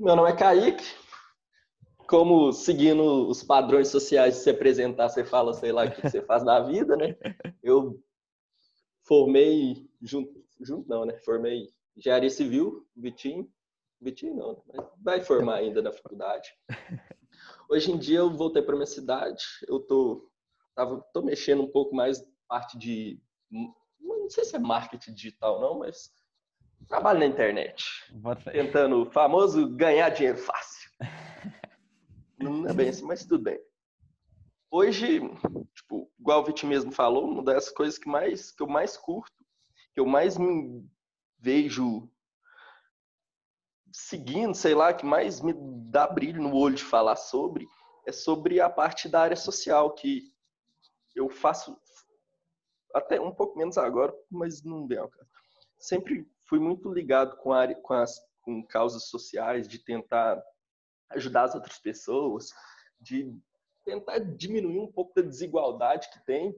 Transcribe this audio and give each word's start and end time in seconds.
Meu 0.00 0.16
nome 0.16 0.30
é 0.30 0.34
Kaique. 0.34 0.82
Como 2.08 2.54
seguindo 2.54 3.28
os 3.28 3.44
padrões 3.44 3.88
sociais 3.88 4.34
de 4.34 4.40
se 4.40 4.48
apresentar, 4.48 5.10
você 5.10 5.22
fala, 5.22 5.52
sei 5.52 5.72
lá, 5.72 5.84
o 5.84 5.90
que 5.90 6.00
você 6.00 6.22
faz 6.22 6.42
da 6.42 6.58
vida, 6.58 6.96
né? 6.96 7.18
Eu 7.62 8.02
formei, 9.06 9.86
junto, 10.00 10.42
junto 10.58 10.88
não, 10.88 11.04
né? 11.04 11.18
Formei 11.18 11.68
engenharia 11.94 12.30
civil, 12.30 12.88
Vitinho. 12.96 13.46
Vitinho 14.00 14.34
não, 14.36 14.52
né? 14.54 14.62
mas 14.72 14.86
vai 15.02 15.20
formar 15.20 15.56
ainda 15.56 15.82
na 15.82 15.92
faculdade. 15.92 16.48
Hoje 17.68 17.92
em 17.92 17.98
dia 17.98 18.20
eu 18.20 18.30
voltei 18.30 18.62
para 18.62 18.76
minha 18.76 18.86
cidade, 18.86 19.44
eu 19.68 19.80
tô, 19.80 20.30
tava, 20.74 21.04
tô 21.12 21.20
mexendo 21.20 21.62
um 21.62 21.70
pouco 21.70 21.94
mais 21.94 22.26
parte 22.48 22.78
de, 22.78 23.20
não 23.50 24.30
sei 24.30 24.46
se 24.46 24.56
é 24.56 24.58
marketing 24.58 25.12
digital 25.12 25.60
não, 25.60 25.80
mas 25.80 26.10
trabalho 26.88 27.20
na 27.20 27.26
internet. 27.26 27.84
Tentando 28.52 29.02
o 29.02 29.10
famoso 29.10 29.68
ganhar 29.68 30.10
dinheiro 30.10 30.38
fácil. 30.38 30.90
Não 32.38 32.68
é 32.68 32.72
bem 32.72 32.88
assim, 32.88 33.04
mas 33.04 33.24
tudo 33.24 33.44
bem. 33.44 33.60
Hoje, 34.70 35.20
tipo, 35.74 36.10
igual 36.18 36.40
o 36.40 36.44
Vitinho 36.44 36.70
mesmo 36.70 36.92
falou, 36.92 37.28
uma 37.28 37.42
das 37.42 37.68
coisas 37.70 37.98
que, 37.98 38.08
mais, 38.08 38.52
que 38.52 38.62
eu 38.62 38.68
mais 38.68 38.96
curto, 38.96 39.44
que 39.92 40.00
eu 40.00 40.06
mais 40.06 40.38
me 40.38 40.88
vejo 41.38 42.08
seguindo, 43.92 44.54
sei 44.54 44.74
lá, 44.74 44.94
que 44.94 45.04
mais 45.04 45.40
me 45.40 45.52
dá 45.90 46.06
brilho 46.06 46.42
no 46.42 46.54
olho 46.54 46.76
de 46.76 46.84
falar 46.84 47.16
sobre, 47.16 47.66
é 48.06 48.12
sobre 48.12 48.60
a 48.60 48.70
parte 48.70 49.08
da 49.08 49.22
área 49.22 49.36
social, 49.36 49.92
que 49.94 50.22
eu 51.14 51.28
faço 51.28 51.76
até 52.94 53.20
um 53.20 53.34
pouco 53.34 53.58
menos 53.58 53.76
agora, 53.76 54.14
mas 54.30 54.62
não 54.62 54.86
vem 54.86 54.98
ao 54.98 55.08
caso. 55.08 55.28
Sempre 55.78 56.26
fui 56.50 56.58
muito 56.58 56.92
ligado 56.92 57.36
com, 57.36 57.52
a, 57.52 57.72
com, 57.76 57.94
as, 57.94 58.20
com 58.42 58.66
causas 58.66 59.04
sociais, 59.04 59.68
de 59.68 59.78
tentar 59.78 60.42
ajudar 61.10 61.44
as 61.44 61.54
outras 61.54 61.78
pessoas, 61.78 62.50
de 63.00 63.32
tentar 63.84 64.18
diminuir 64.18 64.80
um 64.80 64.90
pouco 64.90 65.14
da 65.14 65.22
desigualdade 65.22 66.10
que 66.10 66.26
tem, 66.26 66.54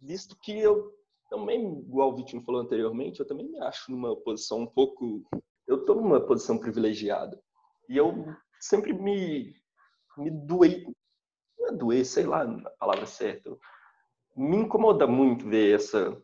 visto 0.00 0.36
que 0.40 0.58
eu 0.58 0.90
também, 1.28 1.80
igual 1.80 2.10
o 2.10 2.16
Vitinho 2.16 2.42
falou 2.42 2.62
anteriormente, 2.62 3.20
eu 3.20 3.26
também 3.26 3.46
me 3.46 3.60
acho 3.60 3.90
numa 3.92 4.16
posição 4.16 4.60
um 4.60 4.66
pouco 4.66 5.24
eu 5.66 5.76
estou 5.76 5.96
numa 5.96 6.20
posição 6.20 6.58
privilegiada. 6.58 7.40
E 7.88 7.96
eu 7.96 8.26
sempre 8.60 8.92
me, 8.92 9.54
me 10.16 10.30
doei, 10.30 10.86
não 11.58 11.68
é 11.68 11.72
doer, 11.72 12.04
sei 12.04 12.26
lá 12.26 12.42
a 12.42 12.70
palavra 12.70 13.06
certa. 13.06 13.56
Me 14.36 14.56
incomoda 14.56 15.06
muito 15.06 15.48
ver 15.48 15.76
essa, 15.76 16.20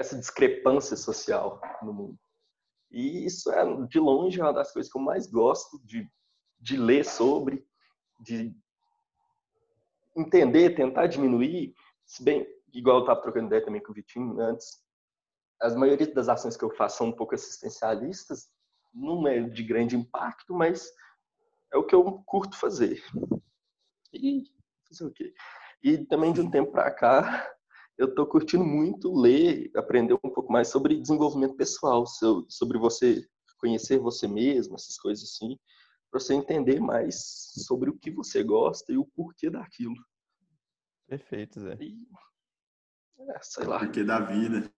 essa 0.00 0.18
discrepância 0.18 0.96
social 0.96 1.60
no 1.82 1.92
mundo. 1.92 2.18
E 2.90 3.26
isso 3.26 3.52
é, 3.52 3.62
de 3.86 4.00
longe, 4.00 4.40
uma 4.40 4.52
das 4.52 4.72
coisas 4.72 4.90
que 4.90 4.98
eu 4.98 5.02
mais 5.02 5.26
gosto 5.26 5.78
de, 5.84 6.10
de 6.58 6.76
ler 6.78 7.04
sobre, 7.04 7.62
de 8.18 8.56
entender, 10.16 10.74
tentar 10.74 11.06
diminuir. 11.06 11.74
Se 12.06 12.24
bem, 12.24 12.46
igual 12.72 12.96
eu 12.96 13.00
estava 13.02 13.20
trocando 13.20 13.48
ideia 13.48 13.62
também 13.62 13.82
com 13.82 13.92
o 13.92 13.94
Vitinho 13.94 14.40
antes, 14.40 14.82
as 15.60 15.76
maioria 15.76 16.12
das 16.12 16.30
ações 16.30 16.56
que 16.56 16.64
eu 16.64 16.70
faço 16.70 16.96
são 16.96 17.08
um 17.08 17.12
pouco 17.12 17.34
assistencialistas, 17.34 18.48
não 18.94 19.28
é 19.28 19.40
de 19.40 19.62
grande 19.62 19.94
impacto, 19.96 20.54
mas 20.54 20.90
é 21.70 21.76
o 21.76 21.84
que 21.84 21.94
eu 21.94 22.22
curto 22.24 22.56
fazer. 22.56 23.04
E 24.14 24.44
fazer 24.88 25.04
o 25.04 25.12
quê? 25.12 25.34
E 25.82 25.98
também 26.06 26.32
de 26.32 26.40
um 26.40 26.50
tempo 26.50 26.72
para 26.72 26.90
cá, 26.90 27.46
eu 28.00 28.08
estou 28.08 28.26
curtindo 28.26 28.64
muito 28.64 29.14
ler, 29.14 29.70
aprender 29.76 30.14
um 30.14 30.30
pouco 30.30 30.50
mais 30.50 30.68
sobre 30.68 30.98
desenvolvimento 30.98 31.54
pessoal, 31.54 32.06
sobre 32.48 32.78
você 32.78 33.22
conhecer 33.58 33.98
você 33.98 34.26
mesmo, 34.26 34.74
essas 34.74 34.96
coisas 34.96 35.22
assim, 35.22 35.58
para 36.10 36.18
você 36.18 36.32
entender 36.32 36.80
mais 36.80 37.52
sobre 37.66 37.90
o 37.90 37.98
que 37.98 38.10
você 38.10 38.42
gosta 38.42 38.90
e 38.90 38.96
o 38.96 39.04
porquê 39.04 39.50
daquilo. 39.50 39.94
Perfeito, 41.06 41.60
Zé. 41.60 41.76
E, 41.78 41.94
é, 43.18 43.38
sei 43.42 43.66
lá. 43.66 43.80
Porquê 43.80 44.02
da 44.02 44.18
vida. 44.20 44.72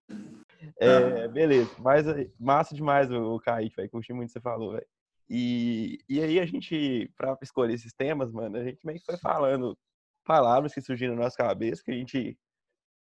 É, 0.75 1.25
beleza. 1.29 1.73
Mas 1.79 2.05
massa 2.37 2.75
demais 2.75 3.09
o, 3.09 3.35
o 3.35 3.39
Kaique, 3.39 3.77
velho. 3.77 3.89
Curti 3.89 4.11
muito 4.11 4.31
o 4.31 4.33
que 4.33 4.33
você 4.33 4.41
falou, 4.41 4.73
velho. 4.73 4.87
E, 5.29 5.99
e 6.09 6.21
aí 6.21 6.41
a 6.41 6.45
gente, 6.45 7.09
para 7.15 7.37
escolher 7.41 7.75
esses 7.75 7.93
temas, 7.93 8.33
mano, 8.33 8.57
a 8.57 8.63
gente 8.65 8.85
meio 8.85 8.99
que 8.99 9.05
foi 9.05 9.17
falando 9.17 9.77
palavras 10.25 10.73
que 10.73 10.81
surgiram 10.81 11.15
na 11.15 11.23
nossa 11.23 11.37
cabeça, 11.37 11.81
que 11.81 11.91
a 11.91 11.95
gente 11.95 12.37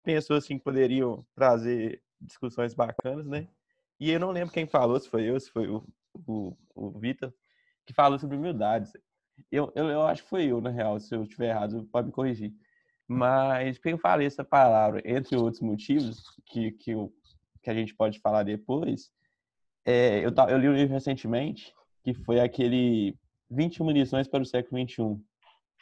pensou 0.03 0.37
assim 0.37 0.59
que 0.59 0.65
poderiam 0.65 1.25
trazer 1.35 2.03
discussões 2.21 2.75
bacanas, 2.75 3.27
né? 3.27 3.49
E 3.99 4.11
eu 4.11 4.21
não 4.21 4.31
lembro 4.31 4.53
quem 4.53 4.67
falou, 4.67 4.99
se 4.99 5.09
foi 5.09 5.25
eu, 5.25 5.39
se 5.39 5.51
foi 5.51 5.69
o, 5.69 5.85
o, 6.27 6.57
o 6.75 6.91
Vitor, 6.99 7.33
que 7.85 7.93
falou 7.93 8.19
sobre 8.19 8.37
humildade. 8.37 8.91
Eu, 9.51 9.73
eu, 9.75 9.89
eu 9.89 10.03
acho 10.03 10.23
que 10.23 10.29
foi 10.31 10.47
eu, 10.47 10.61
na 10.61 10.71
real, 10.71 10.99
se 11.01 11.15
eu 11.15 11.23
estiver 11.23 11.51
errado, 11.51 11.89
pode 11.93 12.09
me 12.09 12.13
corrigir. 12.13 12.53
Mas 13.07 13.77
porque 13.79 13.93
eu 13.93 13.99
falei 13.99 14.27
essa 14.27 14.45
palavra, 14.45 15.03
entre 15.05 15.37
outros 15.37 15.61
motivos, 15.61 16.23
que, 16.47 16.73
que 16.73 16.93
eu 16.93 17.13
que 17.63 17.69
a 17.69 17.75
gente 17.75 17.95
pode 17.95 18.19
falar 18.21 18.43
depois, 18.43 19.11
é, 19.85 20.25
eu, 20.25 20.33
eu 20.49 20.59
li 20.59 20.69
um 20.69 20.75
livro 20.75 20.95
recentemente 20.95 21.75
que 22.03 22.15
foi 22.15 22.41
aquele 22.41 23.15
21 23.51 23.91
lições 23.91 24.29
para 24.29 24.43
o 24.43 24.47
século 24.47 24.81
XXI. 24.89 25.21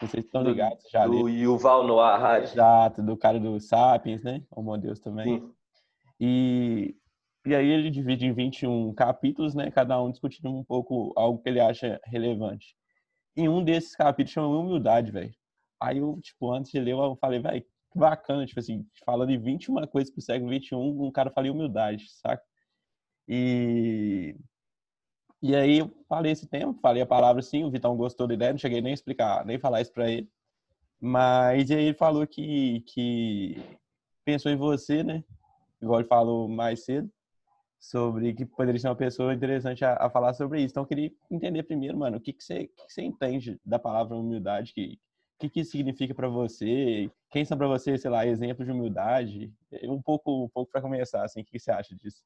Vocês 0.00 0.24
estão 0.24 0.42
ligados? 0.42 0.84
Já 0.90 1.06
do 1.06 1.28
Yuval 1.28 1.84
Noah 1.84 2.14
Harari. 2.14 2.44
Exato, 2.44 3.02
do 3.02 3.16
cara 3.16 3.40
do 3.40 3.58
Sapiens, 3.58 4.22
né? 4.22 4.42
Homo 4.50 4.76
Deus 4.78 5.00
também. 5.00 5.40
Sim. 5.40 5.54
E, 6.20 6.96
e 7.44 7.54
aí 7.54 7.66
ele 7.66 7.90
divide 7.90 8.26
em 8.26 8.32
21 8.32 8.94
capítulos, 8.94 9.54
né? 9.54 9.70
Cada 9.70 10.00
um 10.00 10.10
discutindo 10.10 10.50
um 10.50 10.62
pouco 10.62 11.12
algo 11.16 11.42
que 11.42 11.48
ele 11.48 11.60
acha 11.60 12.00
relevante. 12.04 12.76
E 13.36 13.48
um 13.48 13.62
desses 13.62 13.94
capítulos 13.96 14.32
chama 14.32 14.48
Humildade, 14.48 15.10
velho. 15.10 15.34
Aí 15.80 15.98
eu, 15.98 16.18
tipo, 16.20 16.52
antes 16.52 16.70
de 16.70 16.80
ler, 16.80 16.92
eu 16.92 17.16
falei, 17.20 17.40
velho, 17.40 17.62
que 17.62 17.98
bacana, 17.98 18.46
tipo 18.46 18.60
assim, 18.60 18.86
falando 19.04 19.30
de 19.30 19.38
21 19.38 19.86
coisas 19.86 20.12
pro 20.12 20.22
século 20.22 20.50
21, 20.50 21.06
um 21.06 21.10
cara 21.10 21.30
fala 21.30 21.50
humildade, 21.50 22.04
saca? 22.20 22.42
E 23.26 24.36
e 25.42 25.54
aí 25.54 25.78
eu 25.78 25.90
falei 26.08 26.32
esse 26.32 26.46
tempo, 26.46 26.80
falei 26.80 27.02
a 27.02 27.06
palavra 27.06 27.42
sim, 27.42 27.64
o 27.64 27.70
Vitão 27.70 27.96
gostou 27.96 28.26
da 28.26 28.34
ideia, 28.34 28.52
não 28.52 28.58
cheguei 28.58 28.80
nem 28.80 28.92
a 28.92 28.94
explicar, 28.94 29.44
nem 29.46 29.58
falar 29.58 29.80
isso 29.80 29.92
para 29.92 30.10
ele. 30.10 30.28
Mas 31.00 31.70
aí 31.70 31.84
ele 31.84 31.94
falou 31.94 32.26
que 32.26 32.80
que 32.82 33.56
pensou 34.24 34.50
em 34.52 34.56
você, 34.56 35.02
né? 35.02 35.24
Igual 35.80 36.00
ele 36.00 36.08
falou 36.08 36.48
mais 36.48 36.84
cedo, 36.84 37.10
sobre 37.78 38.34
que 38.34 38.44
poderia 38.44 38.80
ser 38.80 38.88
uma 38.88 38.96
pessoa 38.96 39.32
interessante 39.34 39.84
a, 39.84 39.94
a 39.94 40.10
falar 40.10 40.34
sobre 40.34 40.60
isso. 40.62 40.72
Então 40.72 40.82
eu 40.82 40.86
queria 40.86 41.12
entender 41.30 41.62
primeiro, 41.62 41.96
mano, 41.96 42.16
o 42.18 42.20
que 42.20 42.32
que 42.32 42.42
você, 42.42 42.66
que, 42.66 42.82
você 42.88 43.02
entende 43.02 43.60
da 43.64 43.78
palavra 43.78 44.16
humildade, 44.16 44.72
o 44.72 45.40
que, 45.40 45.48
que 45.48 45.60
isso 45.60 45.70
significa 45.72 46.14
para 46.14 46.28
você? 46.28 47.10
Quem 47.30 47.44
são 47.44 47.56
para 47.56 47.68
você, 47.68 47.96
sei 47.96 48.10
lá, 48.10 48.26
exemplos 48.26 48.66
de 48.66 48.72
humildade? 48.72 49.52
Um 49.84 50.02
pouco, 50.02 50.44
um 50.44 50.48
pouco 50.48 50.72
para 50.72 50.82
começar, 50.82 51.24
assim, 51.24 51.42
o 51.42 51.44
que, 51.44 51.52
que 51.52 51.60
você 51.60 51.70
acha 51.70 51.94
disso? 51.94 52.22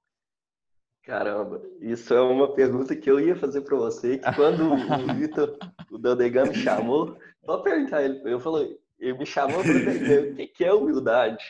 Caramba, 1.05 1.61
isso 1.81 2.15
é 2.15 2.21
uma 2.21 2.55
pergunta 2.55 2.95
que 2.95 3.11
eu 3.11 3.19
ia 3.19 3.35
fazer 3.35 3.63
para 3.63 3.77
você, 3.77 4.19
que 4.19 4.35
quando 4.35 4.73
o 4.73 4.77
Vitor, 5.19 5.59
o 5.91 5.99
Dandegan 5.99 6.45
me 6.45 6.55
chamou, 6.55 7.19
só 7.45 7.59
perguntar 7.59 8.05
ele, 8.05 8.21
eu 8.25 8.39
falei, 8.39 8.79
ele 8.99 9.19
me 9.19 9.27
chamou 9.27 9.63
para 9.63 9.73
entender 9.73 10.33
o 10.33 10.35
que, 10.37 10.47
que 10.47 10.65
é 10.65 10.73
humildade. 10.73 11.45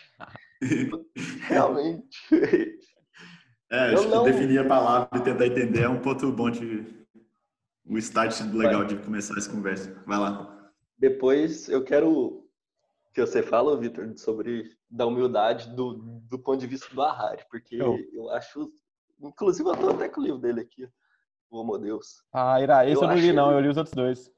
Realmente. 1.49 2.19
É, 3.71 3.95
acho 3.95 4.09
não... 4.09 4.25
que 4.25 4.33
definir 4.33 4.59
a 4.59 4.65
palavra 4.65 5.19
e 5.19 5.23
tentar 5.23 5.47
entender 5.47 5.83
é 5.83 5.89
um 5.89 6.01
ponto 6.01 6.31
bom 6.33 6.51
de 6.51 7.03
o 7.87 7.99
start 7.99 8.41
legal 8.53 8.81
Vai. 8.81 8.87
de 8.87 8.97
começar 8.97 9.37
essa 9.37 9.51
conversa. 9.51 10.03
Vai 10.07 10.19
lá. 10.19 10.71
Depois 10.97 11.69
eu 11.69 11.83
quero 11.83 12.47
que 13.13 13.21
você 13.21 13.43
fale, 13.43 13.77
Vitor, 13.77 14.13
sobre 14.17 14.71
da 14.91 15.07
humildade 15.07 15.75
do, 15.75 15.95
do 16.29 16.39
ponto 16.39 16.61
de 16.61 16.67
vista 16.67 16.95
do 16.95 17.03
Harari, 17.03 17.45
porque 17.51 17.77
eu, 17.77 17.99
eu 18.13 18.31
acho. 18.31 18.73
Inclusive, 19.23 19.69
eu 19.69 19.77
tô 19.77 19.91
até 19.91 20.09
com 20.09 20.21
o 20.21 20.25
livro 20.25 20.39
dele 20.39 20.61
aqui, 20.61 20.89
o 21.51 21.59
Homo 21.59 21.79
Deus. 21.79 22.23
Ah, 22.33 22.61
Ira, 22.61 22.85
esse 22.85 22.97
eu, 22.97 23.03
eu 23.03 23.09
não 23.09 23.17
li, 23.17 23.33
não, 23.33 23.49
ele... 23.51 23.57
eu 23.57 23.61
li 23.61 23.69
os 23.69 23.77
outros 23.77 23.95
dois. 23.95 24.31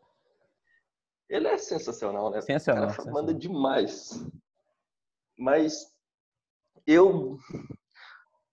Ele 1.29 1.49
é 1.49 1.57
sensacional, 1.57 2.31
né? 2.31 2.41
Sensacional. 2.43 2.91
O 2.91 2.97
cara 2.97 3.11
manda 3.11 3.35
demais. 3.35 4.25
Mas 5.39 5.93
eu. 6.87 7.39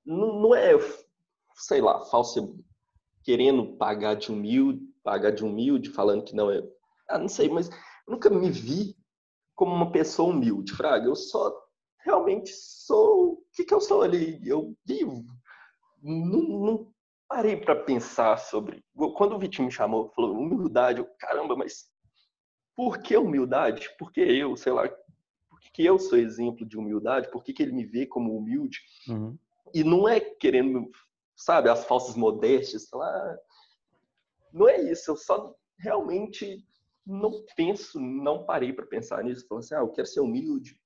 Não, 0.06 0.42
não 0.42 0.56
é, 0.56 0.72
sei 1.56 1.82
lá, 1.82 2.04
falso 2.06 2.58
querendo 3.24 3.78
pagar 3.78 4.16
de 4.16 4.32
humilde, 4.32 4.82
pagar 5.04 5.32
de 5.32 5.44
humilde, 5.44 5.92
falando 5.92 6.24
que 6.24 6.36
não 6.36 6.50
é. 6.50 6.64
Ah, 7.08 7.20
não 7.20 7.28
sei, 7.28 7.50
mas 7.50 7.70
nunca 8.08 8.30
me 8.30 8.50
vi 8.50 8.96
como 9.54 9.76
uma 9.76 9.92
pessoa 9.92 10.34
humilde, 10.34 10.74
Fraga. 10.74 11.06
Eu 11.06 11.16
só 11.16 11.54
realmente 12.04 12.52
sou. 12.54 13.34
O 13.34 13.44
que, 13.54 13.66
que 13.66 13.74
eu 13.74 13.82
sou 13.82 14.02
ali? 14.02 14.40
Eu 14.44 14.76
vivo. 14.86 15.24
Não, 16.02 16.42
não 16.42 16.94
parei 17.28 17.56
para 17.56 17.76
pensar 17.76 18.38
sobre. 18.38 18.84
Quando 19.16 19.36
o 19.36 19.40
Vitinho 19.40 19.68
me 19.68 19.72
chamou, 19.72 20.10
falou 20.10 20.36
humildade, 20.36 21.00
eu, 21.00 21.08
caramba, 21.20 21.56
mas 21.56 21.90
por 22.76 23.02
que 23.02 23.16
humildade? 23.16 23.90
Por 23.98 24.12
que 24.12 24.22
eu, 24.22 24.56
sei 24.58 24.74
lá, 24.74 24.90
por 25.50 25.60
que, 25.60 25.72
que 25.72 25.86
eu 25.86 26.00
sou 26.00 26.18
exemplo 26.18 26.66
de 26.66 26.78
humildade? 26.78 27.30
Por 27.32 27.44
que, 27.44 27.54
que 27.54 27.62
ele 27.62 27.72
me 27.72 27.86
vê 27.86 28.06
como 28.06 28.36
humilde? 28.36 28.80
Uhum. 29.08 29.38
E 29.74 29.84
não 29.84 30.08
é 30.08 30.20
querendo, 30.20 30.90
sabe, 31.36 31.70
as 31.70 31.86
falsas 31.86 32.16
modéstias, 32.16 32.88
sei 32.88 32.98
lá. 33.00 33.38
não 34.52 34.68
é 34.68 34.82
isso, 34.92 35.12
eu 35.12 35.16
só 35.16 35.56
realmente 35.78 36.66
não 37.06 37.44
penso, 37.56 38.00
não 38.00 38.46
parei 38.46 38.74
para 38.74 38.86
pensar 38.86 39.24
nisso. 39.24 39.48
Falando 39.48 39.64
assim, 39.64 39.76
ah, 39.76 39.80
eu 39.80 39.90
quero 39.90 40.08
ser 40.08 40.20
humilde, 40.20 40.80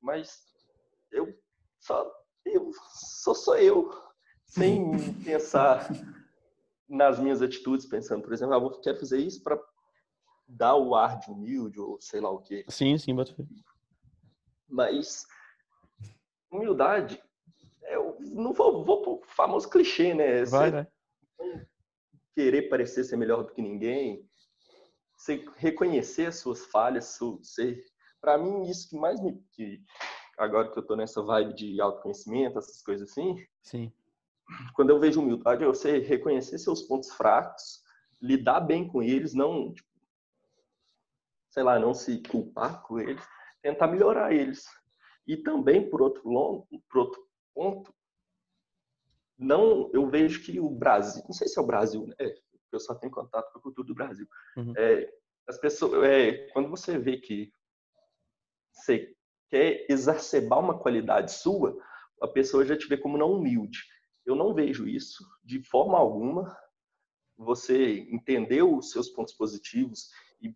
mas 0.00 0.46
eu 1.10 1.34
só 1.80 2.10
eu 2.44 2.70
só 3.22 3.34
sou 3.34 3.56
eu, 3.56 3.90
sem 4.48 5.14
pensar 5.22 5.88
nas 6.88 7.18
minhas 7.18 7.42
atitudes, 7.42 7.86
pensando, 7.86 8.22
por 8.22 8.32
exemplo, 8.32 8.54
ah, 8.54 8.58
eu 8.58 8.80
quero 8.80 8.98
fazer 8.98 9.18
isso 9.18 9.42
para 9.42 9.60
dar 10.48 10.74
o 10.76 10.94
ar 10.94 11.18
de 11.18 11.30
humilde 11.30 11.78
ou 11.78 12.00
sei 12.00 12.20
lá 12.20 12.30
o 12.30 12.40
quê. 12.40 12.64
Sim, 12.68 12.96
sim, 12.96 13.14
bota 13.14 13.34
Mas 14.66 15.26
humildade, 16.50 17.22
eu 17.82 18.16
não 18.20 18.54
vou, 18.54 18.84
vou 18.84 19.02
pro 19.02 19.28
famoso 19.28 19.68
clichê, 19.68 20.14
né? 20.14 20.44
Vai, 20.44 20.70
né? 20.70 20.86
Querer 22.34 22.70
parecer 22.70 23.04
ser 23.04 23.16
melhor 23.16 23.44
do 23.44 23.52
que 23.52 23.60
ninguém, 23.60 24.26
você 25.14 25.44
reconhecer 25.56 26.26
as 26.26 26.36
suas 26.36 26.64
falhas, 26.66 27.18
ser 27.42 27.84
para 28.20 28.38
mim 28.38 28.68
isso 28.68 28.88
que 28.88 28.96
mais 28.96 29.20
me 29.20 29.38
que 29.52 29.82
agora 30.38 30.70
que 30.70 30.78
eu 30.78 30.86
tô 30.86 30.96
nessa 30.96 31.22
vibe 31.22 31.54
de 31.54 31.80
autoconhecimento, 31.80 32.58
essas 32.58 32.80
coisas 32.82 33.10
assim. 33.10 33.36
Sim. 33.62 33.92
Quando 34.74 34.90
eu 34.90 34.98
vejo 34.98 35.20
humildade, 35.20 35.62
é 35.62 35.66
você 35.66 35.98
reconhecer 35.98 36.58
seus 36.58 36.82
pontos 36.82 37.10
fracos, 37.10 37.82
lidar 38.20 38.60
bem 38.60 38.88
com 38.88 39.02
eles, 39.02 39.34
não 39.34 39.72
tipo, 39.72 39.88
sei 41.50 41.62
lá, 41.62 41.78
não 41.78 41.94
se 41.94 42.22
culpar 42.22 42.82
com 42.82 42.98
eles, 42.98 43.22
tentar 43.62 43.86
melhorar 43.88 44.32
eles. 44.32 44.64
E 45.26 45.36
também 45.36 45.88
por 45.88 46.00
outro 46.00 46.28
longo, 46.28 46.66
por 46.88 46.98
outro 47.00 47.28
ponto, 47.54 47.92
não, 49.38 49.90
eu 49.92 50.08
vejo 50.08 50.42
que 50.42 50.58
o 50.58 50.68
Brasil, 50.68 51.22
não 51.24 51.32
sei 51.32 51.46
se 51.46 51.58
é 51.58 51.62
o 51.62 51.66
Brasil, 51.66 52.06
né? 52.06 52.14
Eu 52.72 52.80
só 52.80 52.94
tenho 52.94 53.12
contato 53.12 53.52
com 53.52 53.58
a 53.58 53.62
cultura 53.62 53.86
do 53.86 53.94
Brasil. 53.94 54.26
Uhum. 54.56 54.74
É, 54.76 55.08
as 55.48 55.58
pessoas, 55.58 56.04
é, 56.04 56.48
quando 56.52 56.68
você 56.68 56.98
vê 56.98 57.16
que 57.18 57.52
você 58.72 59.14
quer 59.48 59.86
exacerbar 59.88 60.58
uma 60.58 60.78
qualidade 60.78 61.32
sua, 61.32 61.78
a 62.20 62.28
pessoa 62.28 62.64
já 62.64 62.76
te 62.76 62.86
vê 62.86 62.96
como 62.96 63.16
não 63.16 63.32
humilde. 63.32 63.78
Eu 64.28 64.36
não 64.36 64.52
vejo 64.52 64.86
isso 64.86 65.26
de 65.42 65.62
forma 65.62 65.96
alguma. 65.96 66.54
Você 67.38 68.00
entendeu 68.10 68.76
os 68.76 68.90
seus 68.90 69.08
pontos 69.08 69.32
positivos 69.32 70.10
e, 70.42 70.54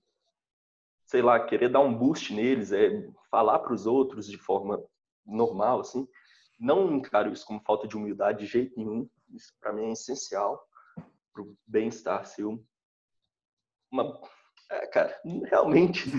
sei 1.06 1.22
lá, 1.22 1.40
querer 1.40 1.70
dar 1.70 1.80
um 1.80 1.96
boost 1.96 2.34
neles, 2.34 2.70
é 2.70 3.10
falar 3.30 3.60
para 3.60 3.72
os 3.72 3.86
outros 3.86 4.26
de 4.26 4.36
forma 4.36 4.78
normal, 5.24 5.80
assim. 5.80 6.06
Não 6.60 6.94
encaro 6.94 7.32
isso 7.32 7.46
como 7.46 7.62
falta 7.62 7.88
de 7.88 7.96
humildade 7.96 8.40
de 8.40 8.46
jeito 8.46 8.78
nenhum. 8.78 9.08
Isso 9.30 9.54
para 9.58 9.72
mim 9.72 9.86
é 9.86 9.92
essencial 9.92 10.62
para 11.32 11.42
o 11.42 11.56
bem-estar 11.66 12.26
seu. 12.26 12.62
Uma 13.90 14.20
é, 14.72 14.86
cara, 14.86 15.14
realmente 15.50 16.10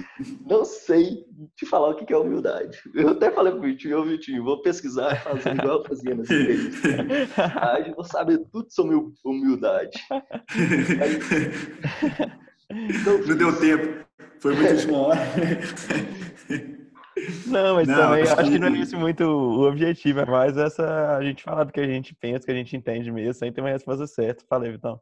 não 0.47 0.63
sei 0.63 1.25
te 1.55 1.65
falar 1.65 1.89
o 1.89 1.95
que 1.95 2.13
é 2.13 2.17
humildade. 2.17 2.77
Eu 2.93 3.09
até 3.09 3.31
falei 3.31 3.51
pro 3.51 3.61
Vitinho, 3.61 3.99
ô 3.99 4.03
Vitinho, 4.05 4.43
vou 4.43 4.61
pesquisar 4.61 5.15
fazer 5.23 5.55
igual 5.55 5.79
eu 5.79 5.85
fazia 5.85 6.13
nas 6.13 6.29
igrejas. 6.29 6.75
Aí 7.57 7.91
vou 7.93 8.03
saber 8.03 8.37
tudo 8.51 8.69
sobre 8.69 8.95
humildade. 9.25 9.99
Aí, 11.01 11.19
não, 13.03 13.17
não 13.27 13.37
deu 13.37 13.59
tempo. 13.59 14.05
Foi 14.39 14.55
muito 14.55 14.75
de 14.75 14.87
uma 14.87 14.97
hora. 14.99 15.19
Não, 17.47 17.75
mas 17.75 17.87
não, 17.87 17.95
também 17.95 18.23
acho 18.23 18.51
que... 18.51 18.59
não 18.59 18.67
é 18.67 18.79
esse 18.79 18.95
muito 18.95 19.23
o 19.23 19.67
objetivo, 19.67 20.19
é 20.19 20.25
mais 20.25 20.57
essa 20.57 21.15
a 21.15 21.23
gente 21.23 21.43
falar 21.43 21.63
do 21.63 21.71
que 21.71 21.79
a 21.79 21.87
gente 21.87 22.13
pensa, 22.15 22.45
que 22.45 22.51
a 22.51 22.55
gente 22.55 22.75
entende 22.75 23.11
mesmo, 23.11 23.33
sem 23.33 23.51
ter 23.51 23.61
uma 23.61 23.69
resposta 23.69 24.05
certa. 24.05 24.43
Falei, 24.47 24.71
Vitão. 24.71 24.99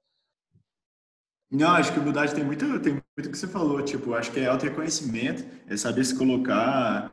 Não, 1.51 1.71
acho 1.71 1.91
que 1.91 1.99
humildade 1.99 2.33
tem 2.33 2.45
muito, 2.45 2.79
tem 2.79 2.93
muito 2.93 3.29
que 3.29 3.37
você 3.37 3.45
falou, 3.45 3.81
tipo, 3.81 4.13
acho 4.13 4.31
que 4.31 4.39
é 4.39 4.47
auto-reconhecimento, 4.47 5.43
é 5.67 5.75
saber 5.75 6.05
se 6.05 6.15
colocar, 6.15 7.11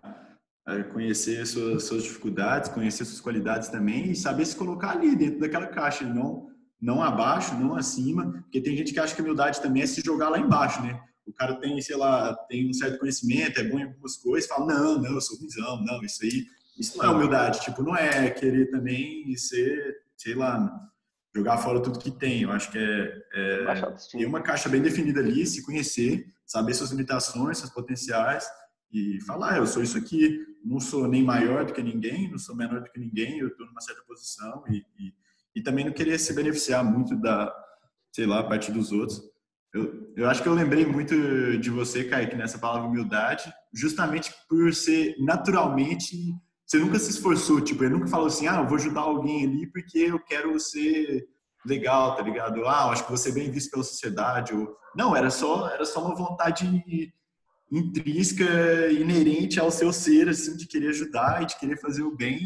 é 0.65 0.85
conhecer 0.85 1.45
suas, 1.45 1.83
suas 1.83 2.05
dificuldades, 2.05 2.71
conhecer 2.71 3.05
suas 3.05 3.21
qualidades 3.21 3.69
também 3.69 4.13
e 4.13 4.15
saber 4.15 4.47
se 4.47 4.55
colocar 4.55 4.91
ali 4.93 5.17
dentro 5.17 5.41
daquela 5.41 5.67
caixa, 5.67 6.05
não, 6.05 6.49
não 6.81 7.03
abaixo, 7.03 7.53
não 7.57 7.75
acima, 7.75 8.31
porque 8.43 8.61
tem 8.61 8.77
gente 8.77 8.93
que 8.93 9.01
acha 9.01 9.13
que 9.13 9.21
humildade 9.21 9.61
também 9.61 9.83
é 9.83 9.87
se 9.87 10.01
jogar 10.03 10.29
lá 10.29 10.39
embaixo, 10.39 10.81
né? 10.83 11.01
O 11.27 11.33
cara 11.33 11.57
tem, 11.57 11.81
sei 11.83 11.97
lá, 11.97 12.33
tem 12.49 12.71
um 12.71 12.73
certo 12.73 13.01
conhecimento, 13.01 13.59
é 13.59 13.65
bom 13.65 13.81
em 13.81 13.85
algumas 13.85 14.17
coisas, 14.19 14.49
fala, 14.49 14.73
não, 14.73 15.03
não, 15.03 15.15
eu 15.15 15.21
sou 15.21 15.37
ruimzão, 15.37 15.85
não, 15.85 16.01
isso 16.05 16.23
aí, 16.23 16.47
isso 16.79 16.97
não 16.97 17.05
é 17.05 17.09
humildade, 17.09 17.61
tipo, 17.61 17.83
não 17.83 17.97
é 17.97 18.31
querer 18.31 18.71
também 18.71 19.37
ser, 19.37 19.97
sei 20.17 20.37
lá, 20.37 20.89
jogar 21.39 21.59
fora 21.59 21.81
tudo 21.81 21.99
que 21.99 22.11
tem. 22.11 22.43
Eu 22.43 22.53
acho 22.53 22.71
que 22.71 22.79
é, 22.79 23.23
é 23.35 23.97
ter 24.11 24.27
uma 24.27 24.41
caixa 24.41 24.69
bem 24.69 24.83
definida 24.83 25.21
ali, 25.21 25.47
se 25.47 25.65
conhecer, 25.65 26.27
saber 26.45 26.75
suas 26.75 26.91
limitações, 26.91 27.59
seus 27.59 27.71
potenciais 27.71 28.47
e 28.93 29.21
falar, 29.27 29.59
eu 29.59 29.67
sou 29.67 29.83
isso 29.83 29.99
aqui, 29.99 30.41
não 30.65 30.81
sou 30.81 31.07
nem 31.07 31.23
maior 31.23 31.65
do 31.65 31.73
que 31.73 31.83
ninguém, 31.83 32.31
não 32.31 32.39
sou 32.39 32.57
menor 32.57 32.81
do 32.81 32.91
que 32.91 32.99
ninguém, 32.99 33.39
eu 33.39 33.49
estou 33.49 33.67
numa 33.67 33.81
certa 33.81 34.03
posição 34.03 34.65
e, 34.69 34.79
e, 34.99 35.13
e, 35.57 35.63
também 35.63 35.85
não 35.85 35.93
querer 35.93 36.19
se 36.19 36.33
beneficiar 36.33 36.83
muito 36.83 37.15
da, 37.15 37.55
sei 38.11 38.27
lá, 38.27 38.41
a 38.41 38.45
partir 38.45 38.73
dos 38.73 38.91
outros. 38.91 39.21
Eu, 39.75 40.15
eu 40.17 40.29
acho 40.29 40.43
que 40.43 40.49
eu 40.49 40.55
lembrei 40.55 40.87
muito 40.87 41.15
de 41.59 41.69
você, 41.69 42.05
Kaique, 42.05 42.35
nessa 42.35 42.59
palavra 42.59 42.89
humildade, 42.89 43.53
justamente 43.73 44.33
por 44.49 44.73
ser 44.73 45.15
naturalmente 45.19 46.17
você 46.69 46.79
nunca 46.79 46.99
se 46.99 47.11
esforçou, 47.11 47.63
tipo, 47.63 47.83
ele 47.83 47.95
nunca 47.95 48.09
falou 48.09 48.27
assim, 48.27 48.47
ah, 48.47 48.59
eu 48.59 48.67
vou 48.67 48.77
ajudar 48.77 49.01
alguém 49.01 49.43
ali 49.43 49.67
porque 49.67 50.01
eu 50.01 50.19
quero 50.19 50.61
ser 50.61 51.27
legal, 51.65 52.15
tá 52.15 52.23
ligado? 52.23 52.67
Ah, 52.67 52.91
acho 52.91 53.07
que 53.07 53.11
você 53.11 53.31
é 53.31 53.33
bem 53.33 53.51
visto 53.51 53.71
pela 53.71 53.83
sociedade. 53.83 54.55
Ou... 54.55 54.77
Não, 54.95 55.17
era 55.17 55.31
só, 55.31 55.71
era 55.71 55.87
só 55.87 56.05
uma 56.05 56.15
vontade 56.15 57.11
intrínseca, 57.73 58.45
inerente 58.93 59.59
ao 59.59 59.71
seu 59.71 59.91
ser, 59.95 60.29
assim, 60.29 60.57
de 60.59 60.67
querer 60.67 60.91
ajudar 60.91 61.43
e 61.43 61.47
de 61.47 61.59
querer 61.59 61.81
fazer 61.81 62.03
o 62.03 62.15
bem, 62.15 62.39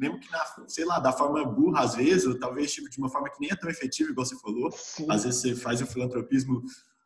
mesmo 0.00 0.18
que, 0.18 0.30
na, 0.32 0.44
sei 0.66 0.84
lá, 0.84 0.98
da 0.98 1.12
forma 1.12 1.44
burra, 1.44 1.82
às 1.82 1.94
vezes, 1.94 2.26
ou 2.26 2.36
talvez 2.36 2.72
tipo, 2.72 2.90
de 2.90 2.98
uma 2.98 3.08
forma 3.08 3.30
que 3.30 3.40
nem 3.40 3.50
é 3.52 3.56
tão 3.56 3.70
efetiva, 3.70 4.10
igual 4.10 4.26
você 4.26 4.36
falou. 4.40 4.68
Sim. 4.72 5.06
Às 5.08 5.24
vezes 5.24 5.40
você 5.40 5.54
faz 5.54 5.80
o 5.80 5.86
filantropismo 5.86 6.60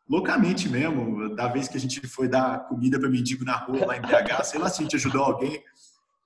loucamente 0.09 0.67
mesmo, 0.67 1.35
da 1.35 1.47
vez 1.47 1.67
que 1.67 1.77
a 1.77 1.79
gente 1.79 2.07
foi 2.07 2.27
dar 2.27 2.67
comida 2.67 2.99
para 2.99 3.09
mendigo 3.09 3.45
na 3.45 3.55
rua, 3.55 3.85
lá 3.85 3.97
em 3.97 4.01
BH, 4.01 4.43
sei 4.45 4.59
lá 4.59 4.67
se 4.67 4.81
a 4.81 4.83
gente 4.83 4.95
ajudou 4.95 5.23
alguém, 5.23 5.63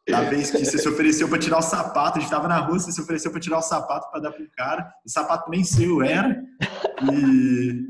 da 0.09 0.21
vez 0.21 0.51
que 0.51 0.63
você 0.65 0.77
se 0.77 0.87
ofereceu 0.87 1.27
para 1.27 1.39
tirar 1.39 1.59
o 1.59 1.61
sapato, 1.61 2.17
a 2.17 2.21
gente 2.21 2.29
estava 2.29 2.47
na 2.47 2.57
rua, 2.57 2.79
você 2.79 2.91
se 2.91 3.01
ofereceu 3.01 3.31
para 3.31 3.39
tirar 3.39 3.57
o 3.59 3.61
sapato 3.61 4.09
para 4.11 4.19
dar 4.19 4.31
pro 4.31 4.49
cara, 4.51 4.91
o 5.05 5.09
sapato 5.09 5.49
nem 5.49 5.63
seu 5.63 6.01
era, 6.01 6.41
e, 7.11 7.87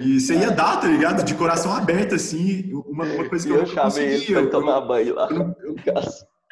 e 0.00 0.20
você 0.20 0.36
ia 0.36 0.50
dar, 0.50 0.80
tá 0.80 0.86
ligado? 0.86 1.24
De 1.24 1.34
coração 1.34 1.72
aberto, 1.72 2.14
assim, 2.14 2.72
uma, 2.72 3.04
uma 3.04 3.28
coisa 3.28 3.46
que 3.46 3.52
eu, 3.52 3.58
eu 3.58 3.66
não 3.66 3.74
conseguia. 3.74 4.38
Ele 4.38 4.48
tomar 4.48 4.80
banho 4.82 5.14
lá. 5.14 5.28
Eu, 5.30 5.54
eu, 5.62 5.76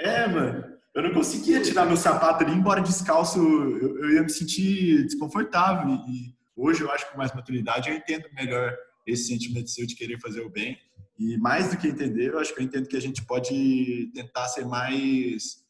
é, 0.00 0.26
mano, 0.26 0.64
eu 0.94 1.02
não 1.02 1.12
conseguia 1.12 1.60
tirar 1.60 1.86
meu 1.86 1.96
sapato 1.96 2.44
ali, 2.44 2.54
embora 2.54 2.80
descalço, 2.80 3.38
eu, 3.38 3.98
eu 4.02 4.10
ia 4.14 4.22
me 4.22 4.30
sentir 4.30 5.04
desconfortável, 5.04 5.94
e 6.08 6.34
hoje 6.56 6.82
eu 6.82 6.90
acho 6.90 7.06
que 7.06 7.12
com 7.12 7.18
mais 7.18 7.34
maturidade 7.34 7.90
eu 7.90 7.96
entendo 7.96 8.24
melhor 8.34 8.74
esse 9.06 9.24
sentimento 9.24 9.70
seu 9.70 9.86
de 9.86 9.94
querer 9.96 10.20
fazer 10.20 10.40
o 10.40 10.50
bem, 10.50 10.78
e 11.20 11.36
mais 11.36 11.70
do 11.70 11.76
que 11.76 11.86
entender, 11.86 12.30
eu 12.30 12.38
acho 12.38 12.54
que 12.54 12.62
eu 12.62 12.64
entendo 12.64 12.88
que 12.88 12.96
a 12.96 13.00
gente 13.00 13.22
pode 13.26 14.10
tentar 14.14 14.48
ser 14.48 14.64
mais 14.64 15.62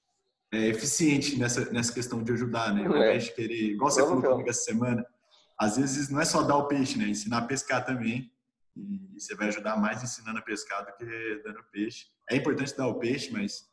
é, 0.52 0.68
eficiente 0.68 1.36
nessa, 1.36 1.68
nessa 1.72 1.92
questão 1.92 2.22
de 2.22 2.30
ajudar, 2.30 2.72
né? 2.72 2.86
Ao 2.86 2.94
é. 2.94 2.98
invés 2.98 3.24
de 3.24 3.34
querer, 3.34 3.72
igual 3.72 3.90
você 3.90 4.00
falou 4.00 4.22
comigo 4.22 4.48
essa 4.48 4.62
semana, 4.62 5.04
às 5.58 5.76
vezes 5.76 6.08
não 6.08 6.20
é 6.20 6.24
só 6.24 6.44
dar 6.44 6.56
o 6.56 6.68
peixe, 6.68 6.96
né? 6.96 7.08
Ensinar 7.08 7.38
a 7.38 7.46
pescar 7.46 7.84
também. 7.84 8.32
E 8.76 9.20
você 9.20 9.34
vai 9.34 9.48
ajudar 9.48 9.76
mais 9.76 10.00
ensinando 10.04 10.38
a 10.38 10.42
pescar 10.42 10.86
do 10.86 10.96
que 10.96 11.42
dando 11.42 11.64
peixe. 11.72 12.06
É 12.30 12.36
importante 12.36 12.76
dar 12.76 12.86
o 12.86 13.00
peixe, 13.00 13.32
mas, 13.32 13.68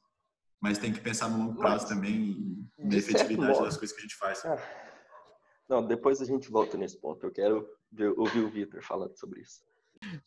mas 0.60 0.80
tem 0.80 0.92
que 0.92 1.00
pensar 1.00 1.30
no 1.30 1.38
longo 1.38 1.60
prazo 1.60 1.86
mas, 1.86 1.94
também 1.94 2.68
e 2.80 2.84
na 2.90 2.98
efetividade 2.98 3.62
das 3.62 3.78
coisas 3.78 3.96
que 3.96 4.00
a 4.00 4.02
gente 4.02 4.16
faz. 4.16 4.44
Ah. 4.44 4.58
Não, 5.70 5.86
depois 5.86 6.24
a 6.24 6.26
gente 6.26 6.50
volta 6.50 6.76
nesse 6.76 7.00
ponto. 7.00 7.24
Eu 7.24 7.32
quero 7.32 7.70
ouvir 8.18 8.40
o 8.40 8.50
Vitor 8.50 8.82
falando 8.82 9.16
sobre 9.16 9.42
isso. 9.42 9.62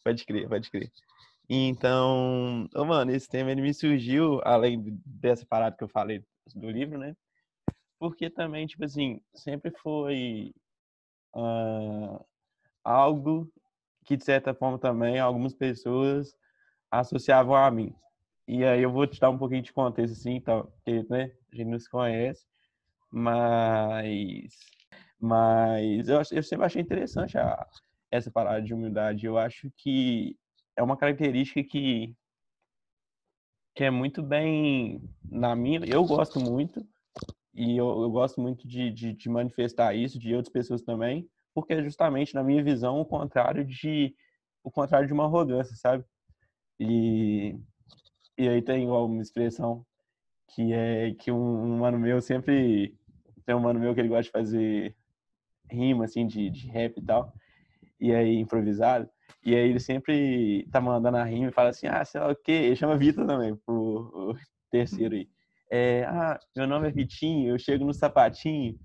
Pode 0.04 0.24
crer, 0.24 0.48
pode 0.48 0.70
crer. 0.70 0.92
Então, 1.52 2.68
oh, 2.76 2.84
mano, 2.84 3.10
esse 3.10 3.28
tema 3.28 3.50
ele 3.50 3.60
me 3.60 3.74
surgiu, 3.74 4.40
além 4.44 5.00
dessa 5.04 5.44
parada 5.44 5.76
que 5.76 5.82
eu 5.82 5.88
falei 5.88 6.24
do 6.54 6.70
livro, 6.70 6.96
né? 6.96 7.16
Porque 7.98 8.30
também, 8.30 8.68
tipo 8.68 8.84
assim, 8.84 9.20
sempre 9.34 9.72
foi 9.82 10.54
uh, 11.34 12.24
algo 12.84 13.52
que, 14.04 14.16
de 14.16 14.24
certa 14.24 14.54
forma, 14.54 14.78
também 14.78 15.18
algumas 15.18 15.52
pessoas 15.52 16.36
associavam 16.88 17.56
a 17.56 17.68
mim. 17.68 17.92
E 18.46 18.64
aí 18.64 18.82
eu 18.82 18.92
vou 18.92 19.04
te 19.08 19.18
dar 19.18 19.30
um 19.30 19.38
pouquinho 19.38 19.62
de 19.62 19.72
contexto, 19.72 20.12
assim, 20.12 20.40
tá? 20.40 20.62
porque 20.62 21.04
né, 21.10 21.32
a 21.52 21.56
gente 21.56 21.68
não 21.68 21.80
se 21.80 21.90
conhece, 21.90 22.46
mas, 23.10 24.54
mas 25.18 26.08
eu, 26.08 26.22
eu 26.30 26.42
sempre 26.44 26.66
achei 26.66 26.80
interessante 26.80 27.36
a, 27.36 27.66
essa 28.08 28.30
parada 28.30 28.62
de 28.62 28.72
humildade. 28.72 29.26
Eu 29.26 29.36
acho 29.36 29.68
que 29.76 30.38
é 30.76 30.82
uma 30.82 30.96
característica 30.96 31.62
que 31.62 32.14
que 33.74 33.84
é 33.84 33.90
muito 33.90 34.22
bem 34.22 35.02
na 35.24 35.54
minha 35.54 35.80
eu 35.86 36.04
gosto 36.04 36.40
muito 36.40 36.86
e 37.54 37.76
eu, 37.76 38.02
eu 38.02 38.10
gosto 38.10 38.40
muito 38.40 38.66
de, 38.66 38.90
de, 38.90 39.12
de, 39.12 39.28
manifestar 39.28 39.94
isso 39.94 40.18
de 40.18 40.34
outras 40.34 40.52
pessoas 40.52 40.82
também 40.82 41.28
porque 41.54 41.72
é 41.72 41.82
justamente, 41.82 42.34
na 42.34 42.42
minha 42.42 42.62
visão, 42.62 43.00
o 43.00 43.04
contrário 43.04 43.64
de 43.64 44.14
o 44.62 44.70
contrário 44.70 45.06
de 45.06 45.12
uma 45.12 45.24
arrogância, 45.24 45.74
sabe? 45.76 46.04
E, 46.78 47.58
e 48.36 48.48
aí 48.48 48.62
tem 48.62 48.88
uma 48.88 49.22
expressão 49.22 49.84
que 50.48 50.72
é 50.72 51.14
que 51.14 51.30
um, 51.30 51.64
um 51.64 51.78
mano 51.78 51.98
meu 51.98 52.20
sempre 52.20 52.96
tem 53.46 53.54
um 53.54 53.60
mano 53.60 53.80
meu 53.80 53.94
que 53.94 54.00
ele 54.00 54.08
gosta 54.08 54.24
de 54.24 54.30
fazer 54.30 54.96
rima 55.70 56.04
assim 56.04 56.26
de, 56.26 56.50
de 56.50 56.66
rap 56.68 56.98
e 56.98 57.02
tal 57.02 57.32
e 58.00 58.12
aí 58.12 58.36
improvisado 58.36 59.08
e 59.42 59.54
aí 59.54 59.68
ele 59.70 59.80
sempre 59.80 60.68
tá 60.70 60.80
mandando 60.80 61.16
a 61.16 61.24
rima 61.24 61.48
e 61.48 61.52
fala 61.52 61.70
assim 61.70 61.86
ah 61.86 62.04
sei 62.04 62.20
lá 62.20 62.30
o 62.30 62.36
que 62.36 62.52
ele 62.52 62.76
chama 62.76 62.96
Vitor 62.96 63.26
também 63.26 63.58
o, 63.66 63.72
o 63.72 64.36
terceiro 64.70 65.14
aí 65.14 65.28
é, 65.70 66.04
ah 66.04 66.38
meu 66.56 66.66
nome 66.66 66.88
é 66.88 66.90
Vitinho 66.90 67.50
eu 67.50 67.58
chego 67.58 67.84
no 67.84 67.94
sapatinho 67.94 68.78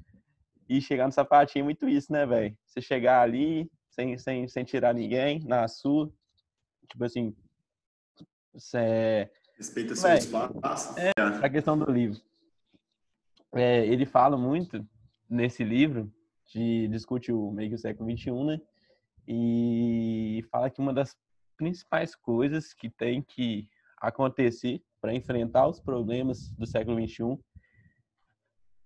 e 0.67 0.81
chegar 0.81 1.05
no 1.05 1.12
sapatinho 1.12 1.63
é 1.63 1.65
muito 1.65 1.88
isso 1.88 2.12
né 2.12 2.25
velho 2.25 2.57
você 2.65 2.81
chegar 2.81 3.21
ali 3.21 3.69
sem, 3.89 4.17
sem, 4.17 4.47
sem 4.47 4.63
tirar 4.63 4.93
ninguém 4.93 5.43
na 5.45 5.67
sua 5.67 6.12
tipo 6.88 7.03
assim 7.03 7.35
você 8.53 9.29
Respeita 9.57 9.95
seu 9.95 10.13
espaço. 10.13 10.93
É, 11.00 11.12
a 11.17 11.50
questão 11.50 11.77
do 11.77 11.89
livro. 11.89 12.19
É, 13.53 13.85
ele 13.85 14.05
fala 14.05 14.35
muito 14.35 14.85
nesse 15.29 15.63
livro, 15.63 16.12
de 16.47 16.88
discute 16.89 17.31
o 17.31 17.51
meio 17.51 17.69
que 17.69 17.75
o 17.75 17.79
século 17.79 18.09
XXI, 18.09 18.31
né? 18.43 18.62
E 19.27 20.44
fala 20.51 20.70
que 20.70 20.79
uma 20.79 20.94
das 20.94 21.15
principais 21.58 22.15
coisas 22.15 22.74
que 22.74 22.89
tem 22.89 23.22
que 23.22 23.67
acontecer 23.98 24.84
para 25.01 25.13
enfrentar 25.13 25.67
os 25.67 25.79
problemas 25.79 26.50
do 26.51 26.65
século 26.65 27.00
XXI, 27.00 27.38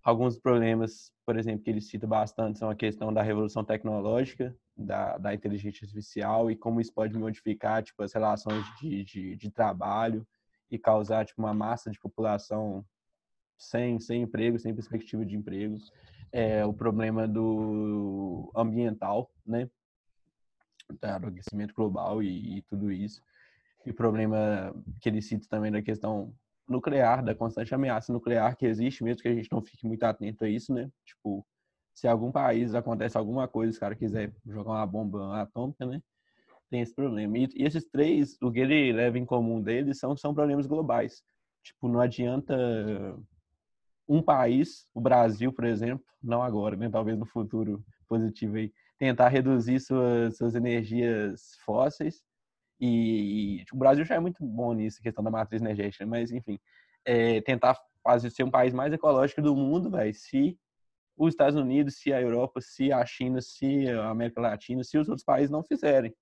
alguns 0.03 0.37
problemas, 0.37 1.11
por 1.25 1.37
exemplo, 1.37 1.63
que 1.63 1.69
ele 1.69 1.81
cita 1.81 2.07
bastante 2.07 2.59
são 2.59 2.69
a 2.69 2.75
questão 2.75 3.13
da 3.13 3.21
revolução 3.21 3.63
tecnológica, 3.63 4.55
da, 4.77 5.17
da 5.17 5.33
inteligência 5.33 5.83
artificial 5.83 6.49
e 6.49 6.55
como 6.55 6.79
isso 6.79 6.93
pode 6.93 7.17
modificar 7.17 7.83
tipo, 7.83 8.01
as 8.01 8.13
relações 8.13 8.63
de, 8.79 9.03
de, 9.03 9.35
de 9.35 9.51
trabalho, 9.51 10.25
e 10.71 10.77
causar 10.77 11.25
tipo 11.25 11.41
uma 11.41 11.53
massa 11.53 11.89
de 11.89 11.99
população 11.99 12.85
sem 13.57 13.99
sem 13.99 14.21
emprego, 14.21 14.59
sem 14.59 14.73
perspectiva 14.73 15.25
de 15.25 15.35
emprego. 15.35 15.77
É, 16.31 16.63
o 16.65 16.73
problema 16.73 17.27
do 17.27 18.51
ambiental, 18.55 19.31
né? 19.45 19.69
Do 20.89 21.27
aquecimento 21.27 21.73
global 21.73 22.21
e, 22.21 22.57
e 22.57 22.61
tudo 22.63 22.91
isso. 22.91 23.21
E 23.85 23.91
o 23.91 23.93
problema 23.93 24.73
que 24.99 25.09
ele 25.09 25.21
cita 25.21 25.47
também 25.49 25.71
da 25.71 25.81
questão 25.81 26.33
nuclear, 26.67 27.23
da 27.23 27.33
constante 27.33 27.73
ameaça 27.73 28.11
nuclear 28.11 28.55
que 28.55 28.65
existe, 28.65 29.03
mesmo 29.03 29.21
que 29.21 29.27
a 29.27 29.33
gente 29.33 29.51
não 29.51 29.61
fique 29.61 29.87
muito 29.87 30.03
atento 30.03 30.43
a 30.43 30.49
isso, 30.49 30.73
né? 30.73 30.91
Tipo, 31.05 31.45
se 31.93 32.07
algum 32.07 32.31
país 32.31 32.75
acontece 32.75 33.17
alguma 33.17 33.47
coisa, 33.47 33.71
os 33.71 33.79
caras 33.79 33.97
quiser 33.97 34.33
jogar 34.45 34.71
uma 34.71 34.87
bomba 34.87 35.41
atômica, 35.41 35.85
né? 35.85 36.01
tem 36.69 36.81
esse 36.81 36.93
problema. 36.93 37.37
E, 37.37 37.47
e, 37.55 37.65
esses 37.65 37.83
três, 37.85 38.37
o 38.41 38.51
que 38.51 38.59
ele 38.59 38.93
leva 38.93 39.17
em 39.17 39.25
comum 39.25 39.61
deles 39.61 39.99
são, 39.99 40.15
são 40.15 40.33
problemas 40.33 40.67
globais. 40.67 41.23
Tipo, 41.63 41.87
não 41.87 41.99
adianta 41.99 42.55
um 44.07 44.21
país, 44.21 44.87
o 44.93 45.01
Brasil, 45.01 45.51
por 45.51 45.65
exemplo, 45.65 46.05
não 46.21 46.41
agora, 46.41 46.75
né? 46.75 46.89
Talvez 46.89 47.17
no 47.17 47.25
futuro 47.25 47.83
positivo 48.07 48.57
aí, 48.57 48.71
tentar 48.99 49.29
reduzir 49.29 49.79
suas, 49.79 50.37
suas 50.37 50.53
energias 50.53 51.57
fósseis. 51.65 52.21
E, 52.79 53.61
e 53.61 53.65
tipo, 53.65 53.75
o 53.75 53.79
Brasil 53.79 54.05
já 54.05 54.15
é 54.15 54.19
muito 54.19 54.45
bom 54.45 54.73
nisso, 54.73 55.01
questão 55.01 55.23
da 55.23 55.31
matriz 55.31 55.61
energética, 55.61 56.05
mas 56.05 56.31
enfim, 56.31 56.59
é, 57.05 57.41
tentar 57.41 57.77
fazer 58.03 58.29
ser 58.29 58.43
um 58.43 58.51
país 58.51 58.73
mais 58.73 58.93
ecológico 58.93 59.41
do 59.41 59.55
mundo, 59.55 59.89
velho, 59.89 60.13
se 60.13 60.57
os 61.17 61.33
Estados 61.33 61.59
Unidos, 61.59 61.95
se 61.95 62.13
a 62.13 62.21
Europa, 62.21 62.61
se 62.61 62.91
a 62.91 63.05
China, 63.05 63.41
se 63.41 63.89
a 63.89 64.09
América 64.09 64.39
Latina, 64.39 64.83
se 64.83 64.97
os 64.97 65.09
outros 65.09 65.25
países 65.25 65.49
não 65.49 65.63
fizerem. 65.63 66.13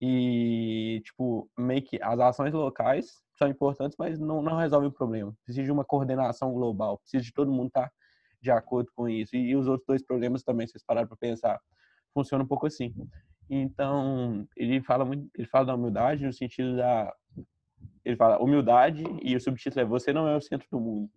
E, 0.00 1.00
tipo, 1.04 1.48
meio 1.56 1.82
que 1.82 2.02
as 2.02 2.18
ações 2.18 2.52
locais 2.52 3.22
são 3.38 3.48
importantes, 3.48 3.96
mas 3.98 4.18
não, 4.18 4.42
não 4.42 4.56
resolvem 4.56 4.88
o 4.88 4.92
problema. 4.92 5.34
Precisa 5.44 5.64
de 5.64 5.72
uma 5.72 5.84
coordenação 5.84 6.52
global, 6.52 6.98
precisa 6.98 7.22
de 7.22 7.32
todo 7.32 7.52
mundo 7.52 7.68
estar 7.68 7.88
tá 7.88 7.92
de 8.42 8.50
acordo 8.50 8.90
com 8.94 9.08
isso. 9.08 9.36
E, 9.36 9.50
e 9.50 9.56
os 9.56 9.68
outros 9.68 9.86
dois 9.86 10.02
problemas 10.02 10.42
também, 10.42 10.66
se 10.66 10.72
vocês 10.72 10.84
pararam 10.84 11.06
para 11.06 11.16
pensar, 11.16 11.60
funciona 12.14 12.44
um 12.44 12.46
pouco 12.46 12.66
assim. 12.66 12.94
Então, 13.50 14.48
ele 14.56 14.80
fala 14.80 15.04
muito, 15.04 15.28
ele 15.34 15.46
fala 15.46 15.66
da 15.66 15.74
humildade 15.74 16.24
no 16.24 16.32
sentido 16.32 16.76
da 16.76 17.14
ele 18.04 18.16
fala 18.16 18.38
humildade 18.38 19.02
e 19.22 19.34
o 19.34 19.40
subtítulo 19.40 19.80
é 19.80 19.84
você 19.84 20.12
não 20.12 20.28
é 20.28 20.36
o 20.36 20.40
centro 20.40 20.68
do 20.70 20.78
mundo. 20.78 21.10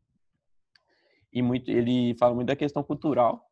E 1.31 1.41
muito 1.41 1.69
ele 1.69 2.15
fala 2.17 2.33
muito 2.33 2.47
da 2.47 2.55
questão 2.55 2.83
cultural 2.83 3.45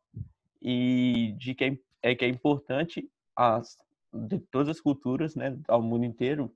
e 0.60 1.34
de 1.38 1.54
que 1.54 1.64
é, 1.64 1.78
é 2.02 2.14
que 2.14 2.24
é 2.24 2.28
importante 2.28 3.10
as 3.34 3.76
de 4.12 4.38
todas 4.38 4.68
as 4.68 4.80
culturas, 4.80 5.34
né, 5.34 5.58
ao 5.68 5.82
mundo 5.82 6.04
inteiro, 6.04 6.50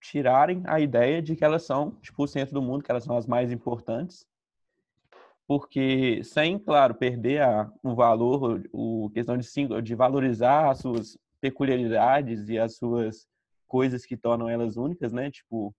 tirarem 0.00 0.62
a 0.66 0.80
ideia 0.80 1.22
de 1.22 1.36
que 1.36 1.44
elas 1.44 1.64
são, 1.64 1.92
tipo, 2.02 2.22
o 2.22 2.26
centro 2.26 2.54
do 2.54 2.62
mundo, 2.62 2.82
que 2.82 2.90
elas 2.90 3.04
são 3.04 3.16
as 3.16 3.26
mais 3.26 3.52
importantes. 3.52 4.26
Porque 5.48 6.22
sem, 6.22 6.58
claro, 6.58 6.94
perder 6.94 7.42
a, 7.42 7.72
o 7.82 7.94
valor, 7.94 8.62
o 8.72 9.10
questão 9.12 9.36
de, 9.36 9.48
de 9.82 9.94
valorizar 9.96 10.70
as 10.70 10.78
suas 10.78 11.18
peculiaridades 11.40 12.48
e 12.48 12.58
as 12.58 12.76
suas 12.76 13.26
coisas 13.66 14.06
que 14.06 14.16
tornam 14.16 14.48
elas 14.48 14.76
únicas, 14.76 15.12
né? 15.12 15.30
Tipo, 15.30 15.74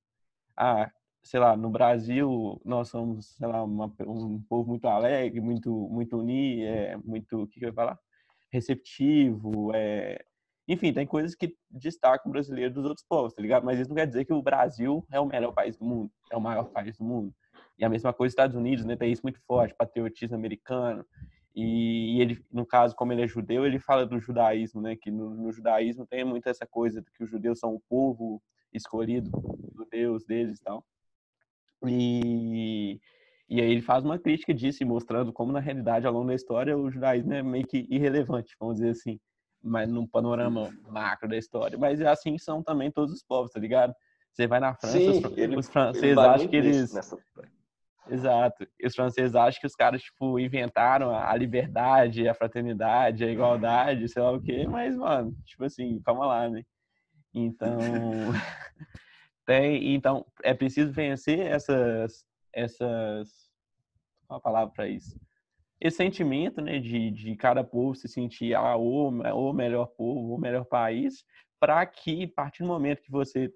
ah, 0.58 0.92
sei 1.24 1.40
lá, 1.40 1.56
no 1.56 1.70
Brasil 1.70 2.62
nós 2.66 2.90
somos, 2.90 3.36
sei 3.38 3.48
lá, 3.48 3.64
uma, 3.64 3.94
um 4.08 4.42
povo 4.50 4.70
muito 4.70 4.88
alegre, 4.88 5.40
muito 5.40 5.72
muito 5.90 6.18
unido, 6.18 6.64
é, 6.64 6.98
muito, 6.98 7.44
o 7.44 7.48
que, 7.48 7.60
que 7.60 7.66
eu 7.66 7.70
ia 7.70 7.74
falar? 7.74 8.00
receptivo, 8.52 9.72
é... 9.74 10.24
enfim, 10.68 10.92
tem 10.94 11.06
coisas 11.06 11.36
que 11.36 11.56
destacam 11.70 12.30
o 12.30 12.32
brasileiro 12.32 12.74
dos 12.74 12.86
outros 12.86 13.06
povos, 13.08 13.34
tá 13.34 13.42
ligado? 13.42 13.64
Mas 13.64 13.80
isso 13.80 13.90
não 13.90 13.96
quer 13.96 14.08
dizer 14.08 14.26
que 14.26 14.34
o 14.34 14.42
Brasil 14.42 15.06
é 15.12 15.20
o 15.20 15.26
melhor 15.26 15.54
país 15.54 15.78
do 15.78 15.86
mundo, 15.86 16.12
é 16.32 16.38
o 16.38 16.42
maior 16.42 16.66
país 16.66 16.98
do 16.98 17.04
mundo. 17.04 17.34
E 17.80 17.86
a 17.86 17.90
mesma 17.90 18.14
coisa 18.14 18.30
os 18.30 18.34
Estados 18.34 18.56
Unidos, 18.56 18.86
né? 18.86 18.96
Tem 18.96 19.12
isso 19.12 19.24
muito 19.24 19.40
forte, 19.48 19.74
patriotismo 19.74 20.36
americano. 20.36 21.06
E 21.56 22.22
ele, 22.22 22.44
no 22.52 22.66
caso, 22.66 22.96
como 22.96 23.12
ele 23.12 23.24
é 23.24 23.28
judeu, 23.28 23.66
ele 23.66 23.80
fala 23.80 24.06
do 24.06 24.20
judaísmo, 24.20 24.82
né? 24.82 24.96
Que 24.96 25.10
no, 25.10 25.32
no 25.32 25.52
judaísmo 25.52 26.06
tem 26.06 26.24
muito 26.24 26.48
essa 26.48 26.68
coisa 26.68 27.02
de 27.02 27.12
que 27.12 27.24
os 27.24 27.30
judeus 27.30 27.60
são 27.60 27.74
o 27.74 27.82
povo 27.90 28.42
escolhido 28.74 29.32
do 29.32 29.86
Deus 29.90 30.26
deles 30.26 30.60
e 30.60 30.64
tal. 30.64 30.86
E 31.88 33.00
e 33.50 33.60
aí 33.60 33.72
ele 33.72 33.82
faz 33.82 34.06
uma 34.06 34.20
crítica 34.20 34.54
disso, 34.54 34.86
mostrando 34.86 35.34
como, 35.34 35.52
na 35.52 35.60
realidade, 35.60 36.06
ao 36.06 36.14
longo 36.14 36.28
da 36.28 36.36
história, 36.36 36.78
o 36.78 36.92
judaísmo 36.92 37.34
é 37.34 37.42
meio 37.42 37.66
que 37.66 37.88
irrelevante, 37.90 38.56
vamos 38.60 38.76
dizer 38.76 38.92
assim, 38.92 39.20
mas 39.62 39.90
num 39.90 40.06
panorama 40.06 40.70
macro 40.88 41.28
da 41.28 41.36
história. 41.36 41.76
Mas 41.76 42.00
assim 42.00 42.38
são 42.38 42.62
também 42.62 42.92
todos 42.92 43.12
os 43.12 43.24
povos, 43.24 43.52
tá 43.52 43.60
ligado? 43.60 43.92
Você 44.32 44.46
vai 44.46 44.60
na 44.60 44.76
França, 44.76 45.00
Sim, 45.00 45.26
os, 45.26 45.36
ele, 45.36 45.64
franceses 45.64 46.18
acham 46.18 46.48
que 46.48 46.56
eles... 46.56 46.94
Nessa... 46.94 47.18
Exato. 48.10 48.68
E 48.80 48.88
os 48.88 48.96
franceses 48.96 49.36
acham 49.36 49.62
que 49.62 49.68
os 49.68 49.75
caras, 49.75 50.01
tipo, 50.01 50.39
inventaram 50.39 51.16
a 51.16 51.36
liberdade, 51.36 52.28
a 52.28 52.34
fraternidade, 52.34 53.24
a 53.24 53.32
igualdade, 53.32 54.08
sei 54.10 54.22
lá 54.22 54.32
o 54.32 54.42
quê, 54.42 54.68
mas, 54.68 54.96
mano, 54.96 55.36
tipo 55.46 55.63
assim, 55.63 56.01
calma 56.01 56.25
lá, 56.25 56.50
né? 56.50 56.63
Então... 57.34 57.78
tem, 59.50 59.96
então, 59.96 60.24
é 60.44 60.54
preciso 60.54 60.92
vencer 60.92 61.39
essas 61.39 62.24
essas 62.54 63.50
uma 64.30 64.39
palavra 64.39 64.72
para 64.72 64.88
isso 64.88 65.20
esse 65.82 65.98
sentimento 65.98 66.62
né 66.62 66.78
de, 66.78 67.10
de 67.10 67.36
cada 67.36 67.63
povo 67.63 67.96
se 67.96 68.08
sentir 68.08 68.54
ah, 68.54 68.75
o, 68.75 69.08
o 69.10 69.54
melhor 69.54 69.88
povo 69.88 70.36
o 70.36 70.39
melhor 70.39 70.66
país 70.66 71.25
para 71.60 71.84
que 71.86 72.25
a 72.25 72.36
partir 72.36 72.62
do 72.62 72.70
momento 72.70 73.01
que 73.01 73.12
você 73.12 73.51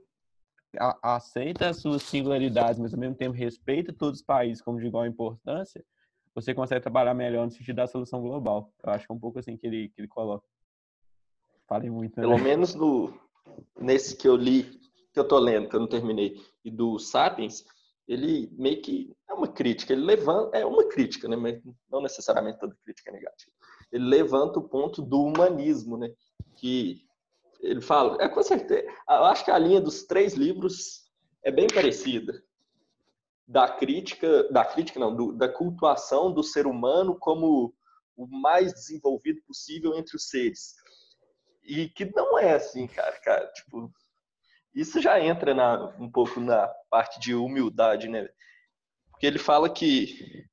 aceita 1.02 1.70
as 1.70 1.78
suas 1.78 2.04
singularidades 2.04 2.80
mas 2.80 2.94
ao 2.94 3.00
mesmo 3.00 3.16
tempo 3.16 3.36
respeita 3.36 3.94
todos 3.94 4.20
os 4.20 4.26
países 4.26 4.62
como 4.62 4.80
de 4.80 4.88
igual 4.88 5.06
importância 5.06 5.84
você 6.36 6.54
consegue 6.54 6.82
trabalhar 6.82 7.14
melhor 7.14 7.46
no 7.46 7.52
sentido 7.52 7.76
da 7.76 7.88
solução 7.88 8.22
global 8.22 8.72
eu 8.84 8.92
acho 8.92 9.06
que 9.06 9.12
é 9.12 9.16
um 9.16 9.20
pouco 9.20 9.40
assim 9.40 9.56
que 9.58 9.68
ele 9.68 9.90
que 9.90 10.02
ele 10.02 10.08
coloca 10.08 10.46
falei 11.68 11.90
muito 11.90 12.16
né? 12.20 12.28
pelo 12.28 12.40
menos 12.40 12.74
no 12.74 13.14
nesse 13.80 14.16
que 14.16 14.28
eu 14.28 14.36
li 14.36 14.64
que 15.14 15.20
eu 15.20 15.28
tô 15.28 15.38
lendo 15.38 15.70
que 15.70 15.76
eu 15.76 15.80
não 15.80 15.88
terminei 15.88 16.36
e 16.66 16.72
do 16.72 16.98
Sapiens 16.98 17.64
ele 18.08 18.50
meio 18.54 18.82
que 18.82 19.16
é 19.30 19.34
uma 19.34 19.48
crítica, 19.48 19.94
ele 19.94 20.04
levanta, 20.04 20.58
é 20.58 20.66
uma 20.66 20.88
crítica, 20.88 21.28
né, 21.28 21.36
mas 21.36 21.62
não 21.90 22.02
necessariamente 22.02 22.60
toda 22.60 22.76
crítica 22.84 23.10
é 23.10 23.14
negativa. 23.14 23.52
Ele 23.92 24.06
levanta 24.06 24.60
o 24.60 24.68
ponto 24.68 25.02
do 25.02 25.24
humanismo, 25.24 25.98
né, 25.98 26.12
que 26.56 27.02
ele 27.64 27.82
fala, 27.82 28.22
é 28.22 28.28
com 28.28 28.44
certeza, 28.44 28.86
eu 29.10 29.24
acho 29.24 29.46
que 29.46 29.52
a 29.52 29.58
linha 29.58 29.80
dos 29.80 30.04
três 30.04 30.34
livros 30.34 31.10
é 31.42 31.52
bem 31.52 31.68
parecida. 31.68 32.44
Da 33.48 33.68
crítica, 33.70 34.52
da 34.52 34.66
crítica 34.66 35.00
não, 35.00 35.16
do, 35.16 35.34
da 35.34 35.50
cultuação 35.50 36.32
do 36.32 36.44
ser 36.44 36.68
humano 36.68 37.18
como 37.18 37.74
o 38.16 38.28
mais 38.28 38.74
desenvolvido 38.74 39.42
possível 39.44 39.96
entre 39.96 40.16
os 40.16 40.30
seres. 40.30 40.76
E 41.64 41.88
que 41.90 42.06
não 42.14 42.38
é 42.38 42.54
assim, 42.54 42.88
cara, 42.88 43.20
cara, 43.22 43.48
tipo, 43.48 43.92
isso 44.74 45.02
já 45.02 45.20
entra 45.20 45.54
na, 45.54 45.96
um 46.00 46.12
pouco 46.12 46.40
na 46.40 46.68
parte 46.90 47.20
de 47.20 47.34
humildade, 47.34 48.08
né? 48.08 48.28
Porque 49.12 49.26
ele 49.26 49.40
fala 49.40 49.70
que 49.70 50.46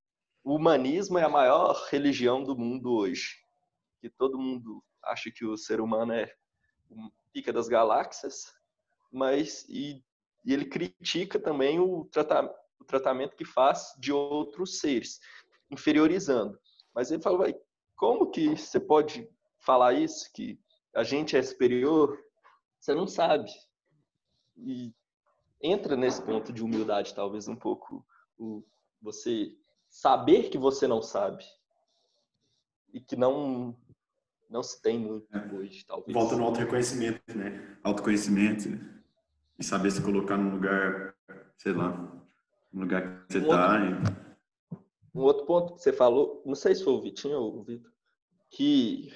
o 0.44 0.54
humanismo 0.54 1.18
é 1.18 1.24
a 1.24 1.28
maior 1.28 1.88
religião 1.90 2.42
do 2.42 2.56
mundo 2.56 2.92
hoje. 2.92 3.36
que 4.00 4.08
todo 4.08 4.38
mundo 4.38 4.82
acha 5.02 5.30
que 5.30 5.44
o 5.44 5.56
ser 5.56 5.80
humano 5.80 6.12
é 6.12 6.32
o 6.90 7.10
pica 7.32 7.52
das 7.52 7.68
galáxias, 7.68 8.52
mas 9.12 9.64
e, 9.68 10.02
e 10.44 10.52
ele 10.52 10.66
critica 10.66 11.38
também 11.38 11.78
o, 11.78 12.04
trata, 12.06 12.54
o 12.78 12.84
tratamento 12.84 13.36
que 13.36 13.44
faz 13.44 13.94
de 13.98 14.12
outros 14.12 14.78
seres, 14.78 15.20
inferiorizando. 15.70 16.58
Mas 16.94 17.10
ele 17.10 17.22
fala, 17.22 17.52
como 17.96 18.30
que 18.30 18.56
você 18.56 18.80
pode 18.80 19.28
falar 19.58 19.92
isso, 19.92 20.30
que 20.32 20.58
a 20.94 21.02
gente 21.02 21.36
é 21.36 21.42
superior? 21.42 22.18
Você 22.78 22.94
não 22.94 23.06
sabe. 23.06 23.50
E 24.56 24.92
entra 25.62 25.96
nesse 25.96 26.22
ponto 26.22 26.52
de 26.52 26.62
humildade, 26.62 27.14
talvez 27.14 27.46
um 27.46 27.56
pouco, 27.56 28.04
o, 28.38 28.64
você 29.00 29.54
saber 29.88 30.48
que 30.50 30.58
você 30.58 30.86
não 30.86 31.02
sabe 31.02 31.44
e 32.92 33.00
que 33.00 33.16
não 33.16 33.76
não 34.50 34.62
se 34.62 34.82
tem 34.82 34.98
muito 34.98 35.26
é. 35.34 35.54
hoje, 35.54 35.84
talvez. 35.86 36.12
Volta 36.12 36.36
no 36.36 36.44
auto-reconhecimento, 36.44 37.20
né? 37.34 37.78
Autoconhecimento 37.84 38.68
e 39.58 39.64
saber 39.64 39.90
se 39.90 40.02
colocar 40.02 40.36
num 40.36 40.50
lugar, 40.50 41.14
sei 41.56 41.72
lá, 41.72 41.90
no 42.72 42.80
lugar 42.80 43.24
que 43.26 43.32
você 43.32 43.38
um 43.38 43.48
tá. 43.48 43.80
Outro, 43.80 44.12
e... 44.72 45.18
Um 45.18 45.20
outro 45.22 45.46
ponto 45.46 45.74
que 45.74 45.82
você 45.82 45.92
falou, 45.92 46.42
não 46.44 46.54
sei 46.54 46.74
se 46.74 46.82
foi 46.82 46.92
o 46.92 47.00
Vitinho 47.00 47.38
ou 47.38 47.58
o 47.58 47.62
Vitor, 47.62 47.90
que 48.50 49.12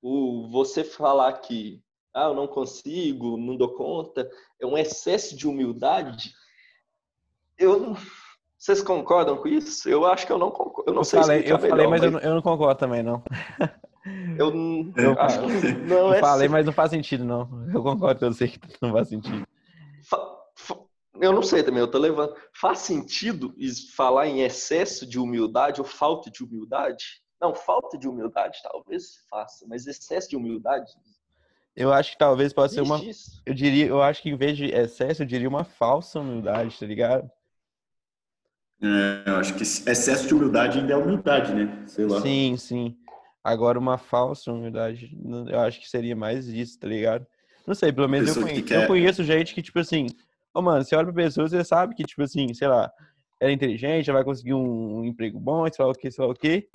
o 0.00 0.48
você 0.50 0.82
falar 0.82 1.32
que 1.34 1.82
ah, 2.14 2.24
eu 2.24 2.34
não 2.34 2.48
consigo, 2.48 3.36
não 3.36 3.56
dou 3.56 3.74
conta, 3.74 4.28
é 4.58 4.66
um 4.66 4.76
excesso 4.76 5.36
de 5.36 5.46
humildade. 5.46 6.32
Eu 7.56 7.96
vocês 8.58 8.82
concordam 8.82 9.38
com 9.38 9.48
isso? 9.48 9.88
Eu 9.88 10.04
acho 10.04 10.26
que 10.26 10.32
eu 10.32 10.38
não 10.38 10.50
concordo. 10.50 10.90
Eu 10.90 10.94
não 10.94 11.00
eu 11.00 11.04
sei 11.04 11.20
falei, 11.20 11.42
eu 11.46 11.58
falei, 11.58 11.86
mas, 11.86 12.00
mas... 12.00 12.02
Eu, 12.02 12.10
não, 12.10 12.20
eu, 12.20 12.34
não, 12.34 12.42
concordo 12.42 12.78
também, 12.78 13.02
não. 13.02 13.22
Eu, 14.38 14.92
eu 14.96 15.20
acho 15.20 15.40
que 15.40 15.72
não 15.86 16.12
é. 16.12 16.20
falei, 16.20 16.48
mas 16.48 16.64
não 16.64 16.72
faz 16.72 16.90
sentido, 16.90 17.24
não. 17.24 17.66
Eu 17.72 17.82
concordo, 17.82 18.24
eu 18.24 18.32
sei 18.32 18.48
que 18.48 18.58
não 18.80 18.92
faz 18.92 19.08
sentido. 19.08 19.46
Eu 21.20 21.32
não 21.34 21.42
sei 21.42 21.62
também, 21.62 21.80
eu 21.80 21.90
tô 21.90 21.98
levando. 21.98 22.34
Faz 22.52 22.78
sentido 22.78 23.54
falar 23.94 24.26
em 24.26 24.40
excesso 24.40 25.06
de 25.06 25.18
humildade 25.18 25.80
ou 25.80 25.86
falta 25.86 26.30
de 26.30 26.42
humildade? 26.42 27.22
Não, 27.40 27.54
falta 27.54 27.98
de 27.98 28.08
humildade 28.08 28.58
talvez 28.62 29.18
faça, 29.28 29.66
mas 29.68 29.86
excesso 29.86 30.30
de 30.30 30.36
humildade. 30.36 30.92
Eu 31.76 31.92
acho 31.92 32.12
que 32.12 32.18
talvez 32.18 32.52
possa 32.52 32.74
ser 32.74 32.80
uma. 32.80 32.96
Isso. 32.98 33.40
Eu 33.44 33.54
diria, 33.54 33.86
eu 33.86 34.02
acho 34.02 34.22
que 34.22 34.30
em 34.30 34.36
vez 34.36 34.56
de 34.56 34.66
excesso, 34.66 35.22
eu 35.22 35.26
diria 35.26 35.48
uma 35.48 35.64
falsa 35.64 36.20
humildade, 36.20 36.78
tá 36.78 36.86
ligado? 36.86 37.30
É, 38.82 39.30
eu 39.30 39.36
acho 39.36 39.54
que 39.54 39.62
excesso 39.62 40.26
de 40.26 40.34
humildade 40.34 40.78
ainda 40.78 40.94
é 40.94 40.96
humildade, 40.96 41.54
né? 41.54 41.84
Sei 41.86 42.06
lá. 42.06 42.20
Sim, 42.20 42.56
sim. 42.56 42.96
Agora, 43.42 43.78
uma 43.78 43.96
falsa 43.96 44.52
humildade, 44.52 45.16
eu 45.48 45.60
acho 45.60 45.80
que 45.80 45.88
seria 45.88 46.14
mais 46.14 46.46
isso, 46.48 46.78
tá 46.78 46.86
ligado? 46.86 47.26
Não 47.66 47.74
sei, 47.74 47.92
pelo 47.92 48.08
menos 48.08 48.36
eu 48.36 48.42
conheço, 48.42 48.74
eu 48.74 48.86
conheço 48.86 49.24
gente 49.24 49.54
que, 49.54 49.62
tipo 49.62 49.78
assim, 49.78 50.06
ô 50.54 50.58
oh, 50.58 50.62
mano, 50.62 50.84
você 50.84 50.94
olha 50.94 51.06
pra 51.06 51.24
pessoa, 51.24 51.48
você 51.48 51.64
sabe 51.64 51.94
que, 51.94 52.04
tipo 52.04 52.22
assim, 52.22 52.52
sei 52.52 52.68
lá, 52.68 52.92
ela 53.40 53.50
é 53.50 53.54
inteligente, 53.54 54.10
ela 54.10 54.18
vai 54.18 54.24
conseguir 54.24 54.54
um, 54.54 54.98
um 54.98 55.04
emprego 55.04 55.38
bom, 55.38 55.66
sei 55.72 55.84
lá 55.84 55.90
o 55.90 55.94
que, 55.94 56.10
sei 56.10 56.24
lá 56.24 56.30
o 56.30 56.34
que. 56.34 56.68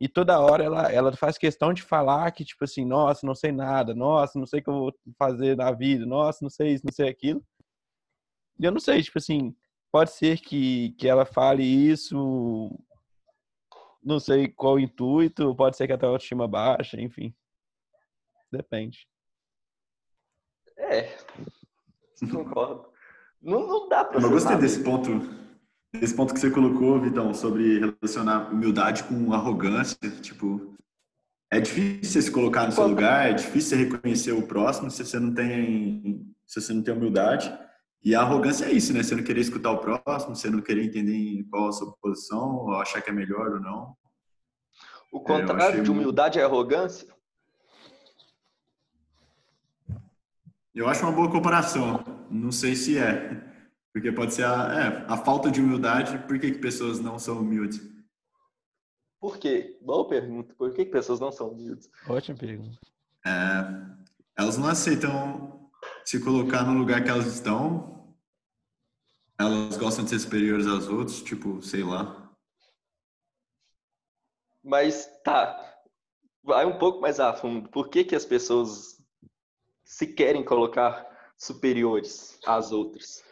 E 0.00 0.08
toda 0.08 0.38
hora 0.38 0.62
ela, 0.64 0.92
ela 0.92 1.16
faz 1.16 1.38
questão 1.38 1.72
de 1.72 1.82
falar 1.82 2.30
que, 2.32 2.44
tipo 2.44 2.64
assim, 2.64 2.84
nossa, 2.84 3.26
não 3.26 3.34
sei 3.34 3.52
nada, 3.52 3.94
nossa, 3.94 4.38
não 4.38 4.46
sei 4.46 4.60
o 4.60 4.62
que 4.62 4.70
eu 4.70 4.74
vou 4.74 4.94
fazer 5.18 5.56
na 5.56 5.70
vida, 5.72 6.04
nossa, 6.04 6.40
não 6.42 6.50
sei 6.50 6.74
isso, 6.74 6.84
não 6.84 6.92
sei 6.92 7.08
aquilo. 7.08 7.42
E 8.58 8.64
eu 8.64 8.72
não 8.72 8.80
sei, 8.80 9.02
tipo 9.02 9.18
assim, 9.18 9.54
Pode 9.94 10.10
ser 10.10 10.40
que, 10.40 10.90
que 10.98 11.06
ela 11.06 11.24
fale 11.24 11.62
isso, 11.62 12.76
não 14.04 14.20
sei 14.20 14.48
qual 14.48 14.74
o 14.74 14.80
intuito, 14.80 15.54
pode 15.56 15.76
ser 15.76 15.86
que 15.86 15.92
até 15.92 16.04
a 16.04 16.10
autoestima 16.10 16.46
baixa, 16.46 17.00
enfim. 17.00 17.34
Depende. 18.52 19.08
É, 20.76 21.16
concordo. 22.30 22.92
Não, 23.40 23.66
não 23.66 23.88
dá 23.88 24.04
pra 24.04 24.20
Eu 24.20 24.30
gostei 24.30 24.56
desse 24.56 24.82
ponto, 24.82 25.10
desse 25.92 26.14
ponto 26.14 26.32
que 26.32 26.40
você 26.40 26.50
colocou, 26.50 27.00
Vitão, 27.00 27.32
sobre 27.34 27.78
relacionar 27.78 28.52
humildade 28.52 29.04
com 29.04 29.32
arrogância. 29.32 29.98
Tipo, 30.20 30.74
é 31.50 31.60
difícil 31.60 32.22
se 32.22 32.30
colocar 32.30 32.66
no 32.66 32.72
seu 32.72 32.86
lugar, 32.86 33.30
é 33.30 33.32
difícil 33.32 33.78
reconhecer 33.78 34.32
o 34.32 34.46
próximo 34.46 34.90
se 34.90 35.04
você 35.04 35.18
não 35.18 35.32
tem, 35.34 36.26
se 36.46 36.60
você 36.60 36.72
não 36.72 36.82
tem 36.82 36.94
humildade. 36.94 37.52
E 38.04 38.14
a 38.14 38.20
arrogância 38.20 38.66
é 38.66 38.72
isso, 38.72 38.92
né? 38.92 39.02
Você 39.02 39.16
não 39.16 39.24
querer 39.24 39.40
escutar 39.40 39.70
o 39.70 39.78
próximo, 39.78 40.36
você 40.36 40.50
não 40.50 40.60
querer 40.60 40.84
entender 40.84 41.42
qual 41.50 41.68
a 41.68 41.72
sua 41.72 41.90
posição, 42.02 42.56
ou 42.56 42.74
achar 42.74 43.00
que 43.00 43.08
é 43.08 43.12
melhor 43.12 43.52
ou 43.52 43.60
não. 43.60 43.96
O 45.10 45.20
contrário 45.20 45.80
é, 45.80 45.82
de 45.82 45.90
humildade 45.90 46.38
muito... 46.38 46.42
é 46.42 46.44
arrogância? 46.44 47.08
Eu 50.74 50.86
acho 50.86 51.02
uma 51.02 51.12
boa 51.12 51.30
comparação. 51.30 52.04
Não 52.30 52.52
sei 52.52 52.76
se 52.76 52.98
é. 52.98 53.42
Porque 53.90 54.12
pode 54.12 54.34
ser 54.34 54.44
a, 54.44 54.74
é, 54.74 55.06
a 55.08 55.16
falta 55.16 55.50
de 55.50 55.62
humildade. 55.62 56.18
Por 56.26 56.38
que, 56.38 56.50
que 56.50 56.58
pessoas 56.58 57.00
não 57.00 57.18
são 57.18 57.38
humildes? 57.38 57.80
Por 59.18 59.38
quê? 59.38 59.78
Boa 59.80 60.06
pergunta. 60.06 60.52
Por 60.58 60.74
que, 60.74 60.84
que 60.84 60.90
pessoas 60.90 61.20
não 61.20 61.32
são 61.32 61.52
humildes? 61.52 61.88
Ótima 62.06 62.36
pergunta. 62.36 62.78
É, 63.24 63.30
elas 64.36 64.58
não 64.58 64.66
aceitam 64.66 65.70
se 66.04 66.20
colocar 66.20 66.64
no 66.64 66.76
lugar 66.76 67.02
que 67.02 67.08
elas 67.08 67.26
estão 67.26 67.93
elas 69.46 69.76
gostam 69.76 70.04
de 70.04 70.10
ser 70.10 70.18
superiores 70.18 70.66
aos 70.66 70.88
outros, 70.88 71.22
tipo, 71.22 71.62
sei 71.62 71.82
lá. 71.82 72.30
Mas 74.62 75.06
tá, 75.22 75.76
vai 76.42 76.64
um 76.64 76.78
pouco 76.78 77.00
mais 77.00 77.20
a 77.20 77.34
fundo. 77.34 77.68
Por 77.68 77.88
que, 77.88 78.04
que 78.04 78.14
as 78.14 78.24
pessoas 78.24 79.02
se 79.84 80.06
querem 80.06 80.44
colocar 80.44 81.06
superiores 81.36 82.38
às 82.46 82.72
outras? 82.72 83.22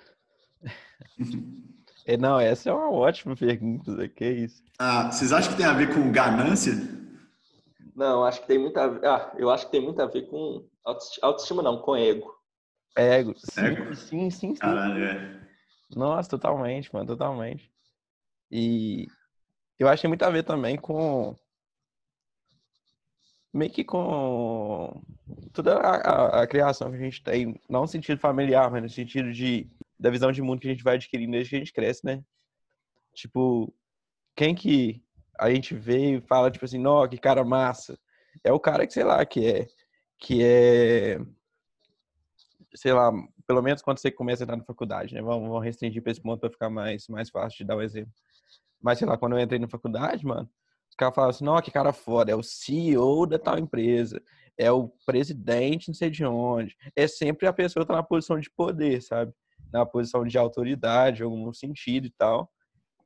É, 2.04 2.16
não, 2.16 2.40
essa 2.40 2.68
é 2.68 2.72
uma 2.72 2.90
ótima 2.90 3.36
pergunta, 3.36 4.08
que 4.08 4.24
é 4.24 4.32
isso. 4.32 4.60
Ah, 4.76 5.08
vocês 5.10 5.32
acham 5.32 5.52
que 5.52 5.56
tem 5.56 5.66
a 5.66 5.72
ver 5.72 5.94
com 5.94 6.10
ganância? 6.10 6.72
Não, 7.94 8.24
acho 8.24 8.40
que 8.40 8.48
tem 8.48 8.58
muito 8.58 8.76
a 8.76 8.88
ver. 8.88 9.06
Ah, 9.06 9.32
eu 9.36 9.48
acho 9.50 9.66
que 9.66 9.70
tem 9.70 9.80
muito 9.80 10.02
a 10.02 10.06
ver 10.06 10.22
com 10.22 10.66
autoestima, 10.84 11.26
autoestima 11.28 11.62
não, 11.62 11.80
com 11.80 11.96
ego. 11.96 12.34
Ego. 12.96 13.34
Sim, 13.36 13.60
ego? 13.60 13.94
sim, 13.94 14.30
sim, 14.30 14.30
sim. 14.30 14.54
Caralho, 14.56 15.04
é. 15.04 15.41
Nossa, 15.96 16.30
totalmente, 16.30 16.92
mano, 16.92 17.06
totalmente. 17.06 17.70
E 18.50 19.06
eu 19.78 19.88
acho 19.88 20.00
que 20.00 20.02
tem 20.02 20.08
muito 20.08 20.22
a 20.24 20.30
ver 20.30 20.44
também 20.44 20.76
com. 20.76 21.34
Meio 23.52 23.70
que 23.70 23.84
com 23.84 25.02
toda 25.52 25.76
a, 25.76 25.96
a, 25.96 26.42
a, 26.42 26.46
criação 26.46 26.90
que 26.90 26.96
a 26.96 27.00
gente 27.00 27.22
tem, 27.22 27.60
não 27.68 27.82
no 27.82 27.88
sentido 27.88 28.18
familiar, 28.18 28.70
mas 28.70 28.82
no 28.82 28.88
sentido 28.88 29.30
de, 29.30 29.70
da 29.98 30.08
visão 30.08 30.32
de 30.32 30.40
mundo 30.40 30.60
que 30.60 30.68
a 30.68 30.70
gente 30.70 30.82
vai 30.82 30.94
adquirindo 30.94 31.32
desde 31.32 31.50
que 31.50 31.56
a 31.56 31.58
gente 31.58 31.72
cresce, 31.72 32.04
né? 32.04 32.24
Tipo, 33.14 33.74
quem 34.34 34.54
que 34.54 35.02
a 35.38 35.50
gente 35.50 35.74
vê 35.74 36.16
e 36.16 36.20
fala, 36.22 36.50
tipo 36.50 36.64
assim, 36.64 36.78
não, 36.78 37.06
que 37.06 37.18
cara 37.18 37.44
massa. 37.44 37.98
É 38.42 38.52
o 38.52 38.60
cara 38.60 38.86
que, 38.86 38.92
sei 38.94 39.04
lá, 39.04 39.24
que 39.26 39.46
é. 39.46 39.66
Que 40.18 40.42
é. 40.42 41.18
Sei 42.74 42.92
lá, 42.92 43.12
pelo 43.46 43.62
menos 43.62 43.82
quando 43.82 43.98
você 43.98 44.10
começa 44.10 44.42
a 44.42 44.44
entrar 44.44 44.56
na 44.56 44.64
faculdade, 44.64 45.14
né? 45.14 45.20
Vamos, 45.20 45.48
vamos 45.48 45.64
restringir 45.64 46.02
para 46.02 46.12
esse 46.12 46.20
ponto 46.20 46.40
para 46.40 46.50
ficar 46.50 46.70
mais, 46.70 47.06
mais 47.08 47.28
fácil 47.30 47.58
de 47.58 47.64
dar 47.64 47.76
o 47.76 47.78
um 47.78 47.82
exemplo. 47.82 48.12
Mas, 48.80 48.98
sei 48.98 49.06
lá, 49.06 49.16
quando 49.16 49.36
eu 49.36 49.40
entrei 49.40 49.60
na 49.60 49.68
faculdade, 49.68 50.26
mano, 50.26 50.48
os 50.90 50.96
caras 50.96 51.14
falavam 51.14 51.30
assim, 51.30 51.44
não, 51.44 51.60
que 51.62 51.70
cara 51.70 51.92
foda, 51.92 52.32
é 52.32 52.34
o 52.34 52.42
CEO 52.42 53.26
da 53.26 53.38
tal 53.38 53.58
empresa, 53.58 54.22
é 54.58 54.70
o 54.70 54.88
presidente 55.06 55.88
não 55.88 55.94
sei 55.94 56.10
de 56.10 56.24
onde. 56.24 56.76
É 56.94 57.06
sempre 57.06 57.46
a 57.46 57.52
pessoa 57.52 57.84
que 57.84 57.88
tá 57.88 57.94
na 57.94 58.02
posição 58.02 58.38
de 58.38 58.50
poder, 58.50 59.00
sabe? 59.02 59.32
Na 59.72 59.86
posição 59.86 60.24
de 60.24 60.36
autoridade, 60.36 61.22
em 61.22 61.24
algum 61.24 61.52
sentido 61.52 62.06
e 62.06 62.10
tal. 62.10 62.50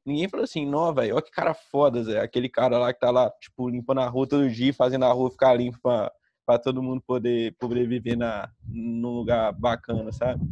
Ninguém 0.05 0.29
falou 0.29 0.45
assim, 0.45 0.67
não, 0.67 0.95
velho, 0.95 1.15
olha 1.15 1.23
que 1.23 1.31
cara 1.31 1.55
foda, 1.55 2.03
Zé. 2.03 2.21
Aquele 2.21 2.49
cara 2.49 2.79
lá 2.79 2.93
que 2.93 3.01
tá 3.01 3.11
lá, 3.11 3.31
tipo, 3.41 3.69
limpando 3.69 4.01
a 4.01 4.09
rua 4.09 4.27
todo 4.27 4.49
dia, 4.51 4.73
fazendo 4.73 5.05
a 5.05 5.13
rua 5.13 5.31
ficar 5.31 5.55
limpa 5.55 6.13
para 6.47 6.61
todo 6.61 6.83
mundo 6.83 7.03
poder, 7.03 7.57
poder 7.59 7.87
viver 7.89 8.17
na, 8.17 8.49
num 8.69 9.11
lugar 9.11 9.53
bacana, 9.53 10.13
sabe? 10.13 10.43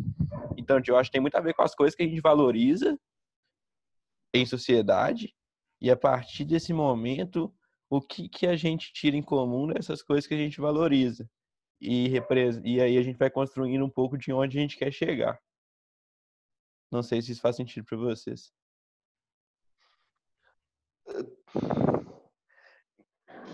Então, 0.56 0.82
eu 0.86 0.96
acho 0.96 1.08
que 1.08 1.12
tem 1.12 1.20
muito 1.20 1.36
a 1.36 1.40
ver 1.40 1.54
com 1.54 1.62
as 1.62 1.74
coisas 1.74 1.94
que 1.94 2.02
a 2.02 2.06
gente 2.06 2.20
valoriza 2.20 2.98
em 4.34 4.44
sociedade 4.44 5.32
e 5.80 5.90
a 5.90 5.96
partir 5.96 6.44
desse 6.44 6.72
momento, 6.72 7.54
o 7.90 8.00
que, 8.00 8.28
que 8.28 8.46
a 8.46 8.56
gente 8.56 8.92
tira 8.92 9.16
em 9.16 9.22
comum 9.22 9.66
dessas 9.66 10.02
coisas 10.02 10.26
que 10.26 10.34
a 10.34 10.38
gente 10.38 10.60
valoriza. 10.60 11.28
E, 11.80 12.10
e 12.64 12.80
aí 12.80 12.96
a 12.96 13.02
gente 13.02 13.18
vai 13.18 13.30
construindo 13.30 13.84
um 13.84 13.90
pouco 13.90 14.16
de 14.16 14.32
onde 14.32 14.58
a 14.58 14.60
gente 14.62 14.78
quer 14.78 14.90
chegar. 14.90 15.38
Não 16.90 17.02
sei 17.02 17.20
se 17.20 17.32
isso 17.32 17.40
faz 17.40 17.56
sentido 17.56 17.84
para 17.84 17.98
vocês. 17.98 18.50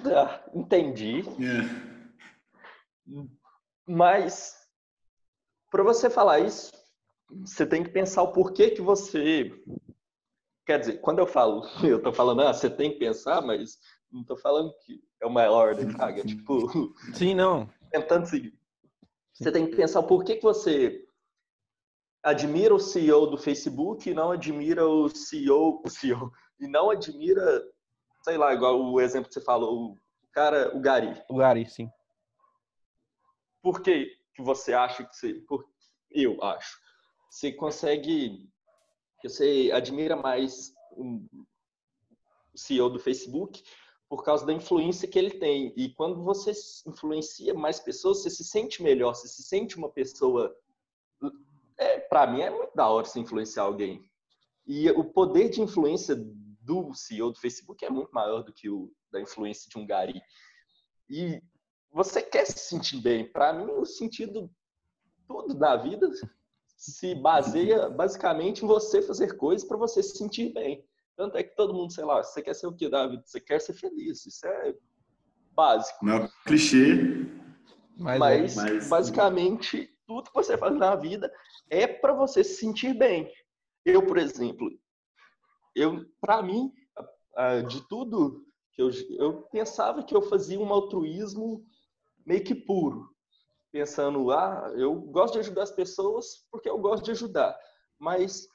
Ah, 0.04 0.40
entendi. 0.54 1.22
Yeah. 1.38 1.89
Mas 3.86 4.54
para 5.70 5.82
você 5.82 6.10
falar 6.10 6.40
isso, 6.40 6.72
você 7.30 7.64
tem 7.64 7.82
que 7.82 7.90
pensar 7.90 8.22
o 8.22 8.32
porquê 8.32 8.70
que 8.70 8.82
você 8.82 9.50
quer 10.66 10.78
dizer, 10.78 11.00
quando 11.00 11.18
eu 11.18 11.26
falo, 11.26 11.62
eu 11.82 11.98
estou 11.98 12.12
falando, 12.12 12.42
ah, 12.42 12.52
você 12.52 12.70
tem 12.70 12.92
que 12.92 12.98
pensar, 12.98 13.40
mas 13.42 13.78
Não 14.12 14.24
tô 14.24 14.36
falando 14.36 14.72
que 14.84 15.00
é 15.20 15.26
o 15.26 15.30
maior 15.30 15.74
da 15.74 15.86
Caga. 15.94 16.24
Tipo. 16.24 16.68
Sim, 17.14 17.34
não. 17.34 17.68
Tentando 17.90 18.26
seguir. 18.26 18.54
Você 19.32 19.50
tem 19.50 19.66
que 19.68 19.76
pensar 19.76 20.02
por 20.02 20.22
que, 20.24 20.36
que 20.36 20.42
você 20.42 21.04
admira 22.22 22.74
o 22.74 22.78
CEO 22.78 23.26
do 23.26 23.38
Facebook 23.38 24.10
e 24.10 24.14
não 24.14 24.32
admira 24.32 24.86
o 24.86 25.08
CEO, 25.08 25.80
o 25.84 25.88
CEO, 25.88 26.30
e 26.60 26.68
não 26.68 26.90
admira, 26.90 27.62
sei 28.22 28.36
lá, 28.36 28.52
igual 28.52 28.78
o 28.80 29.00
exemplo 29.00 29.28
que 29.28 29.34
você 29.34 29.40
falou, 29.40 29.92
o 29.92 29.96
cara, 30.32 30.76
o 30.76 30.80
Gary. 30.80 31.20
O 31.30 31.38
Gary, 31.38 31.68
sim. 31.68 31.90
Por 33.62 33.82
que, 33.82 34.16
que 34.34 34.42
você 34.42 34.72
acha 34.72 35.04
que 35.04 35.16
você. 35.16 35.34
Por, 35.34 35.64
eu 36.10 36.42
acho. 36.42 36.78
Você 37.30 37.52
consegue. 37.52 38.48
Você 39.22 39.70
admira 39.72 40.16
mais 40.16 40.72
o 40.92 41.20
CEO 42.54 42.88
do 42.88 42.98
Facebook 42.98 43.62
por 44.08 44.24
causa 44.24 44.44
da 44.44 44.52
influência 44.52 45.08
que 45.08 45.18
ele 45.18 45.30
tem. 45.30 45.72
E 45.76 45.94
quando 45.94 46.22
você 46.22 46.52
influencia 46.86 47.54
mais 47.54 47.78
pessoas, 47.78 48.22
você 48.22 48.30
se 48.30 48.44
sente 48.44 48.82
melhor, 48.82 49.14
você 49.14 49.28
se 49.28 49.42
sente 49.42 49.76
uma 49.76 49.88
pessoa. 49.88 50.54
É, 51.78 52.00
para 52.00 52.26
mim 52.26 52.40
é 52.40 52.50
muito 52.50 52.74
da 52.74 52.88
hora 52.88 53.06
se 53.06 53.20
influenciar 53.20 53.62
alguém. 53.62 54.04
E 54.66 54.90
o 54.90 55.04
poder 55.04 55.48
de 55.48 55.60
influência 55.60 56.16
do 56.60 56.92
CEO 56.94 57.32
do 57.32 57.38
Facebook 57.38 57.84
é 57.84 57.90
muito 57.90 58.10
maior 58.12 58.42
do 58.42 58.52
que 58.52 58.68
o 58.68 58.92
da 59.10 59.20
influência 59.20 59.68
de 59.68 59.78
um 59.78 59.86
Gary. 59.86 60.20
E 61.08 61.42
você 61.92 62.22
quer 62.22 62.46
se 62.46 62.58
sentir 62.58 63.00
bem. 63.00 63.30
Para 63.30 63.52
mim, 63.52 63.70
o 63.70 63.84
sentido 63.84 64.50
tudo 65.26 65.54
da 65.54 65.76
vida 65.76 66.10
se 66.76 67.14
baseia 67.14 67.88
basicamente 67.88 68.64
em 68.64 68.68
você 68.68 69.02
fazer 69.02 69.36
coisas 69.36 69.66
para 69.66 69.76
você 69.76 70.02
se 70.02 70.16
sentir 70.16 70.52
bem. 70.52 70.84
Tanto 71.16 71.36
é 71.36 71.42
que 71.42 71.54
todo 71.54 71.74
mundo, 71.74 71.92
sei 71.92 72.04
lá, 72.04 72.22
você 72.22 72.40
quer 72.40 72.54
ser 72.54 72.66
o 72.66 72.72
que 72.72 72.88
da 72.88 73.06
vida? 73.06 73.22
Você 73.24 73.40
quer 73.40 73.60
ser 73.60 73.74
feliz. 73.74 74.24
Isso 74.24 74.46
é 74.46 74.74
básico. 75.52 76.04
Não 76.04 76.16
é 76.16 76.28
clichê. 76.46 77.26
Mas, 77.96 78.18
mas, 78.18 78.56
mas, 78.56 78.88
basicamente, 78.88 79.94
tudo 80.06 80.30
que 80.30 80.34
você 80.34 80.56
faz 80.56 80.74
na 80.76 80.96
vida 80.96 81.30
é 81.68 81.86
para 81.86 82.14
você 82.14 82.42
se 82.42 82.54
sentir 82.54 82.94
bem. 82.94 83.30
Eu, 83.84 84.06
por 84.06 84.16
exemplo, 84.16 84.70
eu, 85.74 86.06
para 86.20 86.42
mim, 86.42 86.72
de 87.68 87.86
tudo 87.88 88.46
que 88.72 88.80
eu, 88.80 88.90
eu 89.18 89.42
pensava 89.52 90.02
que 90.02 90.14
eu 90.14 90.22
fazia 90.22 90.58
um 90.58 90.72
altruísmo 90.72 91.64
meio 92.24 92.44
que 92.44 92.54
puro, 92.54 93.14
pensando, 93.72 94.30
ah, 94.30 94.72
eu 94.76 94.94
gosto 94.94 95.34
de 95.34 95.40
ajudar 95.40 95.62
as 95.62 95.70
pessoas 95.70 96.46
porque 96.50 96.68
eu 96.68 96.78
gosto 96.78 97.04
de 97.04 97.10
ajudar, 97.12 97.56
mas 97.98 98.48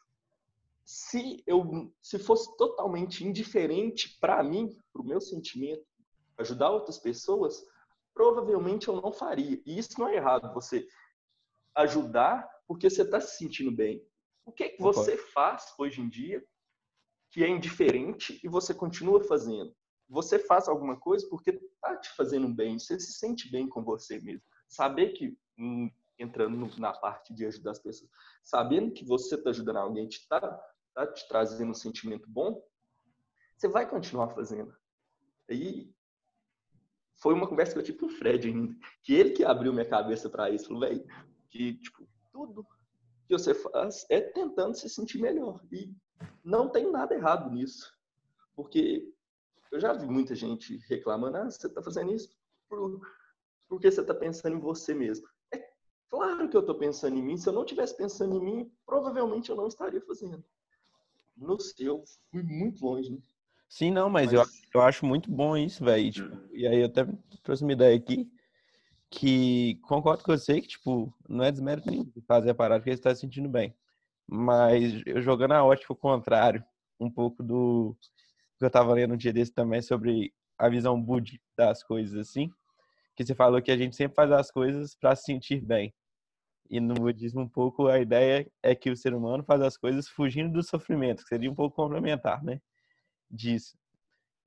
se 0.84 1.43
eu 1.47 1.91
se 2.01 2.19
fosse 2.19 2.56
totalmente 2.58 3.25
indiferente 3.25 4.17
para 4.19 4.43
mim, 4.43 4.69
para 4.93 5.01
o 5.01 5.06
meu 5.06 5.19
sentimento, 5.19 5.84
ajudar 6.38 6.69
outras 6.69 6.99
pessoas, 6.99 7.65
provavelmente 8.13 8.88
eu 8.88 9.01
não 9.01 9.12
faria. 9.12 9.62
E 9.65 9.78
isso 9.78 9.99
não 9.99 10.08
é 10.08 10.15
errado, 10.15 10.54
você 10.54 10.88
ajudar 11.73 12.47
porque 12.67 12.89
você 12.89 13.01
está 13.01 13.19
se 13.19 13.38
sentindo 13.38 13.71
bem. 13.71 14.06
O 14.45 14.51
que, 14.51 14.63
é 14.63 14.69
que 14.69 14.82
você 14.82 15.17
faz 15.17 15.73
hoje 15.78 16.01
em 16.01 16.08
dia 16.08 16.43
que 17.32 17.43
é 17.43 17.47
indiferente 17.47 18.39
e 18.43 18.47
você 18.47 18.73
continua 18.73 19.23
fazendo? 19.23 19.75
Você 20.08 20.38
faz 20.38 20.67
alguma 20.67 20.97
coisa 20.99 21.28
porque 21.30 21.60
está 21.86 21.98
te 21.98 22.10
fazendo 22.15 22.48
bem, 22.48 22.80
você 22.80 23.00
se 23.00 23.13
sente 23.13 23.50
bem 23.52 23.69
com 23.69 23.84
você 23.84 24.19
mesmo. 24.19 24.41
Saber 24.67 25.10
que, 25.13 25.38
hum, 25.58 25.89
entrando 26.17 26.80
na 26.80 26.93
parte 26.93 27.34
de 27.34 27.45
ajudar 27.45 27.71
as 27.71 27.80
pessoas, 27.80 28.10
sabendo 28.43 28.91
que 28.91 29.06
você 29.06 29.36
está 29.36 29.52
ajudando 29.52 29.78
alguém, 29.78 30.08
está 30.08 30.39
tá 30.93 31.08
te 31.08 31.28
trazendo 31.28 31.71
um 31.71 31.76
sentimento 31.76 32.30
bom, 32.30 32.62
você 33.56 33.67
vai 33.67 33.88
continuar 33.88 34.30
fazendo. 34.30 34.76
E 35.50 35.93
foi 37.17 37.34
uma 37.34 37.48
conversa 37.48 37.74
que 37.74 37.80
eu 37.80 37.84
tive 37.84 37.98
com 38.00 38.08
o 38.08 38.10
Fred 38.10 38.48
ainda, 38.48 38.76
que 39.04 39.13
ele 39.13 39.32
que 39.32 39.43
abriu 39.43 39.71
minha 39.71 39.88
cabeça 39.88 40.30
para 40.30 40.50
isso, 40.50 40.67
falou, 40.67 40.82
velho, 40.82 41.06
que 41.50 41.76
tipo, 41.76 42.08
tudo 42.32 42.65
que 43.28 43.34
você 43.34 43.54
faz 43.54 44.06
é 44.10 44.21
tentando 44.21 44.76
se 44.76 44.89
sentir 44.89 45.19
melhor. 45.19 45.62
E 45.71 45.93
não 46.43 46.69
tem 46.69 46.91
nada 46.91 47.13
errado 47.13 47.50
nisso. 47.50 47.93
Porque 48.56 49.13
eu 49.71 49.80
já 49.80 49.93
vi 49.93 50.06
muita 50.06 50.36
gente 50.36 50.78
reclamando, 50.88 51.38
ah, 51.38 51.49
você 51.49 51.67
está 51.67 51.82
fazendo 51.82 52.13
isso 52.13 52.30
por, 52.69 53.01
porque 53.67 53.91
você 53.91 54.01
está 54.01 54.13
pensando 54.13 54.56
em 54.56 54.60
você 54.60 54.93
mesmo. 54.93 55.28
É 55.54 55.63
claro 56.10 56.49
que 56.49 56.56
eu 56.56 56.62
estou 56.62 56.75
pensando 56.75 57.17
em 57.17 57.21
mim. 57.21 57.38
Se 57.38 57.49
eu 57.49 57.54
não 57.54 57.65
tivesse 57.65 57.95
pensando 57.95 58.36
em 58.36 58.43
mim, 58.43 58.71
provavelmente 58.86 59.49
eu 59.49 59.56
não 59.56 59.67
estaria 59.67 60.01
fazendo 60.01 60.43
no 61.36 61.60
seu, 61.60 62.04
fui 62.32 62.43
muito 62.43 62.86
longe, 62.86 63.12
né? 63.12 63.17
Sim, 63.67 63.91
não, 63.91 64.10
mas, 64.10 64.32
mas... 64.32 64.34
Eu, 64.34 64.80
eu 64.80 64.82
acho 64.82 65.06
muito 65.06 65.30
bom 65.30 65.58
isso, 65.58 65.84
velho. 65.84 66.12
Tipo, 66.12 66.38
e 66.54 66.67
aí 66.67 66.80
eu 66.80 66.86
até 66.86 67.06
trouxe 67.43 67.63
uma 67.63 67.73
ideia 67.73 67.95
aqui 67.95 68.32
que 69.10 69.75
concordo 69.84 70.23
com 70.23 70.32
você 70.32 70.62
que, 70.62 70.67
tipo, 70.67 71.13
não 71.28 71.43
é 71.43 71.51
desmérito 71.51 71.89
nenhum 71.89 72.12
fazer 72.28 72.51
a 72.51 72.56
parada 72.56 72.80
porque 72.80 72.91
você 72.91 72.99
está 72.99 73.13
se 73.13 73.21
sentindo 73.21 73.49
bem. 73.49 73.75
Mas 74.28 75.01
eu 75.06 75.21
jogando 75.21 75.54
a 75.54 75.63
ótica 75.63 75.91
ao 75.91 75.97
contrário, 75.97 76.63
um 76.99 77.10
pouco 77.10 77.43
do 77.43 77.95
que 78.58 78.65
eu 78.65 78.70
tava 78.70 78.94
lendo 78.94 79.13
um 79.13 79.18
dia 79.18 79.34
desse 79.34 79.54
também 79.54 79.82
sobre 79.82 80.34
a 80.58 80.70
visão 80.70 81.02
budista 81.02 81.46
das 81.58 81.84
coisas, 81.84 82.15
assim, 82.15 82.50
que 83.15 83.26
você 83.26 83.36
falou 83.36 83.62
que 83.62 83.72
a 83.72 83.78
gente 83.78 83.96
sempre 83.96 84.15
faz 84.15 84.32
as 84.32 84.52
coisas 84.52 84.96
para 84.96 85.15
se 85.15 85.24
sentir 85.24 85.62
bem. 85.62 85.94
E 86.70 86.80
no 86.80 86.96
budismo, 86.96 87.41
um 87.41 87.48
pouco, 87.48 87.88
a 87.88 88.00
ideia 88.00 88.50
é 88.63 88.74
que 88.74 88.89
o 88.89 88.98
ser 88.98 89.13
humano 89.13 89.44
faz 89.44 89.62
as 89.62 89.78
coisas 89.78 90.08
fugindo 90.08 90.52
do 90.52 90.63
sofrimento, 90.63 91.24
que 91.24 91.30
seria 91.30 91.52
um 91.52 91.56
pouco 91.56 91.76
complementar, 91.76 92.44
né? 92.44 92.60
Disso. 93.30 93.78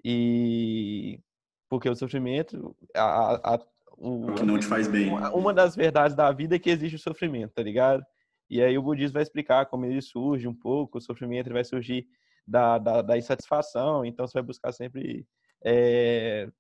E. 0.05 1.21
Porque 1.69 1.89
o 1.89 1.95
sofrimento. 1.95 2.77
A, 2.95 3.55
a, 3.55 3.59
o, 3.97 4.33
que 4.35 4.45
não 4.45 4.59
te 4.59 4.67
faz 4.67 4.89
bem. 4.89 5.11
Uma 5.33 5.55
das 5.55 5.77
verdades 5.77 6.17
da 6.17 6.31
vida 6.33 6.57
é 6.57 6.59
que 6.59 6.71
existe 6.71 6.97
o 6.97 7.01
sofrimento, 7.01 7.55
tá 7.55 7.63
ligado? 7.63 8.05
E 8.51 8.63
aí 8.63 8.77
o 8.79 8.83
budismo 8.83 9.15
vai 9.15 9.23
explicar 9.23 9.67
como 9.67 9.85
ele 9.85 10.01
surge 10.01 10.49
um 10.49 10.55
pouco, 10.55 10.99
o 10.99 11.01
sofrimento 11.01 11.53
vai 11.53 11.65
surgir 11.65 12.07
da, 12.49 12.79
da, 12.79 13.03
da 13.03 13.19
insatisfação, 13.19 14.05
então 14.05 14.27
você 14.27 14.35
vai 14.35 14.43
buscar 14.43 14.73
sempre. 14.73 15.27
É, 15.65 16.51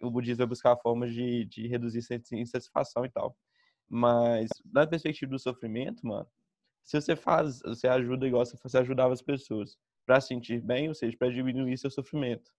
o 0.00 0.10
budismo 0.10 0.38
vai 0.38 0.46
buscar 0.46 0.76
formas 0.76 1.12
de, 1.12 1.44
de 1.46 1.66
reduzir 1.66 1.98
essa 2.00 2.36
insatisfação 2.36 3.04
e 3.04 3.10
tal. 3.10 3.36
Mas, 3.88 4.50
na 4.72 4.86
perspectiva 4.86 5.30
do 5.30 5.38
sofrimento, 5.38 6.06
mano, 6.06 6.28
se 6.84 7.00
você 7.00 7.16
faz, 7.16 7.60
você 7.60 7.88
ajuda 7.88 8.26
igual 8.26 8.44
você 8.44 8.78
ajudava 8.78 9.12
as 9.14 9.22
pessoas 9.22 9.78
para 10.06 10.20
sentir 10.20 10.60
bem, 10.60 10.88
ou 10.88 10.94
seja, 10.94 11.16
para 11.16 11.30
diminuir 11.30 11.78
seu 11.78 11.90
sofrimento. 11.90 12.50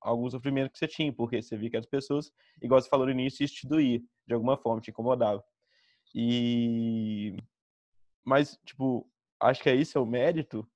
Algum 0.00 0.30
sofrimento 0.30 0.72
que 0.72 0.78
você 0.78 0.88
tinha, 0.88 1.12
porque 1.12 1.42
você 1.42 1.56
via 1.56 1.70
que 1.70 1.76
as 1.76 1.86
pessoas, 1.86 2.32
igual 2.62 2.80
você 2.80 2.88
falou 2.88 3.06
no 3.06 3.12
início, 3.12 3.44
isso 3.44 3.54
te 3.54 3.68
doía, 3.68 4.00
de 4.26 4.34
alguma 4.34 4.56
forma, 4.56 4.80
te 4.80 4.90
incomodava. 4.90 5.44
E. 6.14 7.36
Mas, 8.24 8.58
tipo, 8.64 9.10
acho 9.40 9.62
que 9.62 9.68
aí 9.68 9.84
seu 9.84 10.04
mérito 10.06 10.66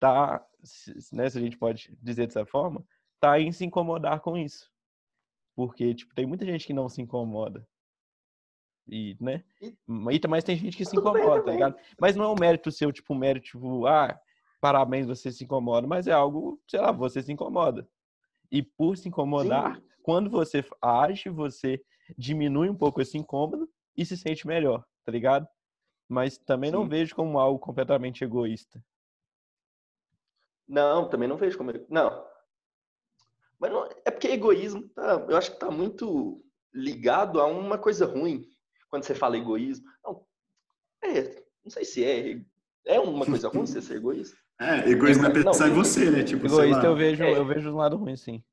tá, 0.00 0.44
né, 1.12 1.28
se 1.28 1.38
a 1.38 1.40
gente 1.40 1.58
pode 1.58 1.96
dizer 2.02 2.26
dessa 2.26 2.44
forma, 2.46 2.84
tá 3.20 3.38
em 3.38 3.52
se 3.52 3.64
incomodar 3.64 4.20
com 4.20 4.36
isso. 4.36 4.68
Porque, 5.54 5.94
tipo, 5.94 6.14
tem 6.14 6.26
muita 6.26 6.46
gente 6.46 6.66
que 6.66 6.72
não 6.72 6.88
se 6.88 7.02
incomoda. 7.02 7.68
E, 8.88 9.16
né? 9.20 9.44
E, 9.60 9.76
mas 10.26 10.42
tem 10.42 10.56
gente 10.56 10.76
que 10.76 10.84
se 10.84 10.96
incomoda, 10.96 11.44
tá 11.44 11.52
ligado? 11.52 11.76
Mas 12.00 12.16
não 12.16 12.24
é 12.24 12.28
um 12.28 12.40
mérito 12.40 12.72
seu, 12.72 12.90
tipo, 12.90 13.14
um 13.14 13.18
mérito, 13.18 13.46
tipo, 13.46 13.86
ah, 13.86 14.18
parabéns, 14.60 15.06
você 15.06 15.30
se 15.30 15.44
incomoda, 15.44 15.86
mas 15.86 16.06
é 16.06 16.12
algo, 16.12 16.60
sei 16.66 16.80
lá, 16.80 16.90
você 16.90 17.22
se 17.22 17.30
incomoda. 17.30 17.86
E 18.50 18.62
por 18.62 18.96
se 18.96 19.08
incomodar, 19.08 19.76
Sim. 19.76 19.82
quando 20.02 20.30
você 20.30 20.64
age, 20.82 21.28
você 21.28 21.80
diminui 22.16 22.68
um 22.68 22.74
pouco 22.74 23.00
esse 23.00 23.16
incômodo 23.16 23.68
e 23.96 24.04
se 24.04 24.16
sente 24.16 24.46
melhor, 24.46 24.84
tá 25.04 25.12
ligado? 25.12 25.46
Mas 26.08 26.38
também 26.38 26.70
Sim. 26.70 26.76
não 26.76 26.88
vejo 26.88 27.14
como 27.14 27.38
algo 27.38 27.58
completamente 27.58 28.24
egoísta. 28.24 28.82
Não, 30.70 31.08
também 31.08 31.28
não 31.28 31.36
vejo 31.36 31.58
como. 31.58 31.72
Não. 31.88 32.24
Mas 33.58 33.72
não, 33.72 33.88
é 34.04 34.10
porque 34.10 34.28
egoísmo, 34.28 34.88
tá, 34.90 35.26
eu 35.28 35.36
acho 35.36 35.50
que 35.50 35.58
tá 35.58 35.68
muito 35.68 36.40
ligado 36.72 37.40
a 37.40 37.46
uma 37.46 37.76
coisa 37.76 38.06
ruim 38.06 38.46
quando 38.88 39.02
você 39.02 39.14
fala 39.14 39.36
egoísmo. 39.36 39.84
Não, 40.04 40.24
é, 41.02 41.42
não 41.64 41.70
sei 41.70 41.84
se 41.84 42.04
é. 42.04 42.40
É 42.86 43.00
uma 43.00 43.26
coisa 43.26 43.48
ruim 43.48 43.66
você 43.66 43.82
ser 43.82 43.96
egoísta? 43.96 44.36
É, 44.60 44.90
egoísmo 44.90 45.24
é 45.24 45.30
pensar 45.30 45.68
não, 45.68 45.72
em 45.72 45.74
você, 45.74 46.10
né? 46.10 46.22
Tipo, 46.22 46.44
egoísta 46.44 46.84
eu 46.84 46.94
vejo, 46.94 47.22
é. 47.22 47.34
eu 47.34 47.46
vejo 47.46 47.70
um 47.70 47.76
lado 47.76 47.96
ruim, 47.96 48.14
sim. 48.14 48.44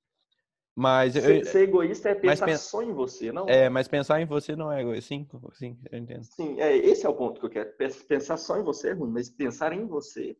Mas 0.73 1.12
ser, 1.12 1.39
eu, 1.39 1.45
ser 1.45 1.63
egoísta 1.63 2.08
é 2.08 2.15
pensar 2.15 2.58
só 2.58 2.82
em 2.82 2.93
você, 2.93 3.30
não? 3.30 3.45
É, 3.49 3.67
mas 3.67 3.89
pensar 3.89 4.21
em 4.21 4.25
você 4.25 4.56
não 4.56 4.71
é 4.71 4.80
egoísta. 4.80 5.10
Sim, 5.10 5.27
sim, 5.51 5.77
eu 5.91 5.99
entendo. 5.99 6.23
Sim, 6.23 6.62
é, 6.62 6.77
esse 6.77 7.06
é 7.06 7.10
o 7.10 7.13
ponto 7.13 7.41
que 7.41 7.45
eu 7.45 7.49
quero. 7.49 7.73
Pensar 8.08 8.38
só 8.38 8.58
em 8.58 8.63
você 8.63 8.91
é 8.91 8.93
ruim, 8.93 9.12
mas 9.12 9.30
pensar 9.30 9.73
em 9.73 9.86
você. 9.86 10.38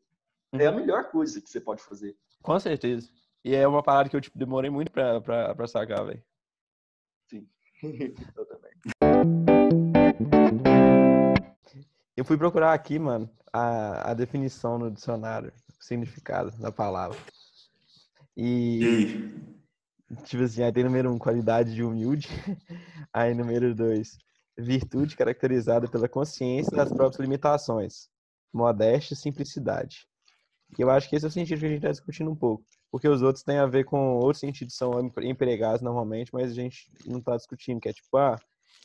É 0.53 0.65
a 0.65 0.71
melhor 0.71 1.10
coisa 1.10 1.41
que 1.41 1.49
você 1.49 1.60
pode 1.60 1.81
fazer. 1.83 2.17
Com 2.41 2.60
certeza. 2.60 3.10
E 3.43 3.55
é 3.55 3.67
uma 3.67 3.83
parada 3.83 4.10
que 4.10 4.15
eu 4.15 4.21
tipo, 4.21 4.38
demorei 4.38 4.69
muito 4.69 4.91
pra, 4.91 5.21
pra, 5.21 5.55
pra 5.55 5.67
sacar, 5.67 6.05
velho. 6.05 6.23
Sim, 7.29 7.47
eu 8.36 8.45
também. 8.45 8.71
Eu 12.15 12.25
fui 12.25 12.38
procurar 12.38 12.73
aqui, 12.73 12.97
mano, 12.97 13.29
a, 13.53 14.12
a 14.12 14.13
definição 14.13 14.77
no 14.77 14.91
dicionário, 14.91 15.53
o 15.79 15.83
significado 15.83 16.51
da 16.60 16.71
palavra. 16.71 17.17
E, 18.36 19.07
Tipo 20.23 20.43
assim, 20.43 20.63
aí 20.63 20.71
tem 20.71 20.83
número 20.83 21.12
um, 21.12 21.17
qualidade 21.17 21.73
de 21.73 21.83
humilde. 21.83 22.27
Aí 23.13 23.33
número 23.33 23.75
dois, 23.75 24.17
virtude 24.57 25.17
caracterizada 25.17 25.88
pela 25.88 26.07
consciência 26.07 26.75
das 26.75 26.91
próprias 26.91 27.19
limitações. 27.19 28.10
Modéstia 28.53 29.13
e 29.13 29.17
simplicidade. 29.17 30.07
E 30.77 30.82
eu 30.82 30.89
acho 30.89 31.10
que 31.10 31.15
esse 31.15 31.25
é 31.25 31.30
o 31.30 31.32
sentido 31.32 31.60
que 31.60 31.65
a 31.65 31.69
gente 31.69 31.77
está 31.77 31.91
discutindo 31.91 32.32
um 32.32 32.36
pouco. 32.36 32.63
Porque 32.91 33.08
os 33.08 33.21
outros 33.21 33.43
têm 33.43 33.58
a 33.58 33.65
ver 33.65 33.84
com 33.84 34.17
outros 34.17 34.39
sentidos, 34.39 34.75
são 34.75 35.12
empregados 35.21 35.82
normalmente, 35.82 36.34
mas 36.34 36.51
a 36.51 36.53
gente 36.53 36.89
não 37.06 37.19
está 37.19 37.36
discutindo, 37.36 37.80
que 37.80 37.89
é 37.89 37.93
tipo, 37.93 38.17
ah, 38.17 38.39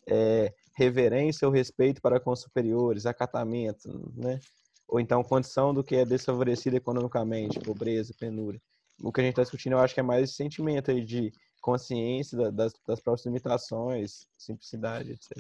é, 0.07 0.53
reverência 0.77 1.47
ou 1.47 1.55
respeito 1.55 2.01
para 2.01 2.21
com 2.21 2.35
superiores, 2.35 3.07
acatamento, 3.07 4.13
né? 4.15 4.41
Ou 4.89 5.01
então 5.01 5.23
condição 5.23 5.73
do 5.73 5.83
que 5.83 5.97
é 5.97 6.05
desfavorecido 6.05 6.77
economicamente, 6.77 7.61
pobreza, 7.61 8.15
penúria. 8.19 8.61
O 9.03 9.13
que 9.13 9.21
a 9.21 9.25
gente 9.25 9.33
está 9.33 9.43
discutindo, 9.43 9.73
eu 9.73 9.79
acho 9.79 9.95
que 9.95 10.01
é 10.01 10.03
mais 10.03 10.25
esse 10.25 10.35
sentimento 10.35 10.91
aí 10.91 11.05
de 11.05 11.33
consciência 11.61 12.51
das, 12.53 12.73
das 12.87 13.01
próprias 13.01 13.25
limitações, 13.25 14.27
simplicidade, 14.37 15.13
etc. 15.13 15.39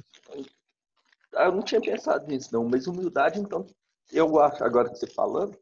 Eu 1.32 1.52
não 1.52 1.62
tinha 1.62 1.80
pensado 1.80 2.26
nisso, 2.28 2.50
não, 2.52 2.64
mas 2.68 2.86
humildade, 2.86 3.40
então, 3.40 3.66
eu 4.10 4.38
acho, 4.40 4.62
agora 4.62 4.88
que 4.88 4.98
você 4.98 5.06
falando, 5.06 5.56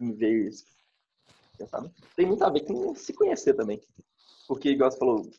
isso. 0.00 0.64
Tem 2.14 2.26
muito 2.26 2.44
a 2.44 2.50
ver 2.50 2.64
com 2.64 2.94
se 2.94 3.12
conhecer 3.12 3.54
também. 3.54 3.80
Porque, 4.46 4.70
igual 4.70 4.90
você 4.90 4.98
falou, 4.98 5.30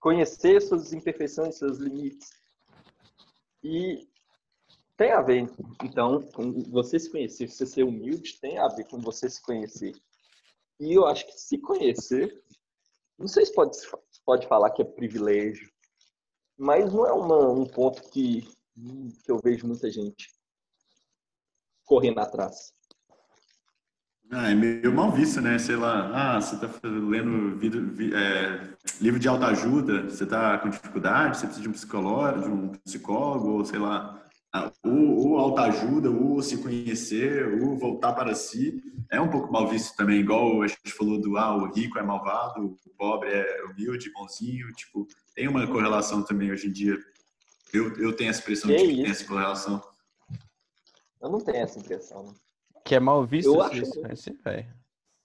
conhecer 0.00 0.60
suas 0.62 0.92
imperfeições, 0.92 1.56
seus 1.56 1.78
limites. 1.78 2.30
E 3.62 4.08
tem 4.96 5.12
a 5.12 5.20
ver, 5.20 5.50
então, 5.82 6.22
com 6.32 6.62
você 6.70 6.98
se 6.98 7.10
conhecer, 7.10 7.48
você 7.48 7.66
ser 7.66 7.82
humilde, 7.82 8.38
tem 8.40 8.58
a 8.58 8.68
ver 8.68 8.84
com 8.88 8.98
você 8.98 9.28
se 9.28 9.42
conhecer. 9.42 9.92
E 10.78 10.92
eu 10.92 11.06
acho 11.06 11.26
que 11.26 11.32
se 11.32 11.58
conhecer, 11.58 12.42
não 13.18 13.26
sei 13.26 13.44
se 13.44 13.54
pode, 13.54 13.76
pode 14.24 14.46
falar 14.46 14.70
que 14.70 14.82
é 14.82 14.84
privilégio, 14.84 15.70
mas 16.56 16.92
não 16.92 17.06
é 17.06 17.12
uma, 17.12 17.50
um 17.50 17.66
ponto 17.66 18.08
que, 18.10 18.42
que 19.24 19.30
eu 19.30 19.38
vejo 19.42 19.66
muita 19.66 19.90
gente 19.90 20.30
correndo 21.84 22.18
atrás. 22.20 22.75
Ah, 24.30 24.50
é 24.50 24.54
meio 24.54 24.92
mal 24.92 25.12
visto, 25.12 25.40
né? 25.40 25.58
Sei 25.58 25.76
lá, 25.76 26.10
ah, 26.36 26.40
você 26.40 26.56
está 26.56 26.68
lendo 26.84 27.58
é, 28.16 28.74
livro 29.00 29.20
de 29.20 29.28
autoajuda, 29.28 30.10
você 30.10 30.24
está 30.24 30.58
com 30.58 30.68
dificuldade, 30.68 31.38
você 31.38 31.46
precisa 31.46 31.62
de 31.62 31.68
um 31.68 31.72
psicólogo, 31.72 32.42
de 32.42 32.48
um 32.48 32.68
psicólogo, 32.84 33.50
ou 33.50 33.64
sei 33.64 33.78
lá, 33.78 34.20
ah, 34.52 34.72
ou, 34.82 35.28
ou 35.28 35.38
autoajuda, 35.38 36.10
ou 36.10 36.42
se 36.42 36.58
conhecer, 36.58 37.62
ou 37.62 37.78
voltar 37.78 38.14
para 38.14 38.34
si. 38.34 38.82
É 39.10 39.20
um 39.20 39.30
pouco 39.30 39.52
mal 39.52 39.68
visto 39.68 39.96
também, 39.96 40.18
igual 40.18 40.60
a 40.60 40.66
gente 40.66 40.92
falou 40.92 41.20
do 41.20 41.36
ah, 41.36 41.56
o 41.56 41.72
rico 41.72 41.98
é 41.98 42.02
malvado, 42.02 42.64
o 42.64 42.90
pobre 42.98 43.30
é 43.30 43.64
humilde, 43.64 44.12
bonzinho. 44.12 44.72
Tipo, 44.72 45.06
tem 45.36 45.46
uma 45.46 45.66
correlação 45.68 46.22
também 46.24 46.50
hoje 46.50 46.66
em 46.66 46.72
dia. 46.72 46.98
Eu, 47.72 47.96
eu 47.96 48.12
tenho 48.12 48.30
essa 48.30 48.40
impressão 48.40 48.70
que 48.70 48.76
de 48.76 48.88
que 48.88 49.02
tem 49.02 49.10
essa 49.10 49.24
correlação. 49.24 49.80
Eu 51.22 51.30
não 51.30 51.40
tenho 51.40 51.58
essa 51.58 51.78
impressão. 51.78 52.24
Né? 52.24 52.34
Que 52.86 52.94
é 52.94 53.00
mal 53.00 53.26
visto 53.26 53.52
eu 53.52 53.60
acho 53.60 53.82
isso, 53.82 54.00
mas 54.00 54.20
sim, 54.20 54.38
velho. 54.44 54.64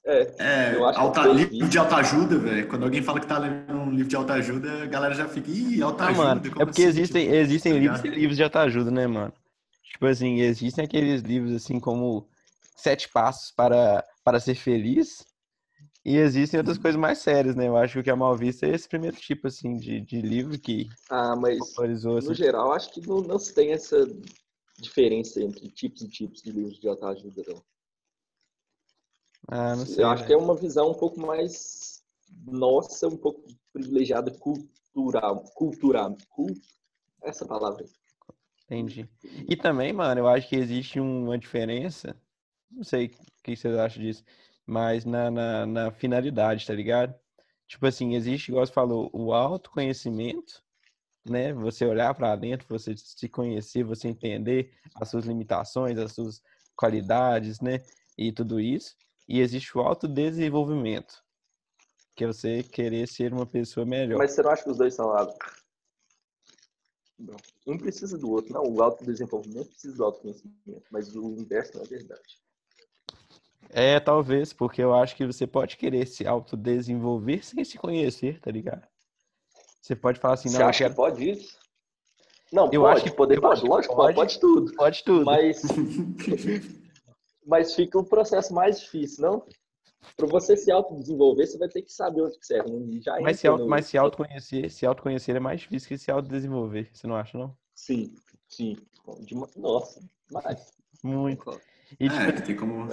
É, 0.04 0.36
é 0.40 0.76
eu 0.76 0.86
acho 0.88 1.00
alta, 1.00 1.22
que 1.22 1.30
livro 1.30 1.70
de 1.70 1.78
autoajuda, 1.78 2.40
velho. 2.40 2.68
Quando 2.68 2.84
alguém 2.84 3.04
fala 3.04 3.20
que 3.20 3.28
tá 3.28 3.38
lendo 3.38 3.72
um 3.72 3.92
livro 3.92 4.08
de 4.08 4.16
autoajuda, 4.16 4.84
a 4.84 4.86
galera 4.88 5.14
já 5.14 5.28
fica, 5.28 5.52
ih, 5.52 5.80
autoajuda. 5.80 6.24
Ah, 6.24 6.26
mano, 6.26 6.42
é 6.48 6.66
porque 6.66 6.82
assim? 6.82 6.90
existem, 6.90 7.24
tipo, 7.26 7.36
existem 7.36 7.74
tá 7.74 7.80
livros 7.80 8.04
e 8.04 8.08
livros 8.10 8.36
de 8.36 8.44
autoajuda, 8.44 8.90
né, 8.90 9.06
mano? 9.06 9.32
Tipo 9.84 10.08
assim, 10.08 10.40
existem 10.40 10.84
aqueles 10.84 11.22
livros 11.22 11.54
assim 11.54 11.80
como 11.80 12.28
Sete 12.76 13.08
Passos 13.10 13.52
para, 13.52 14.04
para 14.24 14.40
Ser 14.40 14.56
Feliz. 14.56 15.24
E 16.04 16.18
existem 16.18 16.60
outras 16.60 16.80
coisas 16.80 17.00
mais 17.00 17.20
sérias, 17.20 17.56
né? 17.56 17.68
Eu 17.68 17.78
acho 17.78 17.94
que 17.94 18.00
o 18.00 18.04
que 18.04 18.10
é 18.10 18.16
mal 18.16 18.36
visto 18.36 18.64
é 18.64 18.70
esse 18.70 18.90
primeiro 18.90 19.16
tipo, 19.18 19.46
assim, 19.46 19.78
de, 19.78 20.02
de 20.02 20.20
livro 20.20 20.58
que... 20.58 20.90
Ah, 21.12 21.36
mas 21.36 21.60
no 21.78 22.18
assim. 22.18 22.34
geral, 22.34 22.74
acho 22.74 22.92
que 22.92 23.08
não, 23.08 23.22
não 23.22 23.38
se 23.38 23.54
tem 23.54 23.72
essa 23.72 24.08
diferença 24.82 25.42
entre 25.42 25.70
tipos 25.70 26.02
e 26.02 26.10
tipos 26.10 26.42
de 26.42 26.52
livros 26.52 26.80
de 26.80 26.88
autoajuda, 26.88 27.44
não. 27.48 27.64
Ah, 29.48 29.76
não 29.76 29.86
sei. 29.86 30.04
Eu 30.04 30.10
acho 30.10 30.26
que 30.26 30.34
é 30.34 30.38
uma 30.38 30.56
visão 30.56 30.92
um 30.92 30.94
pouco 30.94 31.20
mais 31.20 32.04
nossa, 32.46 33.08
um 33.08 33.18
pouco 33.18 33.46
privilegiada, 33.72 34.32
cultural, 34.32 35.44
cultural, 35.56 36.16
cult, 36.30 36.62
essa 37.22 37.46
palavra. 37.46 37.86
Entendi. 38.66 39.08
E 39.48 39.56
também, 39.56 39.92
mano, 39.92 40.22
eu 40.22 40.28
acho 40.28 40.48
que 40.48 40.56
existe 40.56 41.00
uma 41.00 41.38
diferença, 41.38 42.16
não 42.70 42.84
sei 42.84 43.08
o 43.08 43.10
que 43.44 43.56
vocês 43.56 43.76
acham 43.76 44.02
disso, 44.02 44.24
mas 44.66 45.04
na, 45.04 45.30
na, 45.30 45.66
na 45.66 45.92
finalidade, 45.92 46.66
tá 46.66 46.74
ligado? 46.74 47.14
Tipo 47.68 47.86
assim, 47.86 48.16
existe, 48.16 48.50
igual 48.50 48.66
você 48.66 48.72
falou, 48.72 49.10
o 49.14 49.34
autoconhecimento 49.34 50.64
né? 51.26 51.54
Você 51.54 51.86
olhar 51.86 52.14
para 52.14 52.36
dentro, 52.36 52.68
você 52.68 52.96
se 52.96 53.30
conhecer, 53.30 53.84
você 53.84 54.08
entender 54.08 54.74
as 54.96 55.10
suas 55.10 55.26
limitações, 55.26 55.98
as 55.98 56.14
suas 56.14 56.42
qualidades, 56.76 57.60
né? 57.60 57.84
E 58.18 58.32
tudo 58.32 58.60
isso. 58.60 58.96
E 59.28 59.40
existe 59.40 59.78
o 59.78 59.82
autodesenvolvimento, 59.82 61.24
que 62.16 62.24
é 62.24 62.28
você 62.28 62.64
querer 62.64 63.08
ser 63.08 63.34
uma 63.34 63.46
pessoa 63.46 63.86
melhor. 63.86 64.18
Mas 64.18 64.32
você 64.32 64.42
não 64.42 64.52
acha 64.52 64.64
que 64.64 64.70
os 64.70 64.78
dois 64.78 64.94
são 64.94 65.08
lá? 65.08 65.28
Um 67.68 67.78
precisa 67.78 68.18
do 68.18 68.32
outro. 68.32 68.54
Não, 68.54 68.64
o 68.64 68.82
autodesenvolvimento 68.82 69.70
precisa 69.70 69.96
do 69.96 70.04
autoconhecimento, 70.04 70.84
mas 70.90 71.16
o 71.16 71.36
inverso 71.40 71.78
não 71.78 71.84
é 71.84 71.88
verdade. 71.88 72.42
É, 73.70 74.00
talvez, 74.00 74.52
porque 74.52 74.82
eu 74.82 74.94
acho 74.94 75.16
que 75.16 75.26
você 75.26 75.48
pode 75.48 75.78
querer 75.78 76.06
se 76.06 76.28
autodesenvolver 76.28 77.46
sem 77.46 77.64
se 77.64 77.78
conhecer, 77.78 78.40
tá 78.42 78.52
ligado? 78.52 78.86
Você 79.82 79.96
pode 79.96 80.20
falar 80.20 80.36
assim, 80.36 80.50
não. 80.50 80.58
Você 80.58 80.64
acha 80.64 80.78
quero... 80.80 80.90
que 80.92 80.96
pode 80.96 81.30
isso? 81.30 81.60
Não, 82.52 82.70
eu 82.72 82.82
pode, 82.82 82.96
acho 82.98 83.04
que 83.06 83.12
poder 83.16 83.40
pode, 83.40 83.66
lógico, 83.66 83.96
pode, 83.96 84.16
pode 84.16 84.40
tudo. 84.40 84.74
Pode 84.76 85.04
tudo. 85.04 85.26
Mas, 85.26 85.62
mas 87.48 87.74
fica 87.74 87.98
um 87.98 88.04
processo 88.04 88.54
mais 88.54 88.82
difícil, 88.82 89.24
não? 89.24 89.46
Para 90.18 90.28
você 90.28 90.58
se 90.58 90.72
autodesenvolver, 90.72 91.48
você 91.48 91.58
vai 91.58 91.70
ter 91.70 91.82
que 91.82 91.94
saber 91.94 92.22
onde 92.22 92.38
que 92.38 92.46
você 92.46 92.62
Já 93.02 93.20
mas 93.22 93.40
se, 93.40 93.48
auto, 93.48 93.64
no... 93.64 93.70
mas 93.70 93.86
se 93.86 93.98
autoconhecer, 93.98 94.70
se 94.70 94.86
autoconhecer 94.86 95.36
é 95.36 95.40
mais 95.40 95.62
difícil 95.62 95.88
que 95.88 95.98
se 95.98 96.12
autodesenvolver, 96.12 96.90
você 96.92 97.08
não 97.08 97.16
acha, 97.16 97.38
não? 97.38 97.56
Sim, 97.74 98.14
sim. 98.50 98.76
Nossa, 99.56 100.02
mais. 100.32 100.74
Muito. 101.04 101.60
E, 102.00 102.10
tipo, 102.10 102.22
é, 102.22 102.32
tem 102.32 102.56
como 102.56 102.88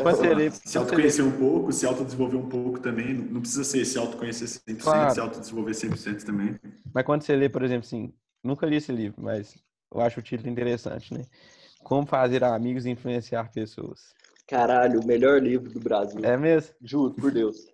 se 0.50 0.78
autoconhecer 0.78 1.24
um 1.24 1.30
pouco, 1.32 1.72
se 1.72 1.86
autodesenvolver 1.86 2.38
um 2.38 2.48
pouco 2.48 2.80
também. 2.80 3.14
Não 3.14 3.40
precisa 3.40 3.64
ser 3.64 3.84
se 3.84 3.98
autoconhecer 3.98 4.48
100%, 4.48 4.82
claro. 4.82 5.14
se 5.14 5.20
autodesenvolver 5.20 5.74
100% 5.74 6.24
também. 6.24 6.56
Mas 6.92 7.04
quando 7.04 7.22
você 7.22 7.36
lê, 7.36 7.48
por 7.48 7.62
exemplo, 7.62 7.86
assim, 7.86 8.12
nunca 8.42 8.66
li 8.66 8.76
esse 8.76 8.92
livro, 8.92 9.22
mas 9.22 9.56
eu 9.92 10.00
acho 10.00 10.20
o 10.20 10.22
título 10.22 10.50
interessante, 10.50 11.14
né? 11.14 11.24
Como 11.82 12.06
fazer 12.06 12.42
amigos 12.44 12.86
e 12.86 12.90
influenciar 12.90 13.50
pessoas. 13.52 14.14
Caralho, 14.46 15.00
o 15.00 15.06
melhor 15.06 15.42
livro 15.42 15.70
do 15.70 15.78
Brasil. 15.78 16.20
É 16.24 16.36
mesmo? 16.36 16.74
Juro, 16.82 17.14
por 17.14 17.30
Deus. 17.30 17.66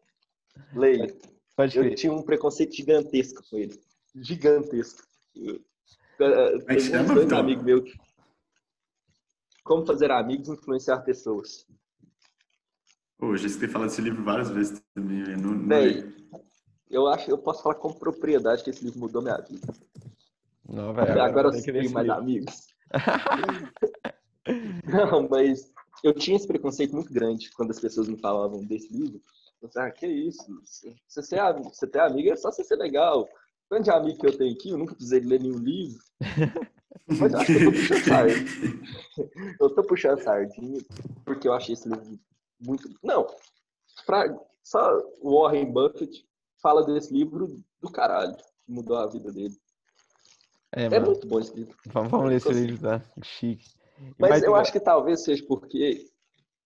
Leia. 0.74 1.14
Pode 1.56 1.76
eu 1.78 1.94
tinha 1.94 2.12
um 2.12 2.22
preconceito 2.22 2.74
gigantesco 2.74 3.42
com 3.48 3.56
ele. 3.56 3.80
Gigantesco. 4.16 5.02
Tem 5.34 7.00
um 7.00 7.14
dois 7.14 7.32
amigos 7.32 7.64
meus 7.64 7.84
que 7.84 7.98
como 9.64 9.86
fazer 9.86 10.10
amigos 10.10 10.48
e 10.48 10.52
influenciar 10.52 11.00
pessoas. 11.00 11.66
Pô, 13.18 13.36
já 13.36 13.48
tem 13.58 13.68
falado 13.68 13.88
desse 13.88 14.02
livro 14.02 14.22
várias 14.22 14.50
vezes 14.50 14.82
também. 14.94 15.22
Não, 15.36 15.52
não... 15.54 15.66
Bem, 15.66 16.14
eu 16.90 17.08
acho 17.08 17.30
eu 17.30 17.38
posso 17.38 17.62
falar 17.62 17.76
com 17.76 17.92
propriedade 17.92 18.62
que 18.62 18.70
esse 18.70 18.84
livro 18.84 19.00
mudou 19.00 19.22
minha 19.22 19.38
vida. 19.38 19.72
Não, 20.68 20.92
velho. 20.92 21.10
Agora, 21.10 21.24
agora 21.24 21.48
eu 21.48 21.62
tenho 21.62 21.90
mais 21.90 22.06
livro. 22.06 22.12
amigos. 22.12 22.68
não, 24.86 25.28
mas 25.28 25.72
eu 26.02 26.12
tinha 26.12 26.36
esse 26.36 26.46
preconceito 26.46 26.94
muito 26.94 27.12
grande 27.12 27.50
quando 27.52 27.70
as 27.70 27.80
pessoas 27.80 28.08
me 28.08 28.18
falavam 28.18 28.62
desse 28.64 28.92
livro. 28.92 29.20
Eu 29.62 29.68
pensei, 29.68 29.82
ah, 29.82 29.90
que 29.90 30.06
isso? 30.06 30.60
Se 30.62 30.94
você, 31.08 31.36
é, 31.36 31.52
você 31.54 31.86
tem 31.86 32.02
amigo 32.02 32.30
é 32.30 32.36
só 32.36 32.52
você 32.52 32.62
ser 32.62 32.76
legal. 32.76 33.26
Tanto 33.68 33.84
de 33.84 33.90
amigo 33.90 34.18
que 34.18 34.26
eu 34.26 34.36
tenho 34.36 34.52
aqui, 34.52 34.70
eu 34.70 34.76
nunca 34.76 34.94
precisei 34.94 35.20
ler 35.20 35.40
nenhum 35.40 35.58
livro. 35.58 35.98
Mas 37.06 37.32
eu 37.32 37.38
acho 37.38 37.46
que 37.46 37.64
eu 37.64 37.64
tô 37.64 37.72
puxando 37.72 38.04
sardinha. 38.04 39.56
Eu 39.60 39.74
tô 39.74 39.82
puxando 39.82 40.22
sardinha 40.22 40.80
porque 41.24 41.48
eu 41.48 41.52
achei 41.52 41.74
esse 41.74 41.88
livro 41.88 42.18
muito. 42.60 42.88
Não, 43.02 43.26
pra... 44.06 44.24
só 44.62 44.98
o 45.20 45.42
Warren 45.42 45.72
Buffett 45.72 46.26
fala 46.62 46.84
desse 46.84 47.12
livro 47.12 47.62
do 47.80 47.90
caralho, 47.90 48.36
que 48.36 48.72
mudou 48.72 48.96
a 48.96 49.06
vida 49.06 49.32
dele. 49.32 49.54
É, 50.72 50.84
é 50.84 51.00
muito 51.00 51.26
bom 51.26 51.38
esse 51.38 51.54
livro. 51.54 51.76
Vamos, 51.86 52.10
vamos 52.10 52.28
ler 52.28 52.36
esse 52.36 52.52
livro, 52.52 52.80
tá? 52.80 53.02
Chique. 53.22 53.70
Mas 54.18 54.42
eu 54.42 54.54
acho 54.54 54.72
que 54.72 54.80
talvez 54.80 55.22
seja 55.22 55.44
porque 55.46 56.10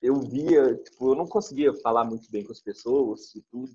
eu 0.01 0.21
via, 0.21 0.77
tipo, 0.77 1.11
eu 1.11 1.14
não 1.14 1.27
conseguia 1.27 1.75
falar 1.75 2.05
muito 2.05 2.31
bem 2.31 2.45
com 2.45 2.53
as 2.53 2.61
pessoas 2.61 3.35
e 3.35 3.43
tudo. 3.43 3.71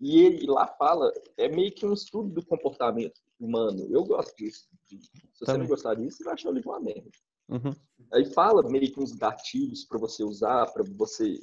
E 0.00 0.22
ele 0.22 0.46
lá 0.46 0.66
fala, 0.66 1.12
é 1.36 1.48
meio 1.48 1.72
que 1.72 1.86
um 1.86 1.92
estudo 1.92 2.30
do 2.30 2.46
comportamento 2.46 3.20
humano. 3.40 3.86
Eu 3.90 4.04
gosto 4.04 4.34
disso. 4.36 4.68
Se 4.86 4.98
você 5.34 5.44
Também. 5.44 5.62
não 5.62 5.68
gostar 5.68 5.94
disso, 5.94 6.18
você 6.18 6.24
vai 6.24 6.34
achar 6.34 6.50
o 6.50 6.52
livro 6.52 6.70
uma 6.70 6.80
merda. 6.80 7.10
Uhum. 7.48 7.74
Aí 8.12 8.26
fala 8.26 8.68
meio 8.68 8.92
que 8.92 9.00
uns 9.00 9.12
gatilhos 9.12 9.84
para 9.84 9.98
você 9.98 10.22
usar, 10.22 10.66
para 10.72 10.84
você, 10.96 11.38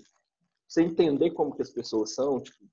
você 0.67 0.83
entender 0.83 1.31
como 1.31 1.55
que 1.55 1.61
as 1.61 1.71
pessoas 1.71 2.13
são. 2.13 2.39
Tipo, 2.41 2.65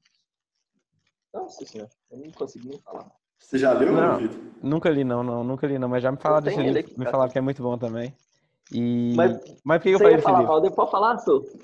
Nossa 1.32 1.64
senhora, 1.64 1.90
eu 2.10 2.18
não 2.18 2.30
consegui 2.32 2.68
nem 2.68 2.78
falar. 2.80 3.10
Você 3.38 3.58
já 3.58 3.72
leu, 3.72 3.92
não, 3.92 4.18
Nunca 4.62 4.88
li, 4.88 5.02
não, 5.02 5.22
não, 5.22 5.42
nunca 5.42 5.66
li, 5.66 5.78
não. 5.78 5.88
Mas 5.88 6.02
já 6.02 6.12
me 6.12 6.18
falaram 6.18 6.44
desse 6.44 6.60
livro. 6.60 6.78
Aqui, 6.78 6.98
me 6.98 7.06
falaram 7.06 7.30
que 7.30 7.38
é 7.38 7.40
muito 7.40 7.62
bom 7.62 7.76
também. 7.76 8.14
E... 8.70 9.12
Mas, 9.16 9.40
mas 9.64 9.78
por 9.78 9.82
que 9.82 9.88
eu 9.90 9.98
falei 9.98 10.16
desse 10.16 10.28
livro? 10.28 10.44
Mal, 10.44 10.60
depois 10.60 10.90
falar. 10.90 11.16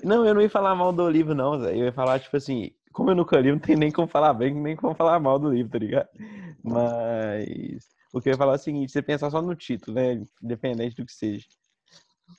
Não, 0.03 0.25
eu 0.25 0.33
não 0.33 0.41
ia 0.41 0.49
falar 0.49 0.75
mal 0.75 0.91
do 0.91 1.09
livro, 1.09 1.33
não, 1.33 1.57
Zé. 1.59 1.73
Eu 1.73 1.85
ia 1.85 1.93
falar, 1.93 2.19
tipo 2.19 2.35
assim, 2.35 2.71
como 2.99 3.11
eu 3.11 3.15
nunca 3.15 3.39
li, 3.39 3.49
não 3.49 3.59
tem 3.59 3.77
nem 3.77 3.89
como 3.89 4.09
falar 4.09 4.33
bem, 4.33 4.53
nem 4.53 4.75
como 4.75 4.93
falar 4.93 5.21
mal 5.21 5.39
do 5.39 5.49
livro, 5.49 5.71
tá 5.71 5.79
ligado? 5.79 6.09
Mas 6.61 7.87
o 8.11 8.19
que 8.19 8.27
eu 8.27 8.33
ia 8.33 8.37
falar 8.37 8.51
é 8.51 8.55
o 8.55 8.59
seguinte, 8.59 8.91
você 8.91 9.01
pensar 9.01 9.31
só 9.31 9.41
no 9.41 9.55
título, 9.55 9.95
né? 9.95 10.21
Independente 10.43 10.97
do 10.97 11.05
que 11.05 11.13
seja. 11.13 11.47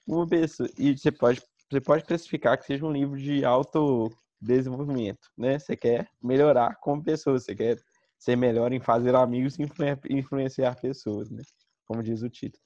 Uma 0.07 0.29
pessoa, 0.29 0.69
e 0.79 0.99
você 0.99 1.11
pode, 1.11 1.41
você 1.71 1.81
pode 1.81 2.05
classificar 2.05 2.59
que 2.59 2.67
seja 2.67 2.85
um 2.85 2.93
livro 2.93 3.17
de 3.17 3.43
autodesenvolvimento, 3.43 5.31
né? 5.35 5.59
Você 5.59 5.75
quer 5.75 6.07
melhorar 6.23 6.77
como 6.83 7.03
pessoa, 7.03 7.39
você 7.39 7.55
quer 7.55 7.79
ser 8.19 8.37
melhor 8.37 8.71
em 8.71 8.81
fazer 8.81 9.15
amigos 9.15 9.57
e 9.59 9.63
influenciar 10.11 10.79
pessoas, 10.79 11.31
né? 11.31 11.43
Como 11.87 12.03
diz 12.03 12.21
o 12.21 12.29
título. 12.29 12.63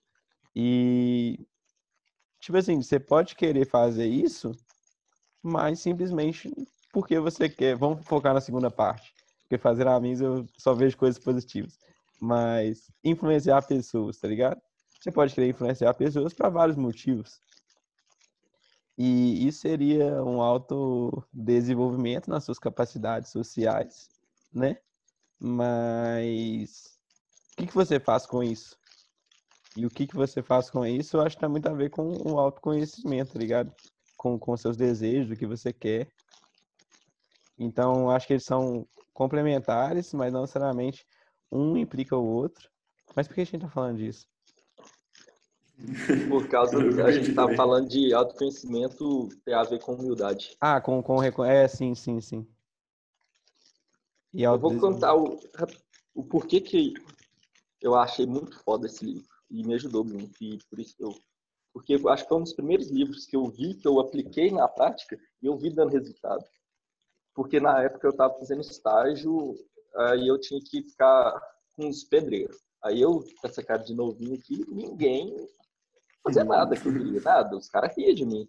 E, 0.53 1.47
tipo 2.41 2.59
assim, 2.59 2.83
você 2.83 2.99
pode 2.99 3.37
querer 3.37 3.69
fazer 3.69 4.07
isso, 4.07 4.51
mas 5.41 5.79
simplesmente 5.79 6.53
porque 6.95 7.19
você 7.19 7.49
quer. 7.49 7.75
Vamos 7.75 8.07
focar 8.07 8.33
na 8.33 8.41
segunda 8.41 8.71
parte. 8.71 9.13
Porque 9.43 9.59
fazer 9.59 9.89
amigos 9.89 10.21
eu 10.21 10.47
só 10.57 10.73
vejo 10.73 10.97
coisas 10.97 11.23
positivas. 11.23 11.77
Mas 12.21 12.89
influenciar 13.03 13.61
pessoas, 13.63 14.17
tá 14.17 14.29
ligado? 14.29 14.63
Você 15.01 15.11
pode 15.11 15.35
querer 15.35 15.49
influenciar 15.49 15.93
pessoas 15.95 16.33
para 16.33 16.49
vários 16.49 16.77
motivos. 16.77 17.41
E 18.97 19.47
isso 19.47 19.59
seria 19.59 20.23
um 20.23 20.41
autodesenvolvimento 20.41 22.31
nas 22.31 22.45
suas 22.45 22.61
capacidades 22.61 23.33
sociais, 23.33 24.09
né? 24.53 24.79
Mas 25.39 26.97
o 27.53 27.57
que, 27.57 27.67
que 27.67 27.75
você 27.75 27.99
faz 27.99 28.25
com 28.25 28.41
isso? 28.41 28.79
E 29.77 29.85
o 29.85 29.91
que, 29.91 30.07
que 30.07 30.15
você 30.15 30.41
faz 30.45 30.71
com 30.71 30.87
isso, 30.87 31.17
eu 31.17 31.23
acho 31.23 31.35
que 31.35 31.41
tem 31.41 31.51
muito 31.51 31.69
a 31.69 31.75
ver 31.75 31.91
com 31.91 32.17
o 32.25 32.39
autoconhecimento, 32.39 33.33
tá 33.33 33.39
ligado? 33.41 33.75
Com, 34.17 34.39
com 34.39 34.57
seus 34.57 34.77
desejos, 34.77 35.33
o 35.33 35.37
que 35.37 35.45
você 35.45 35.73
quer. 35.73 36.09
Então, 37.59 38.11
acho 38.11 38.27
que 38.27 38.33
eles 38.33 38.45
são 38.45 38.87
complementares, 39.13 40.13
mas 40.13 40.33
não 40.33 40.43
necessariamente 40.43 41.07
um 41.51 41.77
implica 41.77 42.17
o 42.17 42.27
outro. 42.27 42.69
Mas 43.15 43.29
por 43.29 43.35
que 43.35 43.43
a 43.43 43.47
gente 43.47 43.61
tá 43.61 43.69
falando 43.69 43.99
disso? 43.99 44.27
Por 46.29 46.49
causa 46.49 46.79
do 46.79 46.95
que 46.95 47.01
a 47.01 47.11
gente 47.11 47.35
tava 47.35 47.55
falando 47.55 47.89
de 47.89 48.13
autoconhecimento 48.15 49.29
tem 49.45 49.55
a 49.55 49.63
ver 49.63 49.81
com 49.81 49.95
humildade. 49.95 50.57
Ah, 50.61 50.81
com, 50.81 51.03
com 51.03 51.45
é, 51.45 51.67
sim, 51.69 51.95
sim, 51.95 52.21
sim. 52.21 52.47
E 54.33 54.43
eu 54.43 54.59
vou 54.59 54.77
contar 54.79 55.15
o, 55.15 55.39
o 56.15 56.25
porquê 56.25 56.61
que 56.61 56.95
eu 57.81 57.95
achei 57.95 58.27
muito 58.27 58.59
foda 58.65 58.87
esse 58.87 59.05
livro 59.05 59.29
e 59.51 59.65
me 59.65 59.75
ajudou 59.75 60.05
muito 60.05 60.43
e 60.43 60.59
por 60.69 60.81
isso 60.81 60.97
eu 60.99 61.15
porque 61.73 61.97
eu 61.97 62.09
acho 62.09 62.23
que 62.23 62.29
foi 62.29 62.39
um 62.39 62.43
dos 62.43 62.53
primeiros 62.53 62.89
livros 62.89 63.27
que 63.27 63.37
eu 63.37 63.47
vi 63.47 63.75
que 63.75 63.87
eu 63.87 64.01
apliquei 64.01 64.51
na 64.51 64.67
prática 64.69 65.19
e 65.43 65.47
eu 65.47 65.57
vi 65.57 65.71
dando 65.71 65.93
resultado 65.93 66.45
porque 67.35 67.61
na 67.61 67.83
época 67.83 68.07
eu 68.07 68.13
estava 68.13 68.35
fazendo 68.39 68.61
estágio, 68.61 69.55
aí 69.97 70.29
eu 70.29 70.39
tinha 70.39 70.61
que 70.61 70.83
ficar 70.83 71.41
com 71.73 71.89
os 71.89 72.05
pedreiros. 72.05 72.57
Aí 72.83 73.01
eu, 73.01 73.25
com 73.41 73.47
essa 73.47 73.63
cara 73.63 73.83
de 73.83 73.95
novinho 73.95 74.35
aqui, 74.35 74.65
ninguém 74.69 75.35
fazia 76.23 76.45
nada 76.45 76.77
que 76.77 76.87
eu 76.87 76.93
queria, 76.93 77.21
nada. 77.21 77.57
Os 77.57 77.69
caras 77.69 77.97
riam 77.97 78.15
de 78.15 78.25
mim. 78.25 78.49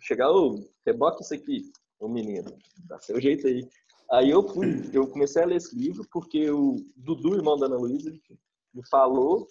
Chegar, 0.00 0.30
ô, 0.30 0.58
reboque 0.84 1.22
isso 1.22 1.34
aqui, 1.34 1.70
ô 1.98 2.08
menino, 2.08 2.56
dá 2.86 2.98
seu 2.98 3.20
jeito 3.20 3.46
aí. 3.46 3.68
Aí 4.10 4.30
eu 4.30 4.42
fui, 4.48 4.90
eu 4.92 5.06
comecei 5.06 5.42
a 5.42 5.46
ler 5.46 5.56
esse 5.56 5.76
livro 5.76 6.04
porque 6.10 6.50
o 6.50 6.76
Dudu, 6.96 7.36
irmão 7.36 7.56
da 7.56 7.66
Ana 7.66 7.76
Luísa, 7.76 8.10
me 8.74 8.86
falou 8.88 9.46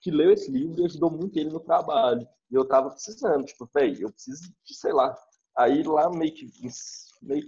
que 0.00 0.10
leu 0.10 0.30
esse 0.30 0.50
livro 0.50 0.82
e 0.82 0.84
ajudou 0.84 1.10
muito 1.10 1.36
ele 1.38 1.50
no 1.50 1.58
trabalho. 1.58 2.28
E 2.50 2.54
eu 2.54 2.64
tava 2.68 2.90
precisando, 2.90 3.44
tipo, 3.44 3.68
velho, 3.74 4.02
eu 4.02 4.12
preciso 4.12 4.42
de, 4.64 4.74
sei 4.74 4.92
lá. 4.92 5.16
Aí 5.56 5.82
lá 5.82 6.10
meio 6.10 6.32
que, 6.32 6.46
meio 7.22 7.46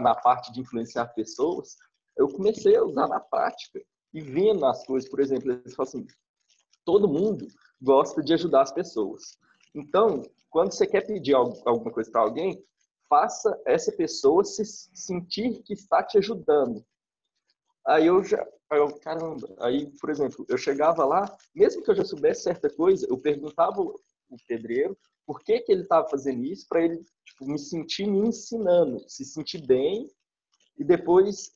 na 0.00 0.14
parte 0.14 0.52
de 0.52 0.60
influenciar 0.60 1.06
pessoas, 1.08 1.76
eu 2.16 2.28
comecei 2.28 2.76
a 2.76 2.84
usar 2.84 3.08
na 3.08 3.20
prática 3.20 3.80
e 4.12 4.20
vendo 4.20 4.64
as 4.66 4.84
coisas. 4.86 5.08
Por 5.08 5.20
exemplo, 5.20 5.52
eles 5.52 5.74
falam 5.74 5.88
assim: 5.88 6.06
todo 6.84 7.08
mundo 7.08 7.46
gosta 7.80 8.22
de 8.22 8.34
ajudar 8.34 8.62
as 8.62 8.72
pessoas. 8.72 9.38
Então, 9.74 10.22
quando 10.50 10.72
você 10.72 10.86
quer 10.86 11.06
pedir 11.06 11.34
alguma 11.34 11.92
coisa 11.92 12.10
para 12.10 12.22
alguém, 12.22 12.64
faça 13.08 13.60
essa 13.66 13.92
pessoa 13.92 14.44
se 14.44 14.64
sentir 14.64 15.62
que 15.62 15.74
está 15.74 16.02
te 16.02 16.18
ajudando. 16.18 16.84
Aí 17.86 18.06
eu 18.06 18.24
já, 18.24 18.44
eu, 18.72 18.98
caramba, 18.98 19.54
aí, 19.60 19.86
por 20.00 20.10
exemplo, 20.10 20.44
eu 20.48 20.58
chegava 20.58 21.04
lá, 21.04 21.36
mesmo 21.54 21.82
que 21.82 21.90
eu 21.90 21.94
já 21.94 22.04
soubesse 22.04 22.42
certa 22.42 22.68
coisa, 22.68 23.06
eu 23.08 23.16
perguntava 23.16 23.80
o 23.80 24.00
pedreiro 24.48 24.96
por 25.26 25.42
que, 25.42 25.60
que 25.60 25.72
ele 25.72 25.82
estava 25.82 26.08
fazendo 26.08 26.44
isso, 26.44 26.66
para 26.68 26.82
ele 26.82 27.04
tipo, 27.24 27.46
me 27.46 27.58
sentir 27.58 28.06
me 28.06 28.28
ensinando, 28.28 29.04
se 29.08 29.24
sentir 29.24 29.66
bem, 29.66 30.08
e 30.78 30.84
depois 30.84 31.52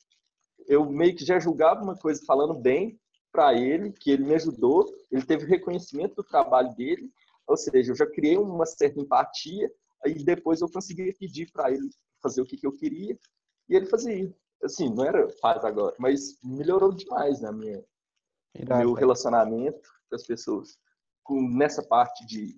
eu 0.66 0.84
meio 0.90 1.14
que 1.14 1.24
já 1.24 1.38
julgava 1.38 1.82
uma 1.82 1.96
coisa 1.96 2.22
falando 2.26 2.54
bem 2.54 2.98
para 3.32 3.54
ele, 3.54 3.92
que 3.92 4.10
ele 4.10 4.24
me 4.24 4.34
ajudou, 4.34 4.84
ele 5.10 5.24
teve 5.24 5.46
reconhecimento 5.46 6.16
do 6.16 6.24
trabalho 6.24 6.74
dele, 6.74 7.10
ou 7.46 7.56
seja, 7.56 7.92
eu 7.92 7.96
já 7.96 8.06
criei 8.06 8.36
uma 8.36 8.66
certa 8.66 9.00
empatia, 9.00 9.72
aí 10.04 10.14
depois 10.14 10.60
eu 10.60 10.70
conseguia 10.70 11.14
pedir 11.16 11.50
para 11.52 11.70
ele 11.70 11.88
fazer 12.20 12.42
o 12.42 12.44
que, 12.46 12.56
que 12.56 12.66
eu 12.66 12.76
queria, 12.76 13.16
e 13.68 13.76
ele 13.76 13.86
fazia. 13.86 14.34
Assim, 14.62 14.92
não 14.92 15.04
era 15.04 15.28
faz 15.40 15.64
agora, 15.64 15.94
mas 15.98 16.38
melhorou 16.42 16.92
demais 16.92 17.40
na 17.40 17.50
minha 17.50 17.82
meu 18.58 18.92
relacionamento 18.92 19.88
com 20.08 20.16
as 20.16 20.26
pessoas. 20.26 20.76
Com, 21.22 21.40
nessa 21.48 21.82
parte 21.82 22.26
de 22.26 22.56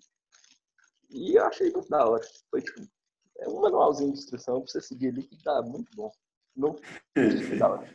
e 1.13 1.37
eu 1.37 1.45
achei 1.45 1.71
muito 1.71 1.89
da 1.89 2.07
hora. 2.07 2.27
Foi 2.51 2.63
tipo, 2.63 2.81
é 3.39 3.49
um 3.49 3.61
manualzinho 3.61 4.13
de 4.13 4.19
instrução 4.19 4.61
pra 4.61 4.71
você 4.71 4.81
seguir 4.81 5.09
ali 5.09 5.23
que 5.23 5.43
tá 5.43 5.63
muito 5.63 5.95
bom. 5.95 6.11
Não, 6.57 6.77
da 7.59 7.69
hora. 7.69 7.95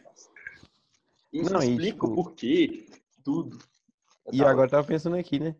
Isso 1.31 1.53
Não, 1.53 1.61
explica 1.61 1.91
tipo... 1.91 2.07
o 2.07 2.15
porquê, 2.15 2.87
tudo. 3.23 3.59
É 4.27 4.35
e 4.35 4.43
agora 4.43 4.67
eu 4.67 4.71
tava 4.71 4.87
pensando 4.87 5.15
aqui, 5.15 5.39
né? 5.39 5.55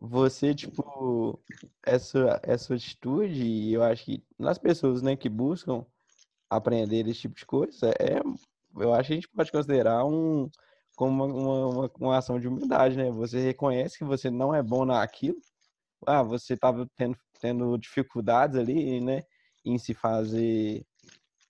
Você, 0.00 0.54
tipo, 0.54 1.40
essa, 1.84 2.40
essa 2.42 2.74
atitude, 2.74 3.72
eu 3.72 3.82
acho 3.82 4.04
que 4.04 4.24
nas 4.38 4.56
pessoas, 4.56 5.02
né, 5.02 5.16
que 5.16 5.28
buscam 5.28 5.84
aprender 6.48 7.06
esse 7.08 7.22
tipo 7.22 7.34
de 7.34 7.44
coisa, 7.44 7.90
é, 7.98 8.20
eu 8.76 8.94
acho 8.94 9.08
que 9.08 9.12
a 9.12 9.16
gente 9.16 9.28
pode 9.28 9.50
considerar 9.50 10.04
um, 10.04 10.48
como 10.96 11.24
uma, 11.24 11.68
uma, 11.68 11.90
uma 11.98 12.16
ação 12.16 12.38
de 12.38 12.46
humildade, 12.46 12.96
né? 12.96 13.10
Você 13.10 13.40
reconhece 13.40 13.98
que 13.98 14.04
você 14.04 14.30
não 14.30 14.54
é 14.54 14.62
bom 14.62 14.84
naquilo, 14.84 15.38
ah, 16.08 16.22
você 16.22 16.54
estava 16.54 16.86
tendo, 16.96 17.16
tendo 17.40 17.76
dificuldades 17.78 18.56
ali, 18.56 19.00
né, 19.00 19.22
em 19.64 19.78
se 19.78 19.94
fazer, 19.94 20.84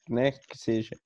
né, 0.08 0.32
que 0.32 0.58
seja, 0.58 0.96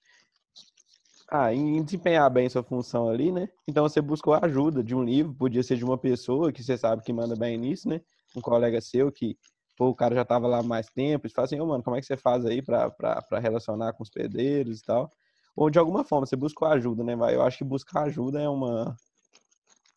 ah, 1.30 1.52
em 1.52 1.82
desempenhar 1.82 2.30
bem 2.30 2.48
sua 2.48 2.62
função 2.62 3.08
ali, 3.08 3.32
né? 3.32 3.48
Então 3.66 3.88
você 3.88 4.02
buscou 4.02 4.34
ajuda 4.34 4.84
de 4.84 4.94
um 4.94 5.02
livro, 5.02 5.34
podia 5.34 5.62
ser 5.62 5.76
de 5.76 5.84
uma 5.84 5.96
pessoa 5.96 6.52
que 6.52 6.62
você 6.62 6.76
sabe 6.76 7.02
que 7.02 7.12
manda 7.12 7.34
bem 7.34 7.56
nisso, 7.56 7.88
né? 7.88 8.02
Um 8.36 8.40
colega 8.42 8.80
seu 8.82 9.10
que, 9.10 9.38
pô, 9.76 9.88
o 9.88 9.94
cara 9.94 10.14
já 10.14 10.22
estava 10.22 10.46
lá 10.46 10.62
mais 10.62 10.88
tempo, 10.90 11.26
e 11.26 11.30
fala 11.30 11.46
assim, 11.46 11.58
ô, 11.58 11.64
oh, 11.64 11.66
mano, 11.68 11.82
como 11.82 11.96
é 11.96 12.00
que 12.00 12.06
você 12.06 12.18
faz 12.18 12.44
aí 12.44 12.60
para 12.60 13.38
relacionar 13.40 13.94
com 13.94 14.02
os 14.02 14.10
pedreiros 14.10 14.80
e 14.80 14.82
tal? 14.84 15.10
Ou 15.56 15.70
de 15.70 15.78
alguma 15.78 16.04
forma, 16.04 16.26
você 16.26 16.36
buscou 16.36 16.68
ajuda, 16.68 17.02
né? 17.02 17.14
Eu 17.14 17.42
acho 17.42 17.58
que 17.58 17.64
buscar 17.64 18.04
ajuda 18.04 18.40
é 18.40 18.48
uma. 18.48 18.94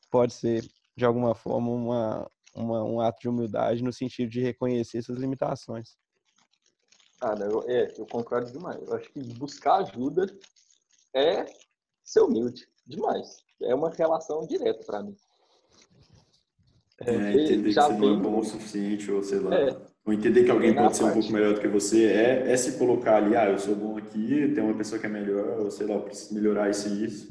Pode 0.09 0.33
ser, 0.33 0.65
de 0.95 1.05
alguma 1.05 1.35
forma, 1.35 1.69
uma, 1.69 2.31
uma, 2.55 2.83
um 2.83 3.01
ato 3.01 3.19
de 3.19 3.29
humildade 3.29 3.83
no 3.83 3.91
sentido 3.91 4.29
de 4.29 4.41
reconhecer 4.41 5.01
suas 5.01 5.19
limitações. 5.19 5.95
Ah, 7.21 7.35
não, 7.35 7.63
é, 7.67 7.93
eu 7.97 8.05
concordo 8.05 8.51
demais. 8.51 8.81
Eu 8.87 8.95
acho 8.95 9.11
que 9.11 9.19
buscar 9.35 9.77
ajuda 9.77 10.25
é 11.13 11.45
ser 12.03 12.21
humilde 12.21 12.67
demais. 12.85 13.43
É 13.61 13.73
uma 13.73 13.89
relação 13.89 14.45
direta 14.45 14.83
para 14.85 15.03
mim. 15.03 15.15
É, 17.01 17.11
entender 17.11 17.71
já 17.71 17.87
que 17.87 17.93
você 17.93 17.99
vem... 17.99 18.09
não 18.09 18.19
é 18.19 18.21
bom 18.21 18.39
o 18.39 18.43
suficiente, 18.43 19.11
ou 19.11 19.21
sei 19.21 19.39
lá. 19.39 19.55
É, 19.55 19.75
ou 20.05 20.13
entender 20.13 20.43
que 20.43 20.51
alguém 20.51 20.73
pode 20.73 20.95
ser 20.95 21.03
um 21.03 21.13
pouco 21.13 21.31
melhor 21.31 21.55
do 21.55 21.59
que 21.59 21.67
você 21.67 22.05
é, 22.05 22.51
é 22.51 22.57
se 22.57 22.77
colocar 22.77 23.17
ali, 23.17 23.35
ah, 23.35 23.49
eu 23.49 23.57
sou 23.57 23.75
bom 23.75 23.97
aqui, 23.97 24.51
tem 24.53 24.63
uma 24.63 24.77
pessoa 24.77 24.99
que 24.99 25.07
é 25.07 25.09
melhor, 25.09 25.59
ou 25.59 25.71
sei 25.71 25.87
lá, 25.87 25.95
eu 25.95 26.03
preciso 26.03 26.35
melhorar 26.35 26.69
isso 26.69 26.87
e 26.87 27.05
isso. 27.05 27.27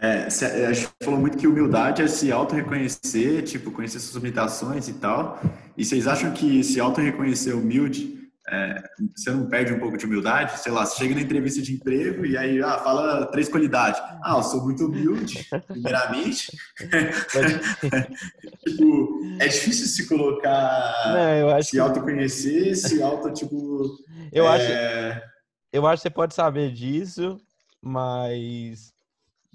É, 0.00 0.28
é, 0.42 0.66
a 0.66 0.72
gente 0.72 0.88
falou 1.02 1.18
muito 1.18 1.36
que 1.36 1.46
humildade 1.46 2.02
é 2.02 2.08
se 2.08 2.30
auto-reconhecer, 2.30 3.42
tipo, 3.42 3.70
conhecer 3.70 3.98
suas 3.98 4.14
limitações 4.22 4.88
e 4.88 4.94
tal. 4.94 5.40
E 5.76 5.84
vocês 5.84 6.06
acham 6.06 6.32
que 6.32 6.62
se 6.62 6.78
auto-reconhecer 6.78 7.54
humilde, 7.54 8.16
é, 8.48 8.80
você 9.14 9.30
não 9.30 9.48
perde 9.48 9.72
um 9.72 9.78
pouco 9.78 9.98
de 9.98 10.06
humildade? 10.06 10.58
Sei 10.60 10.70
lá, 10.70 10.86
você 10.86 10.96
chega 10.96 11.14
na 11.16 11.20
entrevista 11.20 11.60
de 11.60 11.74
emprego 11.74 12.24
e 12.24 12.36
aí 12.36 12.62
ah, 12.62 12.78
fala 12.78 13.26
três 13.26 13.48
qualidades. 13.48 14.00
Ah, 14.22 14.36
eu 14.36 14.42
sou 14.42 14.62
muito 14.62 14.86
humilde, 14.86 15.44
primeiramente. 15.66 16.56
tipo, 18.64 19.20
é 19.40 19.48
difícil 19.48 19.86
se 19.86 20.06
colocar, 20.06 20.94
não, 21.08 21.34
eu 21.34 21.50
acho 21.50 21.70
se 21.70 21.80
autoconhecer, 21.80 22.76
se 22.76 23.02
auto, 23.02 23.32
tipo... 23.32 23.98
Eu 24.32 24.46
é... 24.46 24.48
acho 24.48 25.28
eu 25.70 25.86
acho 25.86 26.02
que 26.02 26.08
você 26.08 26.14
pode 26.14 26.34
saber 26.34 26.72
disso, 26.72 27.38
mas 27.82 28.92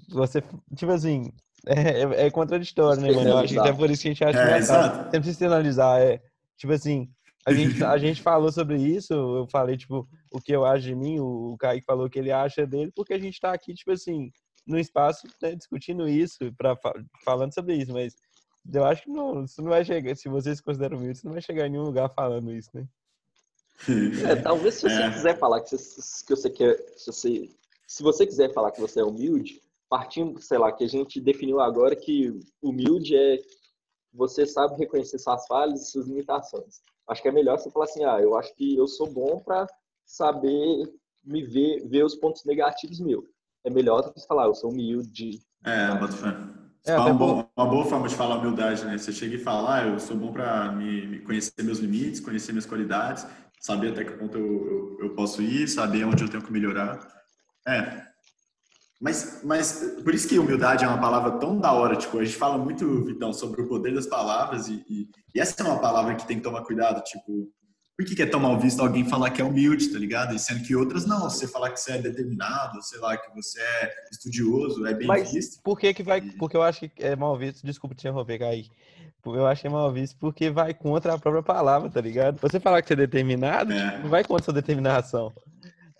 você, 0.08 0.42
tipo 0.76 0.92
assim, 0.92 1.32
é, 1.66 2.02
é, 2.02 2.26
é 2.26 2.30
contraditório, 2.30 3.00
né, 3.00 3.12
mano? 3.12 3.28
Eu 3.28 3.38
acho 3.38 3.54
que 3.54 3.68
é 3.68 3.72
por 3.72 3.90
isso 3.90 4.02
que 4.02 4.08
a 4.08 4.12
gente 4.12 4.24
acha 4.24 4.38
é, 4.38 4.58
que 4.58 5.10
Você 5.10 5.20
precisa 5.20 5.46
analisar, 5.46 6.00
é, 6.00 6.20
tipo 6.56 6.72
assim, 6.72 7.08
a 7.46 7.52
gente, 7.52 7.82
a 7.84 7.98
gente 7.98 8.22
falou 8.22 8.50
sobre 8.50 8.76
isso, 8.78 9.12
eu 9.12 9.46
falei, 9.50 9.76
tipo, 9.76 10.08
o 10.32 10.40
que 10.40 10.52
eu 10.52 10.64
acho 10.64 10.84
de 10.84 10.94
mim, 10.94 11.18
o 11.20 11.56
Kaique 11.58 11.84
falou 11.84 12.08
que 12.08 12.18
ele 12.18 12.32
acha 12.32 12.66
dele, 12.66 12.92
porque 12.94 13.14
a 13.14 13.18
gente 13.18 13.40
tá 13.40 13.52
aqui, 13.52 13.74
tipo 13.74 13.92
assim, 13.92 14.30
no 14.66 14.78
espaço 14.78 15.26
né, 15.42 15.54
discutindo 15.54 16.08
isso, 16.08 16.52
pra, 16.56 16.76
falando 17.24 17.52
sobre 17.52 17.76
isso, 17.76 17.92
mas 17.92 18.14
eu 18.72 18.84
acho 18.84 19.02
que 19.02 19.10
não, 19.10 19.46
você 19.46 19.60
não 19.60 19.70
vai 19.70 19.84
chegar, 19.84 20.16
se 20.16 20.28
você 20.28 20.54
se 20.54 20.62
considera 20.62 20.96
humilde, 20.96 21.18
você 21.18 21.26
não 21.26 21.34
vai 21.34 21.42
chegar 21.42 21.66
em 21.66 21.70
nenhum 21.70 21.84
lugar 21.84 22.08
falando 22.10 22.52
isso, 22.52 22.70
né? 22.74 22.86
É, 24.30 24.36
talvez 24.36 24.76
se 24.76 24.82
você 24.82 25.02
é. 25.02 25.10
quiser 25.10 25.38
falar 25.38 25.60
que 25.60 25.76
você, 25.76 26.24
que 26.24 26.30
você 26.30 26.48
quer, 26.48 26.76
se 26.96 27.06
você, 27.06 27.50
se 27.88 28.02
você 28.04 28.24
quiser 28.24 28.52
falar 28.52 28.70
que 28.70 28.80
você 28.80 29.00
é 29.00 29.04
humilde, 29.04 29.60
partindo, 29.94 30.40
sei 30.40 30.58
lá, 30.58 30.72
que 30.72 30.82
a 30.82 30.88
gente 30.88 31.20
definiu 31.20 31.60
agora 31.60 31.94
que 31.94 32.36
humilde 32.60 33.16
é 33.16 33.38
você 34.12 34.44
sabe 34.44 34.74
reconhecer 34.76 35.20
suas 35.20 35.46
falhas 35.46 35.82
e 35.82 35.90
suas 35.92 36.08
limitações. 36.08 36.80
Acho 37.08 37.22
que 37.22 37.28
é 37.28 37.32
melhor 37.32 37.60
você 37.60 37.70
falar 37.70 37.84
assim, 37.84 38.04
ah, 38.04 38.20
eu 38.20 38.36
acho 38.36 38.52
que 38.56 38.76
eu 38.76 38.88
sou 38.88 39.08
bom 39.08 39.38
para 39.38 39.68
saber 40.04 40.92
me 41.24 41.44
ver, 41.44 41.86
ver 41.86 42.04
os 42.04 42.16
pontos 42.16 42.44
negativos 42.44 42.98
meus. 42.98 43.24
É 43.62 43.70
melhor 43.70 44.02
do 44.02 44.12
que 44.12 44.18
você 44.18 44.26
falar, 44.26 44.46
eu 44.46 44.54
sou 44.56 44.72
humilde. 44.72 45.40
É, 45.64 45.94
boto 45.94 46.16
fé. 46.16 46.36
É, 46.86 46.98
uma, 46.98 47.14
boa, 47.14 47.48
uma, 47.56 47.66
boa, 47.66 47.84
forma 47.84 48.08
de 48.08 48.16
falar 48.16 48.38
humildade, 48.38 48.84
né? 48.84 48.98
Você 48.98 49.12
chega 49.12 49.36
e 49.36 49.38
fala, 49.38 49.76
ah, 49.76 49.86
eu 49.86 50.00
sou 50.00 50.16
bom 50.16 50.32
para 50.32 50.72
me, 50.72 51.06
me, 51.06 51.20
conhecer 51.20 51.62
meus 51.62 51.78
limites, 51.78 52.18
conhecer 52.18 52.50
minhas 52.50 52.66
qualidades, 52.66 53.24
saber 53.60 53.92
até 53.92 54.04
que 54.04 54.18
ponto 54.18 54.36
eu, 54.36 54.44
eu, 54.44 54.98
eu, 55.02 55.14
posso 55.14 55.40
ir, 55.40 55.68
saber 55.68 56.04
onde 56.04 56.24
eu 56.24 56.28
tenho 56.28 56.42
que 56.42 56.52
melhorar. 56.52 56.98
É. 57.64 58.13
Mas, 59.04 59.40
mas 59.44 59.84
por 60.02 60.14
isso 60.14 60.26
que 60.26 60.38
humildade 60.38 60.82
é 60.82 60.88
uma 60.88 60.98
palavra 60.98 61.32
tão 61.32 61.60
da 61.60 61.70
hora. 61.74 61.94
Tipo, 61.94 62.20
a 62.20 62.24
gente 62.24 62.38
fala 62.38 62.56
muito, 62.56 63.04
Vitão, 63.04 63.34
sobre 63.34 63.60
o 63.60 63.68
poder 63.68 63.92
das 63.92 64.06
palavras 64.06 64.66
e, 64.68 64.82
e, 64.88 65.06
e 65.34 65.40
essa 65.40 65.62
é 65.62 65.66
uma 65.66 65.78
palavra 65.78 66.14
que 66.14 66.26
tem 66.26 66.38
que 66.38 66.42
tomar 66.42 66.62
cuidado. 66.62 67.04
Tipo, 67.04 67.46
por 67.98 68.06
que, 68.06 68.16
que 68.16 68.22
é 68.22 68.26
tão 68.26 68.40
mal 68.40 68.58
visto 68.58 68.80
alguém 68.80 69.04
falar 69.04 69.28
que 69.28 69.42
é 69.42 69.44
humilde, 69.44 69.92
tá 69.92 69.98
ligado? 69.98 70.34
E 70.34 70.38
sendo 70.38 70.64
que 70.64 70.74
outras 70.74 71.04
não. 71.04 71.28
Você 71.28 71.46
falar 71.46 71.70
que 71.72 71.80
você 71.80 71.92
é 71.92 71.98
determinado, 71.98 72.82
sei 72.82 72.98
lá, 72.98 73.14
que 73.14 73.30
você 73.34 73.60
é 73.60 73.90
estudioso, 74.10 74.86
é 74.86 74.94
bem 74.94 75.06
Mas 75.06 75.32
visto. 75.32 75.62
Por 75.62 75.78
que 75.78 75.92
que 75.92 76.02
vai... 76.02 76.22
Porque 76.22 76.56
eu 76.56 76.62
acho 76.62 76.88
que 76.88 77.04
é 77.04 77.14
mal 77.14 77.36
visto... 77.36 77.62
Desculpa 77.62 77.94
te 77.94 78.08
interromper, 78.08 78.38
Kaique. 78.38 78.70
Eu 79.26 79.46
acho 79.46 79.60
que 79.60 79.66
é 79.66 79.70
mal 79.70 79.92
visto 79.92 80.16
porque 80.18 80.48
vai 80.48 80.72
contra 80.72 81.12
a 81.12 81.18
própria 81.18 81.42
palavra, 81.42 81.90
tá 81.90 82.00
ligado? 82.00 82.40
Você 82.40 82.58
falar 82.58 82.80
que 82.80 82.88
você 82.88 82.94
é 82.94 82.96
determinado, 82.96 83.70
é. 83.70 83.98
não 83.98 84.08
vai 84.08 84.24
contra 84.24 84.42
a 84.42 84.44
sua 84.46 84.54
determinação. 84.54 85.30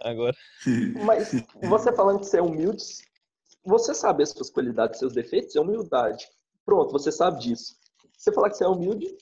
Agora. 0.05 0.37
Mas 1.05 1.35
você 1.63 1.93
falando 1.93 2.21
que 2.21 2.27
você 2.27 2.39
é 2.39 2.43
humilde, 2.43 2.85
você 3.65 3.95
sabe 3.95 4.23
as 4.23 4.31
suas 4.31 4.51
qualidades, 4.51 4.99
seus 4.99 5.15
defeitos, 5.15 5.57
é 5.57 5.61
humildade. 5.61 6.29
Pronto, 6.65 6.93
você 6.93 7.11
sabe 7.11 7.41
disso. 7.41 7.75
Você 8.17 8.31
falar 8.33 8.51
que 8.51 8.57
você 8.57 8.65
é 8.65 8.69
humilde, 8.69 9.17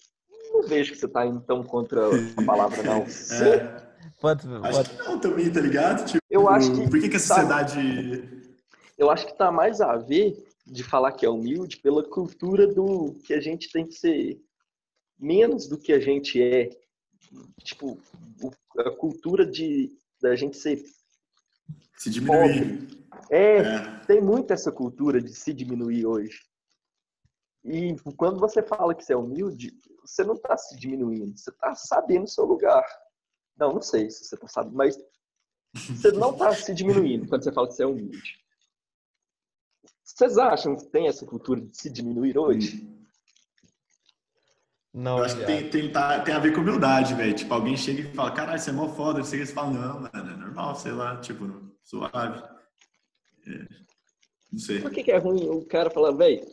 não 0.52 0.62
vejo 0.62 0.92
que 0.92 0.98
você 0.98 1.08
tá 1.08 1.24
indo 1.24 1.40
tão 1.40 1.62
contra 1.62 2.02
a 2.36 2.44
palavra, 2.44 2.82
não. 2.82 3.04
Você... 3.06 3.54
É. 3.56 3.92
Pode, 4.20 4.46
pode. 4.46 4.66
Acho 4.66 4.90
que 4.90 5.02
não 5.02 5.18
também, 5.18 5.50
tá 5.50 5.60
ligado? 5.60 6.04
Tipo, 6.04 6.24
eu 6.30 6.48
acho 6.48 6.72
que. 6.72 6.88
Por 6.88 7.00
que, 7.00 7.08
que 7.08 7.16
a 7.16 7.20
sociedade. 7.20 8.22
Tá, 8.22 8.36
eu 8.98 9.10
acho 9.10 9.26
que 9.26 9.36
tá 9.36 9.50
mais 9.50 9.80
a 9.80 9.96
ver 9.96 10.44
de 10.66 10.84
falar 10.84 11.12
que 11.12 11.26
é 11.26 11.28
humilde 11.28 11.78
pela 11.78 12.04
cultura 12.04 12.66
do 12.66 13.14
que 13.24 13.34
a 13.34 13.40
gente 13.40 13.70
tem 13.70 13.86
que 13.86 13.94
ser 13.94 14.40
menos 15.18 15.66
do 15.66 15.78
que 15.78 15.92
a 15.92 15.98
gente 15.98 16.40
é. 16.40 16.70
Tipo, 17.64 17.98
a 18.78 18.90
cultura 18.90 19.46
de 19.46 19.90
da 20.22 20.36
gente 20.36 20.56
ser 20.56 20.82
se 21.98 22.08
diminuir. 22.08 22.88
É, 23.30 23.56
é, 23.58 23.98
tem 24.06 24.20
muito 24.20 24.52
essa 24.52 24.72
cultura 24.72 25.20
de 25.20 25.34
se 25.34 25.52
diminuir 25.52 26.06
hoje. 26.06 26.40
E 27.64 27.94
quando 28.16 28.40
você 28.40 28.62
fala 28.62 28.94
que 28.94 29.04
você 29.04 29.12
é 29.12 29.16
humilde, 29.16 29.72
você 30.00 30.24
não 30.24 30.34
está 30.34 30.56
se 30.56 30.76
diminuindo, 30.76 31.36
você 31.36 31.50
está 31.50 31.74
sabendo 31.74 32.24
o 32.24 32.28
seu 32.28 32.44
lugar. 32.44 32.84
Não, 33.56 33.74
não 33.74 33.82
sei 33.82 34.10
se 34.10 34.24
você 34.24 34.34
está 34.34 34.48
sabendo, 34.48 34.76
mas 34.76 34.96
você 35.74 36.10
não 36.12 36.32
está 36.32 36.52
se 36.54 36.74
diminuindo 36.74 37.28
quando 37.28 37.44
você 37.44 37.52
fala 37.52 37.68
que 37.68 37.74
você 37.74 37.82
é 37.84 37.86
humilde. 37.86 38.42
Vocês 40.02 40.36
acham 40.38 40.76
que 40.76 40.86
tem 40.86 41.06
essa 41.06 41.24
cultura 41.24 41.60
de 41.60 41.76
se 41.76 41.88
diminuir 41.88 42.36
hoje? 42.36 42.86
Não, 44.94 45.18
eu 45.18 45.24
acho 45.24 45.38
que 45.38 45.44
tem, 45.46 45.70
tem, 45.70 45.90
tá, 45.90 46.20
tem, 46.20 46.34
a 46.34 46.38
ver 46.38 46.52
com 46.52 46.60
humildade, 46.60 47.14
velho. 47.14 47.34
Tipo, 47.34 47.54
alguém 47.54 47.76
chega 47.76 48.02
e 48.02 48.14
fala, 48.14 48.30
caralho, 48.30 48.58
você 48.58 48.70
é 48.70 48.72
mó 48.72 48.88
foda, 48.88 49.22
você 49.22 49.46
fala, 49.46 49.70
não, 49.70 50.00
mano, 50.00 50.30
é 50.30 50.36
normal, 50.36 50.74
sei 50.74 50.92
lá, 50.92 51.16
tipo, 51.16 51.72
suave. 51.82 52.42
É, 53.46 53.66
não 54.52 54.58
sei. 54.58 54.80
Por 54.80 54.90
que, 54.90 55.02
que 55.02 55.10
é 55.10 55.16
ruim 55.16 55.48
o 55.48 55.64
cara 55.64 55.90
falar, 55.90 56.12
velho, 56.12 56.46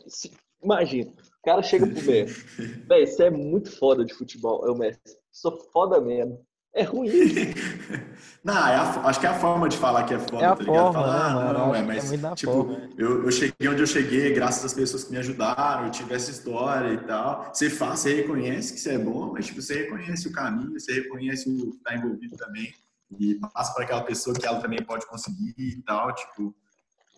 imagina, 0.62 1.10
o 1.10 1.42
cara 1.44 1.62
chega 1.62 1.86
pro 1.86 2.02
Messi, 2.02 2.40
velho, 2.88 3.06
você 3.06 3.24
é 3.24 3.30
muito 3.30 3.76
foda 3.78 4.04
de 4.06 4.14
futebol, 4.14 4.66
eu 4.66 4.74
Messi, 4.74 5.18
sou 5.30 5.58
foda 5.70 6.00
mesmo. 6.00 6.42
É 6.72 6.84
ruim. 6.84 7.08
não, 8.44 8.54
é 8.54 8.76
a, 8.76 9.06
acho 9.06 9.18
que 9.18 9.26
é 9.26 9.28
a 9.28 9.38
forma 9.38 9.68
de 9.68 9.76
falar 9.76 10.04
que 10.04 10.14
é 10.14 10.18
foda, 10.20 10.44
é 10.44 10.46
a 10.46 10.54
tá 10.54 10.62
ligado? 10.62 10.92
Falar, 10.92 11.34
né, 11.34 11.50
ah, 11.50 11.52
não, 11.52 11.74
é, 11.74 11.82
mas, 11.82 12.12
é 12.12 12.34
tipo, 12.34 12.76
eu, 12.96 13.24
eu, 13.24 13.32
cheguei 13.32 13.68
onde 13.68 13.82
eu 13.82 13.86
cheguei 13.86 14.32
graças 14.32 14.64
às 14.64 14.72
pessoas 14.72 15.02
que 15.02 15.10
me 15.10 15.18
ajudaram, 15.18 15.86
eu 15.86 15.90
tive 15.90 16.14
essa 16.14 16.30
história 16.30 16.92
e 16.92 16.98
tal. 16.98 17.50
Você 17.52 17.68
faz, 17.68 18.00
você 18.00 18.14
reconhece 18.14 18.72
que 18.72 18.80
você 18.80 18.92
é 18.94 18.98
bom, 18.98 19.32
mas, 19.32 19.46
tipo, 19.46 19.60
você 19.60 19.82
reconhece 19.82 20.28
o 20.28 20.32
caminho, 20.32 20.72
você 20.72 20.92
reconhece 20.92 21.50
o 21.50 21.72
que 21.72 21.78
tá 21.78 21.96
envolvido 21.96 22.36
também 22.36 22.72
e 23.18 23.34
passa 23.52 23.74
para 23.74 23.84
aquela 23.84 24.02
pessoa 24.02 24.36
que 24.36 24.46
ela 24.46 24.60
também 24.60 24.82
pode 24.84 25.06
conseguir 25.06 25.54
e 25.58 25.82
tal, 25.82 26.14
tipo, 26.14 26.54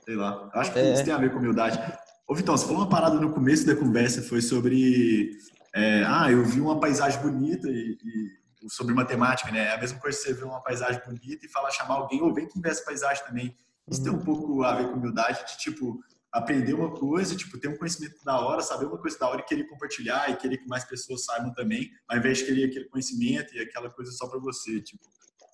sei 0.04 0.16
lá. 0.16 0.50
Eu 0.54 0.60
acho 0.60 0.72
que 0.72 0.78
é. 0.78 0.94
isso 0.94 1.04
tem 1.04 1.12
a 1.12 1.18
ver 1.18 1.30
com 1.30 1.38
humildade. 1.38 1.78
Ô, 2.26 2.34
Vitão, 2.34 2.56
você 2.56 2.64
falou 2.64 2.80
uma 2.80 2.88
parada 2.88 3.16
no 3.20 3.32
começo 3.32 3.66
da 3.66 3.76
conversa, 3.76 4.22
foi 4.22 4.40
sobre, 4.40 5.36
é, 5.74 6.04
ah, 6.06 6.30
eu 6.30 6.42
vi 6.42 6.60
uma 6.60 6.80
paisagem 6.80 7.20
bonita 7.20 7.68
e, 7.68 7.98
e 8.02 8.41
sobre 8.68 8.94
matemática, 8.94 9.50
né? 9.50 9.66
É 9.66 9.74
a 9.74 9.78
mesma 9.78 9.98
coisa 9.98 10.16
que 10.16 10.24
você 10.24 10.34
ver 10.34 10.44
uma 10.44 10.62
paisagem 10.62 11.00
bonita 11.04 11.44
e 11.44 11.48
falar, 11.48 11.70
chamar 11.70 11.94
alguém, 11.94 12.22
ou 12.22 12.32
vem 12.32 12.48
que 12.48 12.60
vê 12.60 12.70
essa 12.70 12.84
paisagem 12.84 13.24
também. 13.24 13.56
Isso 13.90 14.02
tem 14.02 14.12
um 14.12 14.22
pouco 14.22 14.62
a 14.62 14.74
ver 14.74 14.88
com 14.88 14.94
humildade 14.94 15.44
de, 15.46 15.58
tipo, 15.58 16.00
aprender 16.32 16.72
uma 16.72 16.90
coisa, 16.90 17.36
tipo, 17.36 17.58
ter 17.58 17.68
um 17.68 17.76
conhecimento 17.76 18.24
da 18.24 18.38
hora, 18.40 18.62
saber 18.62 18.86
uma 18.86 18.98
coisa 18.98 19.18
da 19.18 19.28
hora 19.28 19.40
e 19.40 19.44
querer 19.44 19.64
compartilhar 19.64 20.30
e 20.30 20.36
querer 20.36 20.58
que 20.58 20.66
mais 20.66 20.84
pessoas 20.84 21.24
saibam 21.24 21.52
também, 21.52 21.90
ao 22.08 22.16
invés 22.16 22.38
de 22.38 22.44
querer 22.44 22.64
aquele 22.64 22.84
conhecimento 22.86 23.54
e 23.54 23.60
aquela 23.60 23.90
coisa 23.90 24.10
só 24.12 24.26
para 24.26 24.38
você, 24.38 24.80
tipo, 24.80 25.04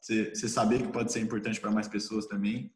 você, 0.00 0.32
você 0.34 0.48
saber 0.48 0.82
que 0.82 0.88
pode 0.88 1.12
ser 1.12 1.20
importante 1.20 1.60
para 1.60 1.70
mais 1.70 1.88
pessoas 1.88 2.26
também 2.26 2.72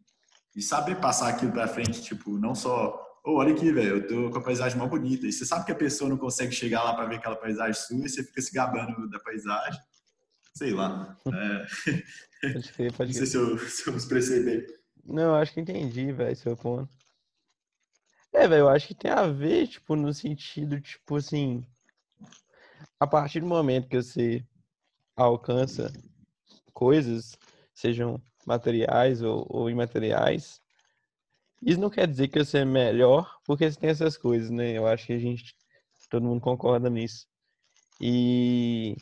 e 0.54 0.60
saber 0.60 0.96
passar 0.96 1.28
aquilo 1.28 1.52
para 1.52 1.68
frente, 1.68 2.02
tipo, 2.02 2.36
não 2.38 2.54
só, 2.54 3.00
oh, 3.24 3.36
olha 3.36 3.54
aqui, 3.54 3.70
velho, 3.72 3.96
eu 3.96 4.06
tô 4.06 4.30
com 4.30 4.38
a 4.38 4.42
paisagem 4.42 4.76
mais 4.76 4.90
bonita. 4.90 5.26
E 5.26 5.32
você 5.32 5.46
sabe 5.46 5.64
que 5.64 5.72
a 5.72 5.76
pessoa 5.76 6.10
não 6.10 6.18
consegue 6.18 6.52
chegar 6.52 6.82
lá 6.82 6.94
para 6.94 7.06
ver 7.06 7.16
aquela 7.16 7.36
paisagem 7.36 7.74
sua 7.74 8.04
e 8.04 8.08
você 8.08 8.24
fica 8.24 8.42
se 8.42 8.52
gabando 8.52 9.08
da 9.08 9.20
paisagem 9.20 9.80
sei 10.54 10.72
lá. 10.72 11.18
É... 12.44 12.52
Pode 12.52 12.72
crer, 12.72 12.92
pode 12.92 13.12
Não 13.14 13.18
sei 13.18 13.26
se 13.26 13.36
eu, 13.36 13.56
se 13.58 13.86
eu 13.86 13.92
me 13.92 13.98
expressei 13.98 14.42
bem. 14.42 14.66
Não, 15.04 15.34
acho 15.34 15.52
que 15.52 15.60
entendi, 15.60 16.10
velho, 16.10 16.34
seu 16.34 16.56
ponto. 16.56 16.92
É, 18.32 18.48
velho, 18.48 18.62
eu 18.62 18.68
acho 18.68 18.88
que 18.88 18.94
tem 18.94 19.10
a 19.10 19.26
ver, 19.26 19.68
tipo, 19.68 19.94
no 19.94 20.12
sentido, 20.12 20.80
tipo 20.80 21.16
assim, 21.16 21.64
a 22.98 23.06
partir 23.06 23.40
do 23.40 23.46
momento 23.46 23.88
que 23.88 24.02
você 24.02 24.44
alcança 25.14 25.92
coisas, 26.72 27.36
sejam 27.74 28.20
materiais 28.46 29.22
ou, 29.22 29.46
ou 29.48 29.70
imateriais, 29.70 30.60
isso 31.62 31.80
não 31.80 31.90
quer 31.90 32.08
dizer 32.08 32.28
que 32.28 32.44
você 32.44 32.58
é 32.58 32.64
melhor 32.64 33.38
porque 33.44 33.70
você 33.70 33.78
tem 33.78 33.90
essas 33.90 34.16
coisas, 34.16 34.50
né? 34.50 34.72
Eu 34.72 34.86
acho 34.86 35.06
que 35.06 35.12
a 35.12 35.18
gente, 35.18 35.54
todo 36.10 36.26
mundo 36.26 36.40
concorda 36.40 36.90
nisso. 36.90 37.26
E 38.00 38.96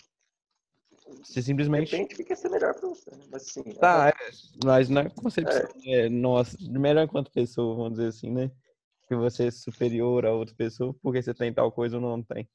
você 1.23 1.43
simplesmente. 1.43 1.91
Depende 1.91 2.17
do 2.17 2.25
que 2.25 2.37
ser 2.37 2.49
melhor 2.49 2.75
pra 2.75 2.89
você. 2.89 3.11
Né? 3.11 3.25
Mas 3.31 3.43
sim. 3.43 3.63
Tá, 3.75 4.09
é, 4.09 4.31
mas 4.65 4.89
na 4.89 5.09
concepção 5.11 5.69
é. 5.85 6.07
é, 6.07 6.09
nossa, 6.09 6.57
melhor 6.61 7.05
enquanto 7.05 7.31
pessoa, 7.31 7.75
vamos 7.75 7.93
dizer 7.93 8.09
assim, 8.09 8.31
né? 8.31 8.51
Que 9.09 9.15
você 9.15 9.47
é 9.47 9.51
superior 9.51 10.25
a 10.25 10.33
outra 10.33 10.55
pessoa 10.55 10.95
porque 11.03 11.23
você 11.23 11.35
tem 11.35 11.53
tal 11.53 11.71
coisa 11.73 11.97
ou 11.97 12.03
não 12.03 12.23
tem. 12.23 12.49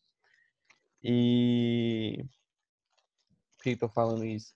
E. 1.03 2.25
Por 3.57 3.63
que 3.63 3.69
eu 3.71 3.77
tô 3.77 3.89
falando 3.89 4.25
isso? 4.25 4.53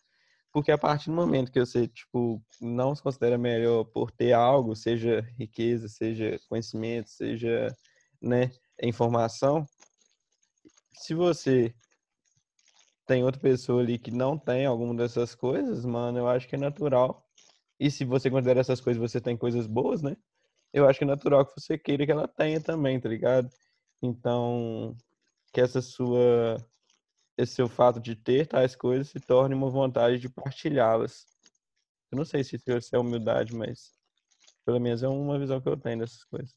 Porque 0.52 0.72
a 0.72 0.78
partir 0.78 1.10
do 1.10 1.16
momento 1.16 1.52
que 1.52 1.60
você, 1.60 1.88
tipo, 1.88 2.44
não 2.60 2.96
se 2.96 3.04
considera 3.04 3.38
melhor 3.38 3.84
por 3.86 4.12
ter 4.12 4.34
algo, 4.34 4.76
seja 4.76 5.22
riqueza, 5.38 5.88
seja 5.88 6.40
conhecimento, 6.50 7.10
seja, 7.10 7.68
né, 8.20 8.52
informação, 8.82 9.66
se 11.00 11.14
você 11.14 11.74
tem 13.10 13.24
outra 13.24 13.42
pessoa 13.42 13.82
ali 13.82 13.98
que 13.98 14.12
não 14.12 14.38
tem 14.38 14.68
alguma 14.68 14.94
dessas 14.94 15.34
coisas, 15.34 15.84
mano, 15.84 16.20
eu 16.20 16.28
acho 16.28 16.48
que 16.48 16.54
é 16.54 16.60
natural. 16.60 17.28
E 17.80 17.90
se 17.90 18.06
você 18.06 18.30
considera 18.30 18.60
essas 18.60 18.80
coisas, 18.80 19.02
você 19.02 19.20
tem 19.20 19.36
coisas 19.36 19.66
boas, 19.66 20.04
né? 20.04 20.16
Eu 20.72 20.88
acho 20.88 21.00
que 21.00 21.06
é 21.06 21.08
natural 21.08 21.44
que 21.44 21.60
você 21.60 21.76
queira 21.76 22.06
que 22.06 22.12
ela 22.12 22.28
tenha 22.28 22.62
também, 22.62 23.00
tá 23.00 23.10
ligado? 23.10 23.50
Então, 24.00 24.96
que 25.52 25.60
essa 25.60 25.82
sua 25.82 26.58
esse 27.36 27.56
seu 27.56 27.68
fato 27.68 28.00
de 28.00 28.16
ter 28.16 28.46
tais 28.48 28.76
coisas 28.76 29.10
se 29.10 29.20
torne 29.20 29.56
uma 29.56 29.72
vontade 29.72 30.20
de 30.20 30.30
partilhá-las. 30.30 31.26
Eu 32.12 32.18
não 32.18 32.26
sei 32.26 32.44
se 32.44 32.58
isso 32.58 32.96
é 32.96 33.00
humildade, 33.00 33.56
mas 33.56 33.92
pelo 34.66 34.80
menos 34.80 35.02
é 35.02 35.08
uma 35.08 35.40
visão 35.40 35.60
que 35.60 35.70
eu 35.70 35.78
tenho 35.78 36.00
dessas 36.00 36.24
coisas. 36.26 36.56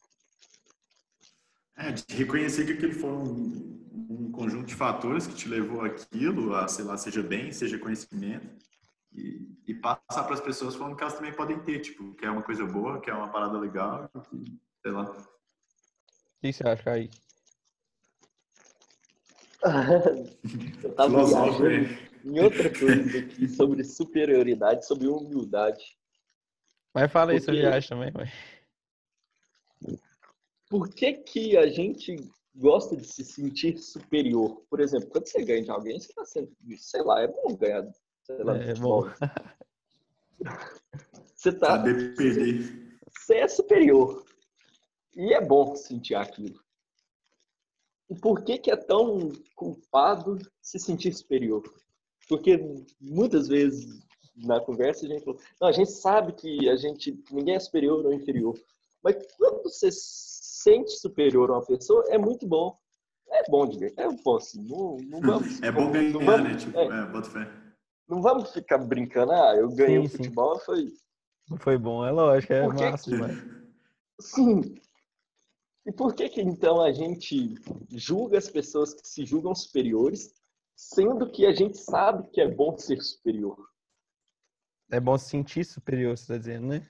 É, 1.76 1.92
de 1.92 2.04
reconhecer 2.14 2.66
que 2.66 2.72
aquilo 2.72 2.92
foi 2.92 3.10
um, 3.10 3.72
um 4.10 4.32
conjunto 4.32 4.66
de 4.66 4.74
fatores 4.74 5.26
que 5.26 5.34
te 5.34 5.48
levou 5.48 5.82
aquilo, 5.82 6.54
a, 6.54 6.68
sei 6.68 6.84
lá, 6.84 6.96
seja 6.96 7.22
bem, 7.22 7.50
seja 7.52 7.78
conhecimento, 7.78 8.46
e, 9.14 9.46
e 9.66 9.74
passar 9.74 10.24
para 10.24 10.34
as 10.34 10.40
pessoas 10.40 10.74
falando 10.74 10.96
que 10.96 11.02
elas 11.02 11.14
também 11.14 11.32
podem 11.32 11.58
ter, 11.60 11.80
tipo, 11.80 12.14
que 12.14 12.24
é 12.24 12.30
uma 12.30 12.42
coisa 12.42 12.64
boa, 12.66 13.00
que 13.00 13.10
é 13.10 13.14
uma 13.14 13.30
parada 13.30 13.58
legal, 13.58 14.10
que, 14.30 14.44
sei 14.82 14.92
lá. 14.92 15.10
O 15.10 15.16
que 16.40 16.52
você 16.52 16.66
acha, 16.66 16.90
aí? 16.90 17.10
eu 20.82 20.94
tava 20.94 21.24
viajando 21.24 22.12
em 22.24 22.40
outra 22.40 22.68
coisa 22.68 23.18
aqui 23.18 23.48
sobre 23.48 23.84
superioridade, 23.84 24.86
sobre 24.86 25.06
humildade. 25.06 25.84
Mas 26.94 27.10
fala 27.10 27.32
aí 27.32 27.38
Porque... 27.38 27.52
sobre 27.52 27.60
viagem 27.60 27.88
também, 27.88 28.12
mãe. 28.12 28.30
Por 30.72 30.88
que 30.88 31.12
que 31.12 31.54
a 31.54 31.66
gente 31.66 32.16
gosta 32.56 32.96
de 32.96 33.06
se 33.06 33.22
sentir 33.22 33.76
superior? 33.76 34.64
Por 34.70 34.80
exemplo, 34.80 35.10
quando 35.10 35.26
você 35.26 35.44
ganha 35.44 35.62
de 35.62 35.70
alguém, 35.70 36.00
você 36.00 36.10
tá 36.14 36.24
sendo, 36.24 36.50
sei 36.78 37.02
lá, 37.02 37.20
é 37.20 37.28
bom 37.28 37.54
ganhar, 37.54 37.86
sei 38.22 38.42
lá, 38.42 38.56
é, 38.56 38.72
bom. 38.76 39.02
Você 41.36 41.52
tá... 41.52 41.76
Saber 41.76 42.16
perder. 42.16 42.98
Você 43.10 43.34
é 43.34 43.48
superior. 43.48 44.24
E 45.14 45.34
é 45.34 45.44
bom 45.44 45.76
sentir 45.76 46.14
aquilo. 46.14 46.58
E 48.08 48.14
por 48.14 48.42
que 48.42 48.56
que 48.56 48.70
é 48.70 48.76
tão 48.76 49.30
culpado 49.54 50.38
se 50.62 50.78
sentir 50.78 51.12
superior? 51.12 51.62
Porque 52.26 52.58
muitas 52.98 53.46
vezes 53.46 54.02
na 54.36 54.58
conversa 54.58 55.04
a 55.04 55.08
gente 55.10 55.22
falou, 55.22 55.38
não, 55.60 55.68
a 55.68 55.72
gente 55.72 55.90
sabe 55.90 56.32
que 56.32 56.66
a 56.70 56.76
gente 56.76 57.22
ninguém 57.30 57.56
é 57.56 57.60
superior 57.60 58.06
ou 58.06 58.14
inferior. 58.14 58.58
Mas 59.02 59.16
quando 59.36 59.64
você 59.64 59.90
sente 60.62 60.90
superior 60.92 61.50
a 61.50 61.54
uma 61.54 61.64
pessoa, 61.64 62.04
é 62.08 62.18
muito 62.18 62.46
bom. 62.46 62.78
É 63.30 63.50
bom 63.50 63.66
de 63.66 63.78
ver. 63.78 63.94
É 63.96 64.08
bom 64.08 64.36
assim. 64.36 64.62
Não, 64.68 64.96
não 65.08 65.20
vamos, 65.22 65.62
é 65.62 65.72
bom 65.72 65.90
ganhar, 65.90 66.12
vamos, 66.12 66.48
né? 66.50 66.56
Tipo, 66.56 66.78
é, 66.78 66.84
é, 66.86 67.06
bota 67.06 67.30
fé. 67.30 67.50
Não 68.08 68.20
vamos 68.20 68.52
ficar 68.52 68.78
brincando, 68.78 69.32
ah, 69.32 69.56
eu 69.56 69.68
ganhei 69.74 70.00
sim, 70.00 70.06
o 70.06 70.10
futebol, 70.10 70.58
sim. 70.58 70.64
foi. 70.64 70.92
Foi 71.58 71.78
bom, 71.78 72.04
é 72.04 72.10
lógico, 72.10 72.52
é 72.52 72.66
massa 72.66 73.10
demais. 73.10 73.36
Sim, 74.20 74.76
e 75.84 75.90
por 75.90 76.14
que 76.14 76.28
que 76.28 76.40
então 76.40 76.80
a 76.80 76.92
gente 76.92 77.54
julga 77.90 78.38
as 78.38 78.48
pessoas 78.48 78.94
que 78.94 79.06
se 79.06 79.24
julgam 79.24 79.54
superiores, 79.54 80.32
sendo 80.76 81.30
que 81.30 81.44
a 81.44 81.52
gente 81.52 81.76
sabe 81.76 82.28
que 82.30 82.40
é 82.40 82.48
bom 82.48 82.78
ser 82.78 83.00
superior? 83.02 83.58
É 84.90 85.00
bom 85.00 85.18
se 85.18 85.28
sentir 85.30 85.64
superior, 85.64 86.16
você 86.16 86.22
está 86.22 86.38
dizendo, 86.38 86.68
né? 86.68 86.88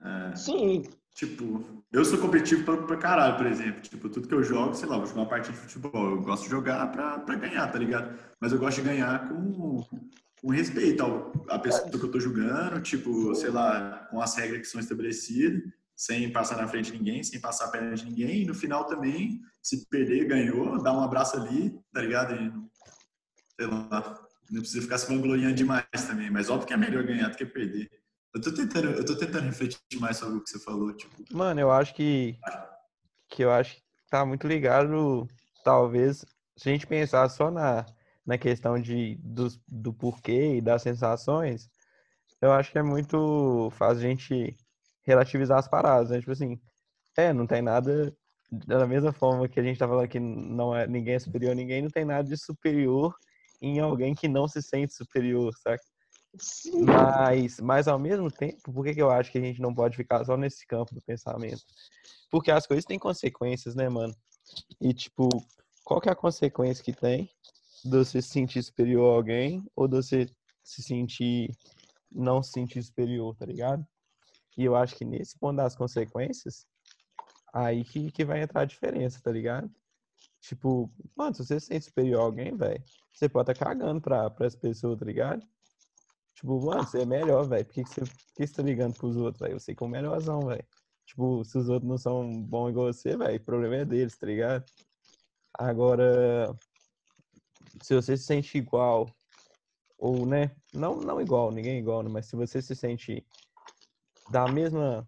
É, 0.00 0.36
Sim. 0.36 0.84
Tipo, 1.14 1.84
eu 1.92 2.04
sou 2.04 2.18
competitivo 2.18 2.64
pra, 2.64 2.76
pra 2.78 2.96
caralho, 2.96 3.36
por 3.36 3.46
exemplo. 3.46 3.82
Tipo, 3.82 4.08
tudo 4.08 4.26
que 4.26 4.34
eu 4.34 4.42
jogo, 4.42 4.74
sei 4.74 4.88
lá, 4.88 4.96
vou 4.96 5.06
jogar 5.06 5.20
uma 5.20 5.28
partida 5.28 5.56
de 5.56 5.62
futebol. 5.62 6.10
Eu 6.10 6.22
gosto 6.22 6.44
de 6.44 6.50
jogar 6.50 6.90
pra, 6.90 7.18
pra 7.18 7.34
ganhar, 7.34 7.70
tá 7.70 7.78
ligado? 7.78 8.18
Mas 8.40 8.52
eu 8.52 8.58
gosto 8.58 8.80
de 8.80 8.88
ganhar 8.88 9.28
com, 9.28 9.84
com 10.40 10.50
respeito 10.50 11.04
à 11.48 11.58
pessoa 11.58 11.90
que 11.90 11.96
eu 11.96 12.10
tô 12.10 12.18
jogando, 12.18 12.80
tipo, 12.80 13.34
sei 13.34 13.50
lá, 13.50 14.08
com 14.10 14.22
as 14.22 14.34
regras 14.36 14.60
que 14.62 14.66
são 14.66 14.80
estabelecidas 14.80 15.62
sem 15.94 16.32
passar 16.32 16.56
na 16.56 16.66
frente 16.66 16.90
de 16.90 16.98
ninguém, 16.98 17.22
sem 17.22 17.40
passar 17.40 17.70
a 17.72 17.94
de 17.94 18.04
ninguém. 18.04 18.42
E 18.42 18.46
no 18.46 18.54
final 18.54 18.86
também, 18.86 19.40
se 19.62 19.86
perder, 19.88 20.26
ganhou, 20.26 20.82
dá 20.82 20.92
um 20.92 21.00
abraço 21.00 21.36
ali, 21.36 21.78
tá 21.92 22.00
ligado? 22.00 22.34
E, 22.34 22.52
sei 23.56 23.66
lá, 23.66 24.18
não 24.50 24.60
precisa 24.60 24.82
ficar 24.82 24.98
se 24.98 25.06
vangloriando 25.06 25.54
demais 25.54 25.86
também. 26.08 26.30
Mas 26.30 26.50
óbvio 26.50 26.66
que 26.66 26.74
é 26.74 26.76
melhor 26.76 27.04
ganhar 27.04 27.28
do 27.28 27.36
que 27.36 27.46
perder. 27.46 27.88
Eu 28.34 28.40
tô 28.40 28.52
tentando, 28.52 28.90
eu 28.90 29.04
tô 29.04 29.16
tentando 29.16 29.44
refletir 29.44 29.80
mais 30.00 30.16
sobre 30.16 30.38
o 30.38 30.40
que 30.42 30.50
você 30.50 30.58
falou, 30.58 30.92
tipo. 30.94 31.22
Mano, 31.30 31.60
eu 31.60 31.70
acho 31.70 31.94
que 31.94 32.38
que 33.28 33.42
eu 33.42 33.50
acho 33.50 33.76
que 33.76 33.82
tá 34.10 34.24
muito 34.26 34.46
ligado, 34.46 35.26
talvez, 35.64 36.24
se 36.56 36.68
a 36.68 36.72
gente 36.72 36.86
pensar 36.86 37.28
só 37.30 37.50
na, 37.50 37.86
na 38.26 38.36
questão 38.36 38.78
de, 38.80 39.16
do, 39.22 39.48
do 39.66 39.92
porquê 39.92 40.56
e 40.56 40.60
das 40.60 40.82
sensações, 40.82 41.70
eu 42.40 42.52
acho 42.52 42.70
que 42.70 42.78
é 42.78 42.82
muito 42.82 43.70
fácil 43.72 43.98
a 43.98 44.08
gente 44.08 44.56
relativizar 45.02 45.58
as 45.58 45.68
paradas, 45.68 46.10
né? 46.10 46.20
Tipo 46.20 46.32
assim, 46.32 46.60
é, 47.16 47.32
não 47.32 47.46
tem 47.46 47.62
nada 47.62 48.14
da 48.50 48.86
mesma 48.86 49.12
forma 49.12 49.48
que 49.48 49.58
a 49.58 49.62
gente 49.62 49.78
tá 49.78 49.88
falando 49.88 50.08
que 50.08 50.20
não 50.20 50.76
é 50.76 50.86
ninguém 50.86 51.14
é 51.14 51.18
superior 51.18 51.52
a 51.52 51.54
ninguém, 51.54 51.82
não 51.82 51.90
tem 51.90 52.04
nada 52.04 52.28
de 52.28 52.36
superior 52.36 53.14
em 53.62 53.80
alguém 53.80 54.14
que 54.14 54.28
não 54.28 54.46
se 54.46 54.60
sente 54.60 54.92
superior, 54.92 55.54
saca? 55.56 55.82
Sim. 56.38 56.84
Mas, 56.84 57.60
mas 57.60 57.88
ao 57.88 57.98
mesmo 57.98 58.30
tempo, 58.30 58.72
por 58.72 58.84
que, 58.84 58.94
que 58.94 59.02
eu 59.02 59.10
acho 59.10 59.30
que 59.30 59.38
a 59.38 59.42
gente 59.42 59.60
não 59.60 59.74
pode 59.74 59.96
ficar 59.96 60.24
só 60.24 60.36
nesse 60.36 60.66
campo 60.66 60.94
do 60.94 61.02
pensamento? 61.02 61.62
Porque 62.30 62.50
as 62.50 62.66
coisas 62.66 62.84
têm 62.84 62.98
consequências, 62.98 63.74
né, 63.74 63.88
mano? 63.88 64.14
E 64.80 64.94
tipo, 64.94 65.28
qual 65.84 66.00
que 66.00 66.08
é 66.08 66.12
a 66.12 66.16
consequência 66.16 66.82
que 66.82 66.92
tem 66.92 67.30
de 67.84 67.90
você 67.90 68.22
se 68.22 68.28
sentir 68.28 68.62
superior 68.62 69.12
a 69.12 69.16
alguém 69.16 69.62
ou 69.76 69.86
de 69.86 69.96
você 69.96 70.26
se 70.62 70.82
sentir 70.82 71.50
não 72.10 72.42
se 72.42 72.52
sentir 72.52 72.82
superior, 72.82 73.34
tá 73.36 73.44
ligado? 73.44 73.86
E 74.56 74.64
eu 74.64 74.76
acho 74.76 74.94
que 74.96 75.04
nesse 75.04 75.38
ponto 75.38 75.56
das 75.56 75.74
consequências, 75.74 76.66
aí 77.52 77.84
que, 77.84 78.10
que 78.10 78.24
vai 78.24 78.42
entrar 78.42 78.62
a 78.62 78.66
diferença, 78.66 79.20
tá 79.22 79.30
ligado? 79.30 79.70
Tipo, 80.40 80.92
mano, 81.16 81.34
se 81.34 81.44
você 81.44 81.60
se 81.60 81.66
sente 81.66 81.86
superior 81.86 82.20
a 82.20 82.24
alguém, 82.24 82.56
velho, 82.56 82.82
você 83.12 83.28
pode 83.28 83.50
estar 83.50 83.64
tá 83.64 83.70
cagando 83.70 84.00
pra, 84.00 84.28
pras 84.30 84.54
pessoas, 84.54 84.98
tá 84.98 85.04
ligado? 85.04 85.42
Tipo, 86.42 86.60
mano, 86.60 86.84
você 86.84 87.02
é 87.02 87.06
melhor, 87.06 87.46
velho. 87.46 87.64
Por 87.64 87.72
que, 87.72 87.84
você, 87.84 88.00
por 88.00 88.08
que 88.36 88.46
você 88.46 88.52
tá 88.52 88.62
ligando 88.64 88.94
pros 88.94 89.16
outros, 89.16 89.38
velho? 89.38 89.54
Eu 89.54 89.60
sei 89.60 89.76
que 89.76 89.84
é 89.84 89.86
o 89.86 89.88
melhorzão, 89.88 90.46
velho. 90.46 90.66
Tipo, 91.06 91.44
se 91.44 91.56
os 91.56 91.68
outros 91.68 91.88
não 91.88 91.96
são 91.96 92.42
bons 92.42 92.70
igual 92.70 92.92
você, 92.92 93.16
velho, 93.16 93.36
o 93.36 93.44
problema 93.44 93.76
é 93.76 93.84
deles, 93.84 94.18
tá 94.18 94.26
ligado? 94.26 94.64
Agora, 95.56 96.52
se 97.80 97.94
você 97.94 98.16
se 98.16 98.24
sente 98.24 98.58
igual, 98.58 99.08
ou, 99.96 100.26
né, 100.26 100.50
não, 100.74 100.96
não 100.96 101.20
igual, 101.20 101.52
ninguém 101.52 101.76
é 101.76 101.78
igual, 101.78 102.02
né? 102.02 102.10
mas 102.10 102.26
se 102.26 102.34
você 102.34 102.60
se 102.60 102.74
sente 102.74 103.24
da 104.28 104.48
mesma. 104.48 105.06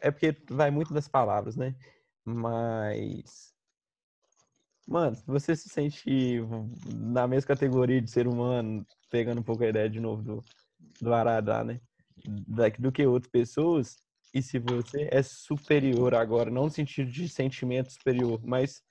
É 0.00 0.10
porque 0.10 0.34
vai 0.48 0.70
muito 0.70 0.94
das 0.94 1.06
palavras, 1.06 1.54
né? 1.54 1.74
Mas. 2.24 3.52
Mano, 4.88 5.16
você 5.26 5.54
se 5.54 5.68
sente 5.68 6.40
na 6.86 7.28
mesma 7.28 7.48
categoria 7.48 8.00
de 8.00 8.10
ser 8.10 8.26
humano, 8.26 8.86
pegando 9.10 9.40
um 9.40 9.44
pouco 9.44 9.62
a 9.64 9.68
ideia 9.68 9.88
de 9.88 10.00
novo 10.00 10.22
do, 10.22 10.44
do 11.00 11.12
Arada, 11.12 11.64
né? 11.64 11.80
Da, 12.26 12.68
do 12.68 12.92
que 12.92 13.06
outras 13.06 13.30
pessoas, 13.30 13.96
e 14.34 14.40
se 14.40 14.58
você 14.58 15.08
é 15.10 15.22
superior 15.22 16.14
agora, 16.14 16.50
não 16.50 16.64
no 16.64 16.70
sentido 16.70 17.10
de 17.10 17.28
sentimento 17.28 17.92
superior, 17.92 18.40
mas 18.44 18.82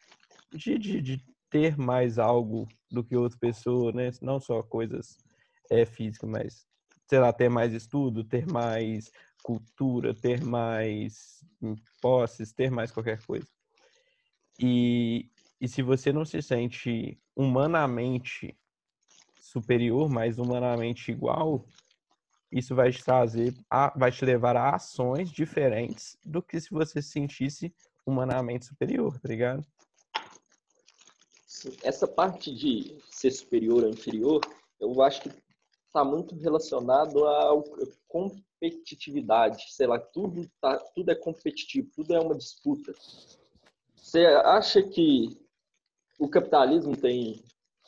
de, 0.53 0.77
de, 0.77 1.01
de 1.01 1.25
ter 1.49 1.77
mais 1.77 2.19
algo 2.19 2.67
do 2.89 3.03
que 3.03 3.15
outra 3.15 3.37
pessoa, 3.39 3.91
né? 3.91 4.11
Não 4.21 4.39
só 4.39 4.61
coisas 4.61 5.17
é, 5.69 5.85
físicas, 5.85 6.29
mas, 6.29 6.67
sei 7.07 7.19
lá, 7.19 7.33
ter 7.33 7.49
mais 7.49 7.73
estudo, 7.73 8.23
ter 8.23 8.45
mais 8.45 9.11
cultura, 9.41 10.13
ter 10.13 10.43
mais 10.43 11.43
posses, 12.01 12.53
ter 12.53 12.69
mais 12.69 12.91
qualquer 12.91 13.19
coisa. 13.25 13.47
E, 14.59 15.29
e 15.59 15.67
se 15.67 15.81
você 15.81 16.13
não 16.13 16.23
se 16.23 16.41
sente 16.41 17.19
humanamente 17.35 18.55
superior, 19.39 20.09
mas 20.09 20.37
humanamente 20.37 21.11
igual, 21.11 21.65
isso 22.51 22.75
vai 22.75 22.91
te 22.91 23.03
trazer, 23.03 23.53
a, 23.69 23.97
vai 23.97 24.11
te 24.11 24.25
levar 24.25 24.55
a 24.57 24.75
ações 24.75 25.31
diferentes 25.31 26.17
do 26.25 26.41
que 26.41 26.59
se 26.59 26.69
você 26.69 27.01
se 27.01 27.09
sentisse 27.09 27.73
humanamente 28.05 28.65
superior, 28.65 29.17
tá 29.19 29.29
ligado? 29.29 29.65
Essa 31.83 32.07
parte 32.07 32.53
de 32.53 32.97
ser 33.09 33.31
superior 33.31 33.83
ou 33.83 33.89
inferior, 33.89 34.41
eu 34.79 35.01
acho 35.01 35.21
que 35.21 35.29
está 35.87 36.03
muito 36.03 36.35
relacionado 36.35 37.25
ao 37.25 37.63
competitividade, 38.07 39.65
sei 39.69 39.87
lá, 39.87 39.99
tudo, 39.99 40.49
tá, 40.59 40.77
tudo 40.95 41.11
é 41.11 41.15
competitivo, 41.15 41.89
tudo 41.93 42.13
é 42.13 42.19
uma 42.19 42.35
disputa. 42.35 42.93
Você 43.95 44.25
acha 44.25 44.81
que 44.81 45.37
o 46.19 46.29
capitalismo 46.29 46.95
tem 46.95 47.43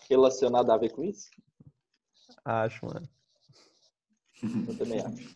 relacionado 0.10 0.72
a 0.72 0.78
ver 0.78 0.92
com 0.92 1.04
isso? 1.04 1.30
Acho, 2.46 2.86
mano. 2.86 3.08
Eu 4.68 4.78
também 4.78 5.00
acho. 5.00 5.36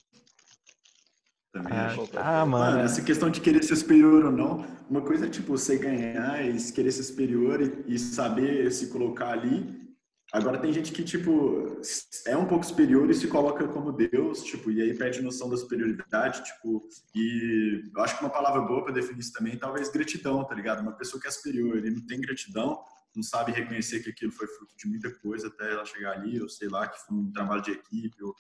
Também 1.52 1.74
ah, 1.74 1.88
acho. 1.88 2.10
Ah, 2.16 2.46
mano. 2.46 2.80
Essa 2.80 3.02
questão 3.02 3.30
de 3.30 3.42
querer 3.42 3.64
ser 3.64 3.76
superior 3.76 4.26
ou 4.26 4.32
não, 4.32 4.66
uma 4.90 5.02
coisa 5.02 5.26
é 5.26 5.30
tipo 5.30 5.58
você 5.58 5.78
ganhar 5.78 6.46
e 6.46 6.72
querer 6.72 6.92
ser 6.92 7.04
superior 7.04 7.62
e, 7.62 7.96
e 7.96 8.00
saber 8.00 8.72
se 8.72 8.88
colocar 8.88 9.30
ali, 9.30 9.88
Agora 10.34 10.60
tem 10.60 10.74
gente 10.74 10.92
que, 10.92 11.06
tipo, 11.06 11.80
é 12.26 12.36
um 12.36 12.46
pouco 12.46 12.66
superior 12.66 13.10
e 13.10 13.14
se 13.14 13.30
coloca 13.30 13.66
como 13.70 13.94
Deus, 13.94 14.44
tipo, 14.44 14.70
e 14.70 14.82
aí 14.82 14.94
perde 14.94 15.22
noção 15.22 15.50
da 15.50 15.56
superioridade, 15.56 16.44
tipo, 16.44 16.86
e 17.16 17.90
eu 17.96 18.04
acho 18.04 18.18
que 18.18 18.26
uma 18.26 18.30
palavra 18.30 18.62
boa 18.62 18.84
para 18.84 18.94
definir 18.94 19.22
isso 19.22 19.32
também, 19.32 19.58
talvez 19.58 19.90
gratidão, 19.90 20.44
tá 20.44 20.54
ligado? 20.54 20.82
Uma 20.82 20.92
pessoa 20.92 21.22
que 21.22 21.30
é 21.30 21.32
superior, 21.32 21.78
ele 21.78 21.92
não 21.92 22.06
tem 22.06 22.20
gratidão, 22.20 22.84
não 23.16 23.24
sabe 23.24 23.54
reconhecer 23.54 24.02
que 24.02 24.10
aquilo 24.10 24.34
foi 24.34 24.48
fruto 24.48 24.76
de 24.76 24.86
muita 24.90 25.10
coisa 25.20 25.48
até 25.48 25.72
ela 25.72 25.86
chegar 25.86 26.12
ali, 26.12 26.42
ou 26.42 26.50
sei 26.50 26.68
lá, 26.68 26.86
que 26.90 27.00
foi 27.06 27.16
um 27.16 27.32
trabalho 27.32 27.62
de 27.62 27.72
equipe, 27.72 28.22
ou 28.22 28.36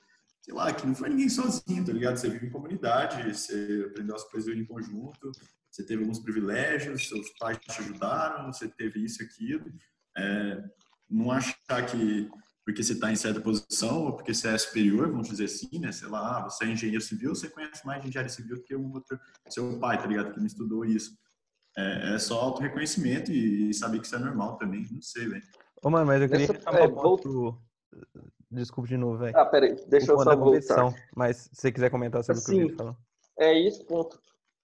sei 0.47 0.55
lá, 0.55 0.73
que 0.73 0.87
não 0.87 0.95
foi 0.95 1.09
ninguém 1.09 1.27
sozinho, 1.27 1.85
tá 1.85 1.91
ligado? 1.91 2.15
Você 2.15 2.29
vive 2.29 2.47
em 2.47 2.49
comunidade, 2.49 3.33
você 3.33 3.85
aprendeu 3.89 4.15
as 4.15 4.23
coisas 4.23 4.55
em 4.55 4.63
conjunto, 4.63 5.31
você 5.69 5.85
teve 5.85 6.01
alguns 6.01 6.19
privilégios, 6.19 7.09
seus 7.09 7.29
pais 7.37 7.57
te 7.57 7.81
ajudaram, 7.81 8.51
você 8.51 8.69
teve 8.69 9.03
isso 9.03 9.21
e 9.21 9.25
aquilo. 9.25 9.65
É, 10.17 10.63
não 11.09 11.31
achar 11.31 11.85
que 11.85 12.29
porque 12.65 12.83
você 12.83 12.93
está 12.93 13.09
em 13.09 13.15
certa 13.15 13.39
posição 13.39 14.05
ou 14.05 14.13
porque 14.13 14.33
você 14.33 14.49
é 14.49 14.57
superior, 14.57 15.09
vamos 15.09 15.29
dizer 15.29 15.45
assim, 15.45 15.79
né? 15.79 15.89
Sei 15.91 16.07
lá, 16.07 16.43
você 16.43 16.65
é 16.65 16.69
engenheiro 16.69 17.01
civil, 17.01 17.33
você 17.33 17.49
conhece 17.49 17.85
mais 17.85 18.01
de 18.01 18.09
engenharia 18.09 18.29
civil 18.29 18.57
do 18.57 18.63
que 18.63 18.75
um 18.75 18.91
outro, 18.91 19.17
seu 19.49 19.79
pai, 19.79 19.97
tá 19.97 20.05
ligado? 20.05 20.33
Que 20.33 20.39
não 20.39 20.45
estudou 20.45 20.83
isso. 20.83 21.17
É, 21.77 22.15
é 22.15 22.19
só 22.19 22.39
auto-reconhecimento 22.39 23.31
e 23.31 23.73
saber 23.73 23.99
que 23.99 24.05
isso 24.05 24.15
é 24.15 24.19
normal 24.19 24.57
também, 24.57 24.85
não 24.91 25.01
sei, 25.01 25.27
velho. 25.27 25.43
Ô, 25.81 25.89
mano, 25.89 26.07
mas 26.07 26.21
eu 26.21 26.27
queria 26.27 26.47
Nessa, 26.47 26.69
é, 26.71 26.87
volto... 26.87 27.57
Desculpa 28.49 28.87
de 28.87 28.97
novo, 28.97 29.17
velho. 29.17 29.37
Ah, 29.37 29.45
peraí, 29.45 29.75
deixa 29.87 30.11
eu 30.11 30.19
só 30.19 30.35
voltar. 30.35 30.93
Mas 31.15 31.37
se 31.37 31.49
você 31.53 31.71
quiser 31.71 31.89
comentar 31.89 32.23
sobre 32.23 32.39
assim, 32.41 32.53
o 32.53 32.55
que 32.55 32.61
eu 32.61 32.69
ia 32.69 32.75
falar. 32.75 32.97
É 33.39 33.53
isso, 33.53 33.85
ponto. 33.85 34.19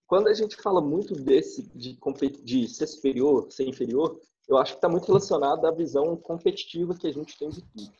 Quando 0.08 0.28
a 0.28 0.34
gente 0.34 0.56
fala 0.58 0.82
muito 0.82 1.16
desse, 1.16 1.64
de, 1.76 1.98
de 2.44 2.68
ser 2.68 2.88
superior, 2.88 3.52
ser 3.52 3.68
inferior, 3.68 4.20
eu 4.48 4.58
acho 4.58 4.74
que 4.74 4.78
está 4.78 4.90
muito 4.90 5.08
relacionado 5.08 5.66
à 5.66 5.72
visão 5.72 6.16
competitiva 6.16 6.96
que 6.96 7.08
a 7.08 7.14
gente 7.14 7.38
tem 7.38 7.50
de 7.50 7.62
tudo. 7.62 7.94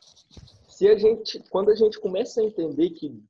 Se 0.68 0.88
a 0.88 0.96
gente, 0.96 1.38
quando 1.50 1.70
a 1.70 1.74
gente 1.74 1.98
começa 2.00 2.40
a 2.40 2.44
entender 2.44 2.90
que, 2.90 3.22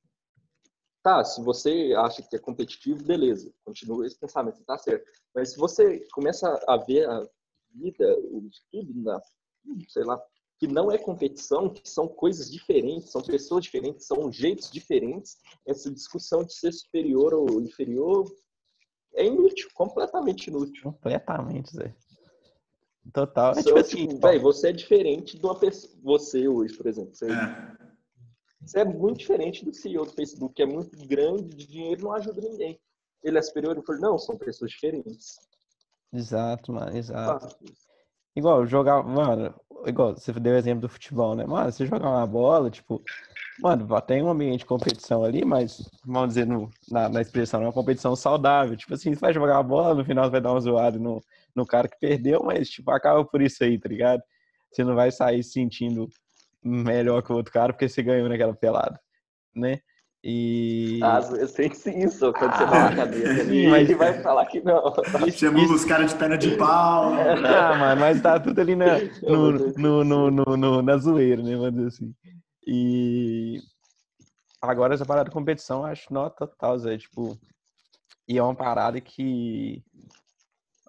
tá, 1.02 1.24
se 1.24 1.42
você 1.42 1.94
acha 1.96 2.22
que 2.22 2.36
é 2.36 2.38
competitivo, 2.38 3.04
beleza, 3.04 3.52
continua 3.64 4.06
esse 4.06 4.18
pensamento, 4.18 4.60
está 4.60 4.78
certo. 4.78 5.10
Mas 5.34 5.52
se 5.52 5.58
você 5.58 6.06
começa 6.12 6.48
a 6.66 6.76
ver 6.76 7.08
a 7.08 7.26
vida, 7.74 8.18
o 8.30 8.46
estudo, 8.48 8.92
na, 9.02 9.20
sei 9.88 10.04
lá, 10.04 10.20
que 10.64 10.72
não 10.72 10.90
é 10.90 10.96
competição, 10.96 11.68
que 11.68 11.86
são 11.86 12.08
coisas 12.08 12.50
diferentes, 12.50 13.10
são 13.10 13.20
pessoas 13.20 13.64
diferentes, 13.64 14.06
são 14.06 14.32
jeitos 14.32 14.70
diferentes, 14.70 15.36
essa 15.66 15.90
discussão 15.90 16.42
de 16.42 16.54
ser 16.54 16.72
superior 16.72 17.34
ou 17.34 17.60
inferior 17.60 18.24
é 19.14 19.26
inútil, 19.26 19.68
completamente 19.74 20.48
inútil. 20.48 20.82
Completamente, 20.84 21.70
Zé. 21.70 21.94
Total. 23.12 23.52
É, 23.52 23.62
tipo 23.62 23.78
assim, 23.78 24.08
tipo, 24.08 24.26
véio, 24.26 24.40
você 24.40 24.68
é 24.68 24.72
diferente 24.72 25.38
de 25.38 25.44
uma 25.44 25.58
pessoa. 25.58 25.92
Você 26.02 26.48
hoje, 26.48 26.74
por 26.74 26.86
exemplo. 26.86 27.14
Você 27.14 27.26
é. 27.26 27.76
você 28.62 28.80
é 28.80 28.84
muito 28.84 29.18
diferente 29.18 29.64
do 29.64 29.74
CEO 29.74 30.06
do 30.06 30.12
Facebook, 30.12 30.54
que 30.54 30.62
é 30.62 30.66
muito 30.66 30.96
grande, 31.06 31.54
de 31.54 31.66
dinheiro 31.66 32.04
não 32.04 32.12
ajuda 32.12 32.40
ninguém. 32.40 32.80
Ele 33.22 33.38
é 33.38 33.42
superior? 33.42 33.76
Eu 33.76 33.82
falei, 33.82 34.00
não, 34.00 34.18
são 34.18 34.38
pessoas 34.38 34.70
diferentes. 34.70 35.36
Exato, 36.10 36.72
mano, 36.72 36.96
exato. 36.96 37.46
Ah, 37.46 37.74
igual, 38.36 38.66
jogar, 38.66 39.02
mano, 39.02 39.54
igual, 39.86 40.14
você 40.14 40.32
deu 40.32 40.54
o 40.54 40.56
exemplo 40.56 40.82
do 40.82 40.88
futebol, 40.88 41.34
né? 41.34 41.44
Mano, 41.44 41.70
você 41.70 41.86
jogar 41.86 42.08
uma 42.08 42.26
bola, 42.26 42.70
tipo, 42.70 43.02
mano, 43.60 43.86
tem 44.02 44.22
um 44.22 44.30
ambiente 44.30 44.60
de 44.60 44.66
competição 44.66 45.24
ali, 45.24 45.44
mas, 45.44 45.88
vamos 46.04 46.28
dizer, 46.28 46.46
no, 46.46 46.70
na, 46.90 47.08
na 47.08 47.20
expressão, 47.20 47.62
é 47.62 47.66
uma 47.66 47.72
competição 47.72 48.16
saudável. 48.16 48.76
Tipo 48.76 48.94
assim, 48.94 49.14
você 49.14 49.20
vai 49.20 49.32
jogar 49.32 49.58
a 49.58 49.62
bola, 49.62 49.94
no 49.94 50.04
final 50.04 50.24
você 50.24 50.30
vai 50.32 50.40
dar 50.40 50.52
um 50.52 50.60
zoado 50.60 50.98
no, 50.98 51.22
no 51.54 51.66
cara 51.66 51.88
que 51.88 51.98
perdeu, 51.98 52.42
mas, 52.44 52.68
tipo, 52.68 52.90
acaba 52.90 53.24
por 53.24 53.40
isso 53.40 53.62
aí, 53.62 53.78
tá 53.78 53.88
ligado? 53.88 54.22
Você 54.70 54.82
não 54.84 54.94
vai 54.94 55.10
sair 55.10 55.42
se 55.42 55.52
sentindo 55.52 56.08
melhor 56.62 57.22
que 57.22 57.32
o 57.32 57.36
outro 57.36 57.52
cara 57.52 57.72
porque 57.72 57.88
você 57.88 58.02
ganhou 58.02 58.28
naquela 58.28 58.54
pelada, 58.54 58.98
né? 59.54 59.80
E. 60.26 61.00
Ah, 61.02 61.20
eu 61.38 61.46
sei 61.46 61.68
que 61.68 61.76
sim, 61.76 62.08
só 62.08 62.32
quando 62.32 62.52
ah, 62.52 62.56
você 62.56 62.64
vai 62.64 62.80
na 62.80 62.96
cabeça 62.96 63.40
ali, 63.42 63.68
mas 63.68 63.82
ele 63.82 63.94
vai 63.94 64.22
falar 64.22 64.46
que 64.46 64.62
não. 64.62 64.82
Chamou 65.30 65.64
os 65.70 65.84
caras 65.84 66.12
de 66.12 66.16
perna 66.16 66.38
de 66.38 66.56
pau. 66.56 67.12
Ah, 67.12 67.76
mano, 67.76 68.00
mas 68.00 68.22
tá 68.22 68.40
tudo 68.40 68.58
ali 68.58 68.74
na, 68.74 69.00
no, 69.22 69.52
no, 69.52 70.04
no, 70.04 70.30
no, 70.30 70.56
no, 70.56 70.82
na 70.82 70.96
zoeira, 70.96 71.42
né? 71.42 71.54
Vamos 71.54 71.74
dizer 71.74 71.88
assim. 71.88 72.14
E 72.66 73.58
agora 74.62 74.94
essa 74.94 75.04
parada 75.04 75.28
de 75.28 75.34
competição, 75.34 75.80
eu 75.80 75.86
acho 75.86 76.10
nota 76.10 76.46
total, 76.46 76.78
Zé. 76.78 76.96
Tipo, 76.96 77.38
e 78.26 78.38
é 78.38 78.42
uma 78.42 78.54
parada 78.54 78.98
que 79.02 79.84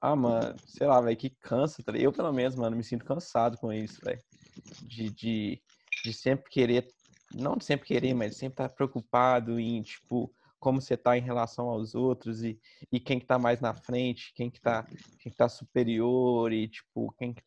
ah, 0.01 0.15
mano, 0.15 0.55
sei 0.65 0.87
lá, 0.87 1.01
velho, 1.01 1.17
que 1.17 1.29
cansa. 1.41 1.83
Tá? 1.83 1.91
Eu, 1.97 2.13
pelo 2.13 2.31
menos, 2.31 2.55
mano, 2.55 2.77
me 2.77 2.83
sinto 2.85 3.03
cansado 3.03 3.57
com 3.57 3.73
isso, 3.73 3.99
velho. 4.01 4.21
De, 4.83 5.09
de, 5.09 5.61
de 6.05 6.13
sempre 6.13 6.49
querer, 6.49 6.87
não 7.35 7.57
de 7.57 7.65
sempre 7.65 7.87
querer, 7.87 8.13
mas 8.13 8.35
sempre 8.35 8.53
estar 8.53 8.69
tá 8.69 8.75
preocupado 8.75 9.59
em, 9.59 9.81
tipo, 9.81 10.33
como 10.59 10.81
você 10.81 10.95
tá 10.95 11.17
em 11.17 11.21
relação 11.21 11.69
aos 11.69 11.93
outros 11.93 12.43
e, 12.43 12.59
e 12.91 12.99
quem 12.99 13.19
que 13.19 13.25
tá 13.25 13.37
mais 13.37 13.59
na 13.59 13.73
frente, 13.73 14.33
quem 14.33 14.49
que 14.49 14.59
tá, 14.59 14.83
quem 15.19 15.31
que 15.31 15.37
tá 15.37 15.49
superior 15.49 16.51
e, 16.51 16.67
tipo, 16.67 17.13
quem 17.17 17.33
que... 17.33 17.43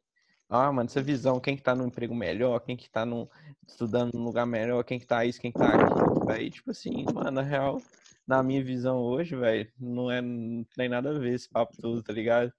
Ah, 0.48 0.72
mano, 0.72 0.88
essa 0.88 1.02
visão, 1.02 1.40
quem 1.40 1.56
que 1.56 1.62
tá 1.62 1.74
num 1.74 1.86
emprego 1.86 2.14
melhor, 2.14 2.60
quem 2.60 2.76
que 2.76 2.88
tá 2.88 3.04
num, 3.04 3.28
estudando 3.66 4.14
num 4.14 4.24
lugar 4.24 4.46
melhor, 4.46 4.82
quem 4.82 4.98
que 4.98 5.06
tá 5.06 5.24
isso, 5.24 5.40
quem 5.40 5.52
que 5.52 5.58
tá 5.58 5.68
aqui, 5.68 6.26
velho. 6.26 6.50
Tipo 6.50 6.70
assim, 6.70 7.04
mano, 7.12 7.32
na 7.32 7.42
real, 7.42 7.82
na 8.26 8.42
minha 8.42 8.62
visão 8.64 8.98
hoje, 8.98 9.36
velho, 9.36 9.70
não 9.78 10.10
é 10.10 10.22
não 10.22 10.64
tem 10.76 10.88
nada 10.88 11.10
a 11.10 11.18
ver 11.18 11.34
esse 11.34 11.48
papo 11.48 11.76
todo, 11.80 12.02
tá 12.02 12.12
ligado? 12.12 12.52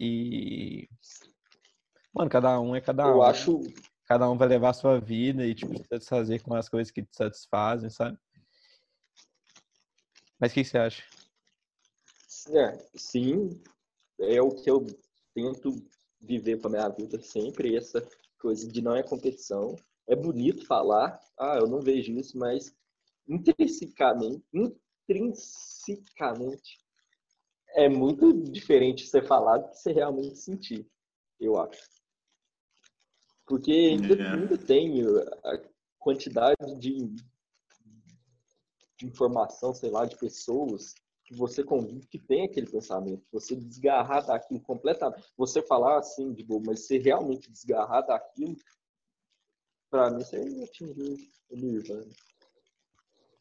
E 0.00 0.88
mano, 2.14 2.30
cada 2.30 2.58
um 2.60 2.74
é 2.74 2.80
cada 2.80 3.02
Eu 3.04 3.08
um. 3.08 3.12
Eu 3.16 3.22
acho 3.22 3.60
cada 4.06 4.30
um 4.30 4.36
vai 4.36 4.48
levar 4.48 4.70
a 4.70 4.74
sua 4.74 5.00
vida 5.00 5.44
e 5.44 5.54
tipo 5.54 5.76
satisfazer 5.88 6.42
com 6.42 6.54
as 6.54 6.68
coisas 6.68 6.90
que 6.90 7.02
te 7.02 7.16
satisfazem, 7.16 7.90
sabe? 7.90 8.16
Mas 10.38 10.52
o 10.52 10.54
que 10.54 10.64
você 10.64 10.78
acha? 10.78 11.02
É, 12.50 12.78
sim, 12.94 13.60
é 14.20 14.40
o 14.40 14.50
que 14.50 14.70
eu 14.70 14.86
tento 15.34 15.74
viver 16.20 16.60
para 16.60 16.70
minha 16.70 16.88
vida 16.88 17.20
sempre, 17.20 17.76
essa 17.76 18.06
coisa 18.38 18.70
de 18.70 18.80
não 18.80 18.94
é 18.94 19.02
competição. 19.02 19.74
É 20.08 20.14
bonito 20.14 20.64
falar, 20.66 21.18
ah, 21.38 21.56
eu 21.56 21.66
não 21.66 21.80
vejo 21.80 22.12
isso, 22.12 22.38
mas 22.38 22.72
intrinsecamente, 23.28 24.44
intrinsecamente 25.08 26.78
é 27.70 27.88
muito 27.88 28.32
diferente 28.32 29.06
ser 29.06 29.26
falado 29.26 29.68
que 29.70 29.78
você 29.78 29.92
realmente 29.92 30.38
sentir, 30.38 30.86
eu 31.40 31.60
acho. 31.60 31.95
Porque 33.46 33.70
ainda, 33.70 34.14
é. 34.14 34.28
ainda 34.32 34.58
tem 34.58 35.02
a 35.44 35.60
quantidade 35.98 36.56
de, 36.78 37.14
de 38.96 39.06
informação, 39.06 39.72
sei 39.72 39.90
lá, 39.90 40.04
de 40.04 40.16
pessoas 40.16 40.94
que 41.24 41.34
você 41.34 41.62
convive 41.62 42.06
que 42.06 42.18
tem 42.18 42.44
aquele 42.44 42.70
pensamento. 42.70 43.22
Você 43.32 43.54
desgarrar 43.56 44.24
daquilo 44.26 44.60
completamente. 44.60 45.24
Você 45.36 45.60
falar 45.62 45.98
assim 45.98 46.32
de 46.32 46.44
boa, 46.44 46.62
mas 46.64 46.86
você 46.86 46.98
realmente 46.98 47.50
desgarrar 47.50 48.06
daquilo, 48.06 48.56
para 49.90 50.10
mim, 50.10 50.22
você 50.22 50.36
atingiu 50.64 51.16
o 51.50 51.56
nirvana. 51.56 52.06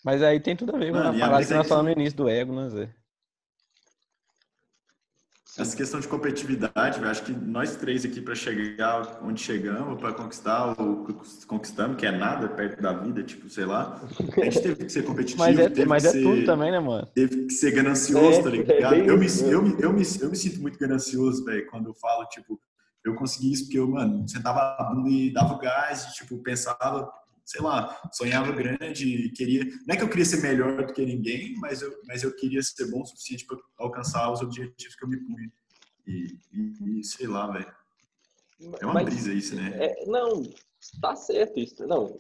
Mas 0.04 0.22
aí 0.22 0.40
tem 0.40 0.56
tudo 0.56 0.76
a 0.76 0.80
ver 0.80 0.92
com 0.92 1.00
a 1.00 1.18
parada 1.18 1.46
que 1.46 1.54
nós 1.54 1.68
falamos 1.68 1.96
no 1.96 2.00
início 2.00 2.18
do 2.18 2.30
ego, 2.30 2.54
né, 2.54 2.70
Zé? 2.70 2.96
Essa 5.58 5.76
questão 5.76 6.02
de 6.02 6.08
competitividade, 6.08 7.02
eu 7.02 7.08
acho 7.08 7.24
que 7.24 7.32
nós 7.32 7.78
três 7.78 8.04
aqui 8.04 8.20
para 8.20 8.36
chegar 8.36 9.20
onde 9.24 9.42
chegamos, 9.42 9.98
para 10.00 10.12
conquistar 10.14 10.80
o 10.82 11.06
que 11.06 11.46
conquistamos, 11.46 11.96
que 11.98 12.06
é 12.06 12.12
nada 12.12 12.50
perto 12.50 12.82
da 12.82 12.92
vida, 12.92 13.24
tipo, 13.24 13.50
sei 13.50 13.66
lá, 13.66 14.02
a 14.38 14.44
gente 14.46 14.62
teve 14.62 14.84
que 14.84 14.92
ser 14.92 15.04
competitivo. 15.04 15.40
mas 15.44 15.58
é, 15.58 15.86
mas 15.86 16.06
é 16.06 16.12
ser, 16.12 16.24
tudo 16.24 16.46
também, 16.46 16.72
né, 16.72 16.80
mano? 16.80 17.08
Teve 17.16 17.46
que 17.46 17.54
ser 17.54 17.72
ganancioso, 17.72 18.40
é, 18.40 18.44
tá 18.44 18.50
ligado? 18.50 18.96
É 18.96 19.10
eu, 19.10 19.18
me, 19.18 19.28
eu, 19.50 19.62
me, 19.62 19.76
eu, 19.82 19.94
me, 19.94 20.04
eu 20.22 20.30
me 20.30 20.36
sinto 20.36 20.62
muito 20.62 20.78
ganancioso, 20.78 21.46
velho, 21.46 21.66
quando 21.68 21.88
eu 21.88 21.94
falo, 21.94 22.26
tipo, 22.26 22.60
eu 23.06 23.16
consegui 23.16 23.54
isso 23.54 23.66
porque 23.66 23.80
eu, 23.80 23.88
mano, 23.88 24.28
sentava 24.28 24.76
a 24.78 24.84
bunda 24.84 25.10
e 25.10 25.32
dava 25.32 25.58
gás, 25.58 26.04
e, 26.04 26.14
tipo, 26.16 26.38
pensava 26.40 27.10
sei 27.46 27.62
lá, 27.62 28.10
sonhava 28.12 28.52
grande, 28.52 29.30
queria, 29.36 29.64
não 29.64 29.94
é 29.94 29.98
que 29.98 30.04
eu 30.04 30.10
queria 30.10 30.26
ser 30.26 30.42
melhor 30.42 30.86
do 30.86 30.94
que 30.94 31.06
ninguém, 31.06 31.56
mas 31.60 31.82
eu, 31.82 31.96
mas 32.08 32.24
eu 32.24 32.36
queria 32.36 32.62
ser 32.62 32.90
bom 32.90 33.02
o 33.02 33.06
suficiente 33.06 33.46
para 33.46 33.58
alcançar 33.78 34.32
os 34.32 34.42
objetivos 34.42 34.96
que 34.96 35.06
eu 35.06 35.10
me 35.10 35.18
punha. 35.18 35.52
E, 36.08 36.40
e, 36.52 37.00
e 37.00 37.04
sei 37.04 37.28
lá, 37.28 37.52
velho. 37.52 37.74
É 38.80 38.86
uma 38.86 38.96
mas, 38.96 39.06
brisa 39.06 39.34
isso, 39.34 39.56
né? 39.56 39.72
É, 39.80 40.06
não, 40.06 40.44
tá 41.02 41.16
certo 41.16 41.60
isso. 41.60 41.86
Não, 41.86 42.18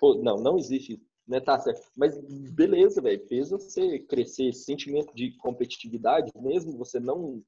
Pô, 0.00 0.14
não, 0.14 0.38
não 0.38 0.56
existe, 0.58 0.98
né? 1.28 1.40
Tá 1.40 1.60
certo. 1.60 1.86
Mas 1.94 2.18
beleza, 2.52 3.02
velho, 3.02 3.28
fez 3.28 3.50
você 3.50 3.98
crescer 3.98 4.46
esse 4.46 4.64
sentimento 4.64 5.14
de 5.14 5.32
competitividade, 5.36 6.32
mesmo 6.34 6.78
você 6.78 6.98
não 6.98 7.44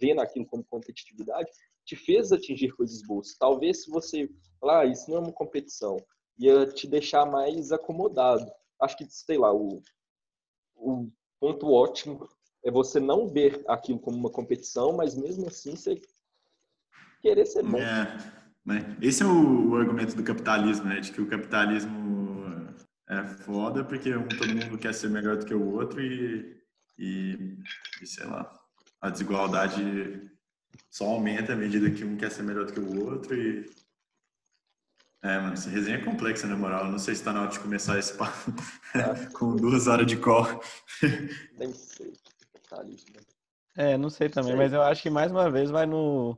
vendo 0.00 0.20
aquilo 0.20 0.46
como 0.46 0.64
competitividade, 0.64 1.50
te 1.84 1.96
fez 1.96 2.32
atingir 2.32 2.72
coisas 2.72 3.02
boas. 3.02 3.36
Talvez 3.38 3.84
se 3.84 3.90
você 3.90 4.28
falar, 4.60 4.80
ah, 4.80 4.86
isso 4.86 5.10
não 5.10 5.18
é 5.18 5.20
uma 5.20 5.32
competição, 5.32 5.96
ia 6.38 6.66
te 6.66 6.86
deixar 6.86 7.26
mais 7.26 7.72
acomodado. 7.72 8.50
Acho 8.80 8.96
que, 8.96 9.06
sei 9.08 9.38
lá, 9.38 9.52
o, 9.52 9.82
o 10.76 11.10
ponto 11.38 11.70
ótimo 11.70 12.28
é 12.64 12.70
você 12.70 13.00
não 13.00 13.26
ver 13.26 13.62
aquilo 13.68 13.98
como 13.98 14.16
uma 14.16 14.30
competição, 14.30 14.92
mas 14.92 15.14
mesmo 15.14 15.46
assim 15.46 15.76
você 15.76 16.00
querer 17.20 17.46
ser 17.46 17.62
bom. 17.62 17.78
É, 17.78 18.16
né? 18.64 18.96
Esse 19.00 19.22
é 19.22 19.26
o, 19.26 19.70
o, 19.70 19.76
argumento 19.76 20.14
do 20.14 20.22
capitalismo, 20.22 20.86
né? 20.86 21.00
De 21.00 21.12
que 21.12 21.20
o 21.20 21.28
capitalismo 21.28 22.74
é 23.08 23.24
foda 23.26 23.84
porque 23.84 24.12
todo 24.12 24.48
mundo 24.48 24.78
quer 24.78 24.94
ser 24.94 25.10
melhor 25.10 25.36
do 25.36 25.44
que 25.44 25.54
o 25.54 25.74
outro 25.74 26.00
e, 26.00 26.62
e, 26.98 27.58
e 28.00 28.06
sei 28.06 28.26
lá, 28.26 28.59
a 29.00 29.10
desigualdade 29.10 30.30
só 30.90 31.06
aumenta 31.06 31.52
à 31.52 31.56
medida 31.56 31.90
que 31.90 32.04
um 32.04 32.16
quer 32.16 32.30
ser 32.30 32.42
melhor 32.42 32.66
do 32.66 32.72
que 32.72 32.80
o 32.80 33.06
outro 33.06 33.34
e 33.34 33.64
É, 35.22 35.38
mano, 35.38 35.52
essa 35.52 35.68
resenha 35.68 35.98
é 35.98 36.04
complexa, 36.04 36.46
na 36.46 36.56
moral. 36.56 36.90
Não 36.90 36.98
sei 36.98 37.14
se 37.14 37.22
tá 37.22 37.32
na 37.32 37.42
hora 37.42 37.50
de 37.50 37.60
começar 37.60 37.98
esse 37.98 38.16
papo 38.16 38.52
com 39.34 39.54
duas 39.56 39.86
horas 39.86 40.06
de 40.06 40.16
call. 40.16 40.46
Nem 41.58 41.72
sei. 41.72 42.12
Capitalismo. 42.52 43.16
É, 43.76 43.96
não 43.96 44.10
sei 44.10 44.28
também, 44.28 44.52
sei. 44.52 44.56
mas 44.58 44.72
eu 44.72 44.82
acho 44.82 45.02
que 45.02 45.10
mais 45.10 45.30
uma 45.30 45.50
vez 45.50 45.70
vai 45.70 45.86
no. 45.86 46.36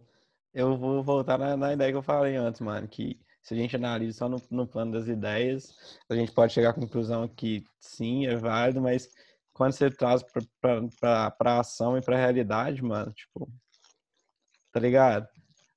Eu 0.52 0.76
vou 0.76 1.02
voltar 1.02 1.38
na, 1.38 1.56
na, 1.56 1.72
ideia 1.72 1.90
que 1.92 1.96
eu 1.96 2.02
falei 2.02 2.36
antes, 2.36 2.60
mano, 2.60 2.86
que 2.86 3.18
se 3.42 3.54
a 3.54 3.56
gente 3.56 3.74
analisa 3.74 4.18
só 4.18 4.28
no, 4.28 4.40
no 4.50 4.66
plano 4.66 4.92
das 4.92 5.08
ideias, 5.08 5.74
a 6.08 6.14
gente 6.14 6.32
pode 6.32 6.52
chegar 6.52 6.70
à 6.70 6.74
conclusão 6.74 7.26
que 7.26 7.64
sim, 7.80 8.26
é 8.26 8.36
válido, 8.36 8.80
mas 8.80 9.08
quando 9.62 9.74
você 9.74 9.88
traz 9.92 10.24
pra, 10.24 10.42
pra, 10.60 10.88
pra, 10.98 11.30
pra 11.30 11.60
ação 11.60 11.96
e 11.96 12.02
pra 12.02 12.16
realidade, 12.16 12.82
mano, 12.82 13.12
tipo, 13.12 13.48
tá 14.72 14.80
ligado? 14.80 15.28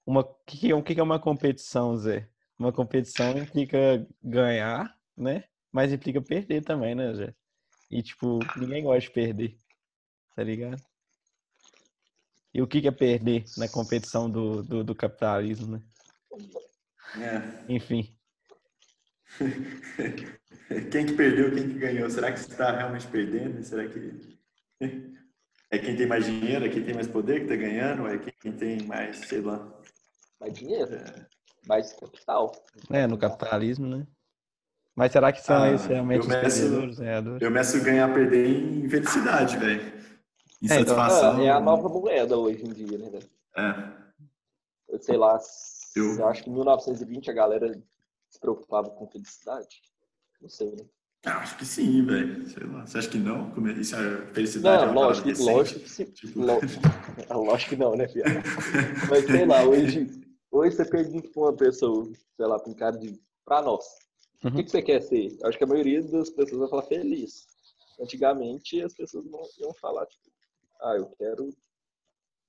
Uma, 0.04 0.24
que, 0.44 0.74
o 0.74 0.82
que 0.82 1.00
é 1.00 1.04
uma 1.04 1.20
competição, 1.20 1.96
Zé? 1.96 2.28
Uma 2.58 2.74
competição 2.74 3.38
implica 3.38 4.08
ganhar, 4.24 4.98
né? 5.16 5.44
Mas 5.72 5.94
implica 5.94 6.20
perder 6.20 6.64
também, 6.64 6.96
né, 6.96 7.14
Zé? 7.14 7.36
E, 7.92 8.02
tipo, 8.02 8.40
ninguém 8.58 8.84
gosta 8.84 9.02
de 9.02 9.12
perder, 9.12 9.60
tá 10.36 10.44
ligado? 10.44 10.82
E 12.56 12.60
o 12.64 12.66
que 12.66 12.88
é 12.88 12.92
perder 12.92 13.46
na 13.56 13.68
competição 13.68 14.28
do, 14.28 14.64
do, 14.64 14.84
do 14.84 14.96
capitalismo, 14.96 15.78
né? 15.78 15.82
É. 17.22 17.72
Enfim. 17.72 18.18
Quem 20.92 21.06
que 21.06 21.14
perdeu, 21.14 21.54
quem 21.54 21.70
que 21.70 21.78
ganhou? 21.78 22.10
Será 22.10 22.32
que 22.32 22.40
você 22.40 22.52
está 22.52 22.72
realmente 22.72 23.08
perdendo? 23.08 23.64
Será 23.64 23.88
que 23.88 24.40
é 25.72 25.78
quem 25.78 25.96
tem 25.96 26.08
mais 26.08 26.26
dinheiro, 26.26 26.66
é 26.66 26.70
quem 26.70 26.84
tem 26.84 26.96
mais 26.96 27.08
poder 27.08 27.46
que 27.46 27.54
está 27.54 27.56
ganhando? 27.56 28.04
Ou 28.04 28.10
é 28.10 28.18
quem 28.18 28.52
tem 28.52 28.82
mais, 28.84 29.18
sei 29.18 29.42
lá? 29.42 29.72
Mais 30.40 30.54
dinheiro, 30.54 30.96
é. 30.96 31.28
mais 31.68 31.94
capital. 31.94 32.52
É, 32.90 33.06
no 33.06 33.18
capitalismo, 33.18 33.88
né? 33.88 34.08
Mas 34.96 35.12
será 35.12 35.32
que 35.32 35.42
são 35.42 35.62
ah, 35.62 35.72
esses 35.72 35.88
realmente 35.88 36.22
os 36.22 36.28
perdedores, 36.28 37.00
ganhadores? 37.00 37.42
Eu 37.42 37.52
meço 37.52 37.84
ganhar 37.84 38.14
perder 38.14 38.48
em 38.48 38.90
felicidade, 38.90 39.58
velho. 39.58 39.82
Em 40.62 40.72
é, 40.72 40.80
então, 40.80 40.96
satisfação. 40.96 41.42
é 41.42 41.50
a 41.50 41.60
nova 41.60 41.90
moeda 41.90 42.38
hoje 42.38 42.64
em 42.66 42.72
dia, 42.72 42.98
né, 42.98 43.10
velho? 43.10 43.30
É. 43.58 44.06
Eu 44.88 45.00
sei 45.00 45.18
lá, 45.18 45.38
eu... 45.96 46.18
eu 46.18 46.28
acho 46.28 46.44
que 46.44 46.50
em 46.50 46.54
1920 46.54 47.30
a 47.30 47.34
galera 47.34 47.78
se 48.30 48.40
preocupava 48.40 48.90
com 48.90 49.06
felicidade. 49.08 49.82
Não 50.46 50.50
sei, 50.50 50.70
né? 50.76 50.86
Ah, 51.26 51.40
acho 51.40 51.58
que 51.58 51.66
sim, 51.66 52.06
velho. 52.06 52.48
Sei 52.48 52.64
lá. 52.68 52.86
Você 52.86 53.00
acha 53.00 53.10
que 53.10 53.18
não? 53.18 53.50
Como 53.50 53.68
é, 53.68 53.74
isso 53.74 53.96
é 53.96 54.28
felicidade? 54.28 54.86
Não, 54.86 54.92
é 54.92 54.94
lógico, 54.94 55.34
que, 55.34 55.42
lógico 55.42 55.80
que 55.80 55.90
sim. 55.90 56.06
Tipo... 56.06 56.40
lógico 57.34 57.70
que 57.72 57.76
não, 57.76 57.96
né, 57.96 58.08
Fia? 58.08 58.26
Mas 59.10 59.26
sei 59.26 59.44
lá, 59.44 59.64
hoje, 59.64 60.08
hoje 60.52 60.76
você 60.76 60.86
pergunta 60.86 61.28
pra 61.30 61.42
uma 61.42 61.54
pessoa, 61.58 62.12
sei 62.38 62.46
lá, 62.46 62.60
pra 62.60 62.72
um 62.72 62.76
cara 62.76 62.96
de. 62.96 63.20
pra 63.44 63.64
nós. 63.64 63.84
Uhum. 64.44 64.52
O 64.52 64.56
que, 64.56 64.66
que 64.66 64.70
você 64.70 64.84
quer 64.84 65.02
ser? 65.02 65.36
Acho 65.44 65.58
que 65.58 65.64
a 65.64 65.68
maioria 65.68 66.04
das 66.04 66.30
pessoas 66.30 66.60
vai 66.60 66.70
falar 66.70 66.84
feliz. 66.84 67.48
Antigamente 68.00 68.80
as 68.84 68.94
pessoas 68.94 69.26
não 69.26 69.42
iam 69.60 69.74
falar, 69.74 70.06
tipo, 70.06 70.30
ah, 70.80 70.96
eu 70.96 71.08
quero 71.18 71.50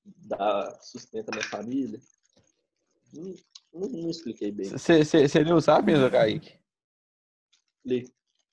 dar 0.05 0.79
sustento 0.83 1.31
à 1.31 1.33
minha 1.33 1.49
família. 1.49 1.99
Não, 3.15 3.35
não, 3.73 3.89
não 3.89 4.11
expliquei 4.11 4.53
bem. 4.53 4.69
Você 4.69 5.03
leu 5.43 5.57
o 5.57 5.63
Sapiens, 5.63 6.11
Kaique? 6.11 6.66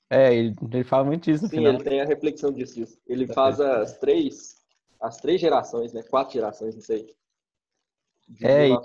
É, 0.09 0.33
ele, 0.33 0.55
ele 0.71 0.83
fala 0.83 1.05
muito 1.05 1.23
disso 1.23 1.43
no 1.43 1.49
Sim, 1.49 1.57
final. 1.57 1.73
ele 1.73 1.83
tem 1.83 2.01
a 2.01 2.05
reflexão 2.05 2.51
disso. 2.51 2.75
disso. 2.75 2.99
Ele 3.07 3.25
tá 3.25 3.33
faz 3.33 3.59
as 3.59 3.97
três, 3.97 4.55
as 5.01 5.17
três 5.17 5.41
gerações, 5.41 5.91
né? 5.93 6.03
Quatro 6.03 6.33
gerações, 6.33 6.75
não 6.75 6.81
sei. 6.81 7.15
De 8.27 8.45
é, 8.45 8.69
e, 8.69 8.77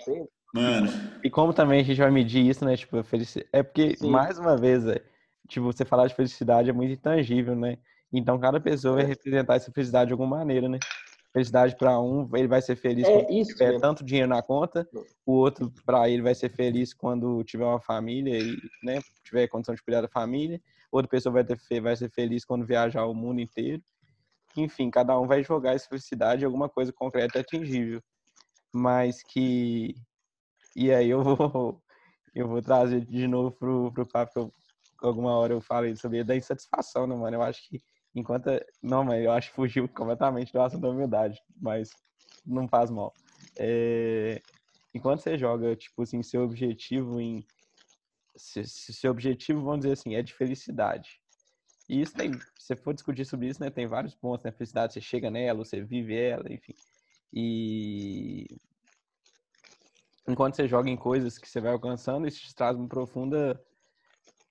Mano. 0.55 0.88
e 1.22 1.30
como 1.30 1.53
também 1.53 1.80
a 1.80 1.84
gente 1.84 1.99
vai 1.99 2.11
medir 2.11 2.46
isso, 2.46 2.64
né? 2.64 2.76
Tipo, 2.76 3.03
felicidade. 3.03 3.49
É 3.53 3.62
porque, 3.62 3.96
Sim. 3.96 4.11
mais 4.11 4.38
uma 4.38 4.57
vez, 4.57 4.86
é, 4.86 5.03
tipo, 5.46 5.66
você 5.66 5.84
falar 5.84 6.07
de 6.07 6.14
felicidade 6.14 6.70
é 6.70 6.72
muito 6.72 6.92
intangível, 6.92 7.55
né? 7.55 7.78
Então, 8.12 8.38
cada 8.38 8.59
pessoa 8.59 8.94
vai 8.94 9.05
é. 9.05 9.09
representar 9.09 9.57
essa 9.57 9.70
felicidade 9.70 10.09
de 10.09 10.12
alguma 10.12 10.38
maneira, 10.38 10.68
né? 10.68 10.78
Felicidade 11.33 11.76
para 11.76 12.01
um, 12.01 12.29
ele 12.35 12.49
vai 12.49 12.62
ser 12.62 12.74
feliz 12.76 13.07
é, 13.07 13.12
quando 13.12 13.47
tiver 13.47 13.66
mesmo. 13.66 13.81
tanto 13.81 14.05
dinheiro 14.05 14.29
na 14.29 14.43
conta, 14.43 14.89
o 15.26 15.33
outro, 15.33 15.70
para 15.85 16.09
ele, 16.09 16.22
vai 16.22 16.35
ser 16.35 16.49
feliz 16.49 16.95
quando 16.95 17.45
tiver 17.45 17.64
uma 17.64 17.81
família 17.81 18.39
e 18.39 18.57
né, 18.83 19.01
tiver 19.22 19.47
condição 19.47 19.74
de 19.74 19.83
cuidar 19.83 20.01
da 20.01 20.09
família 20.09 20.61
outra 20.91 21.09
pessoa 21.09 21.33
vai, 21.33 21.45
ter, 21.45 21.81
vai 21.81 21.97
ser 21.97 22.11
feliz 22.11 22.45
quando 22.45 22.66
viajar 22.66 23.05
o 23.07 23.14
mundo 23.14 23.41
inteiro. 23.41 23.83
Enfim, 24.57 24.91
cada 24.91 25.18
um 25.18 25.26
vai 25.26 25.43
jogar 25.43 25.74
essa 25.74 25.89
felicidade 25.89 26.43
em 26.43 26.47
alguma 26.47 26.68
coisa 26.68 26.93
concreta 26.93 27.39
e 27.39 27.41
atingível. 27.41 28.03
Mas 28.72 29.22
que. 29.22 29.95
E 30.74 30.93
aí 30.93 31.11
eu 31.11 31.22
vou, 31.22 31.83
eu 32.35 32.49
vou 32.49 32.62
trazer 32.62 33.05
de 33.05 33.26
novo 33.26 33.53
pro, 33.53 33.93
pro 33.93 34.07
papo 34.07 34.33
que 34.33 34.39
eu, 34.39 34.53
alguma 35.03 35.37
hora 35.37 35.53
eu 35.53 35.61
falei 35.61 35.95
sobre 35.97 36.24
da 36.24 36.37
insatisfação, 36.37 37.07
né, 37.07 37.14
mano? 37.14 37.37
Eu 37.37 37.43
acho 37.43 37.66
que 37.68 37.81
enquanto. 38.19 38.49
Não, 38.83 39.05
mas 39.05 39.25
eu 39.25 39.33
acho 39.33 39.51
que 39.51 39.57
fugiu 39.57 39.89
completamente 39.89 40.53
do 40.53 40.61
assunto 40.61 40.83
da 40.83 40.91
humildade, 40.91 41.41
mas 41.61 41.91
não 42.45 42.69
faz 42.69 42.91
mal. 42.91 43.14
É... 43.57 44.41
Enquanto 44.95 45.21
você 45.21 45.39
joga, 45.39 45.77
tipo 45.77 46.03
assim, 46.03 46.23
seu 46.23 46.43
objetivo 46.43 47.21
em 47.21 47.45
se, 48.39 48.64
se 48.64 48.93
seu 48.93 49.11
objetivo, 49.11 49.62
vamos 49.62 49.81
dizer 49.81 49.93
assim, 49.93 50.14
é 50.14 50.23
de 50.23 50.33
felicidade. 50.33 51.21
E 51.89 52.01
isso 52.01 52.14
tem, 52.14 52.31
se 52.59 52.77
for 52.77 52.95
discutir 52.95 53.25
sobre 53.25 53.49
isso, 53.49 53.62
né, 53.62 53.71
tem 53.71 53.87
vários 53.87 54.14
pontos, 54.14 54.45
né? 54.45 54.53
Felicidade, 54.53 54.93
você 54.93 55.01
chega 55.01 55.31
nela, 55.31 55.64
você 55.64 55.83
vive 55.83 56.14
ela, 56.16 56.53
enfim. 56.53 56.75
E 57.33 58.47
enquanto 60.27 60.57
você 60.57 60.69
joga 60.69 60.91
em 60.91 60.97
coisas 60.97 61.39
que 61.39 61.49
você 61.49 61.61
vai 61.61 61.73
alcançando, 61.73 62.27
isso 62.27 62.41
te 62.41 62.55
traz 62.55 62.77
uma 62.77 62.89
profunda 62.89 63.61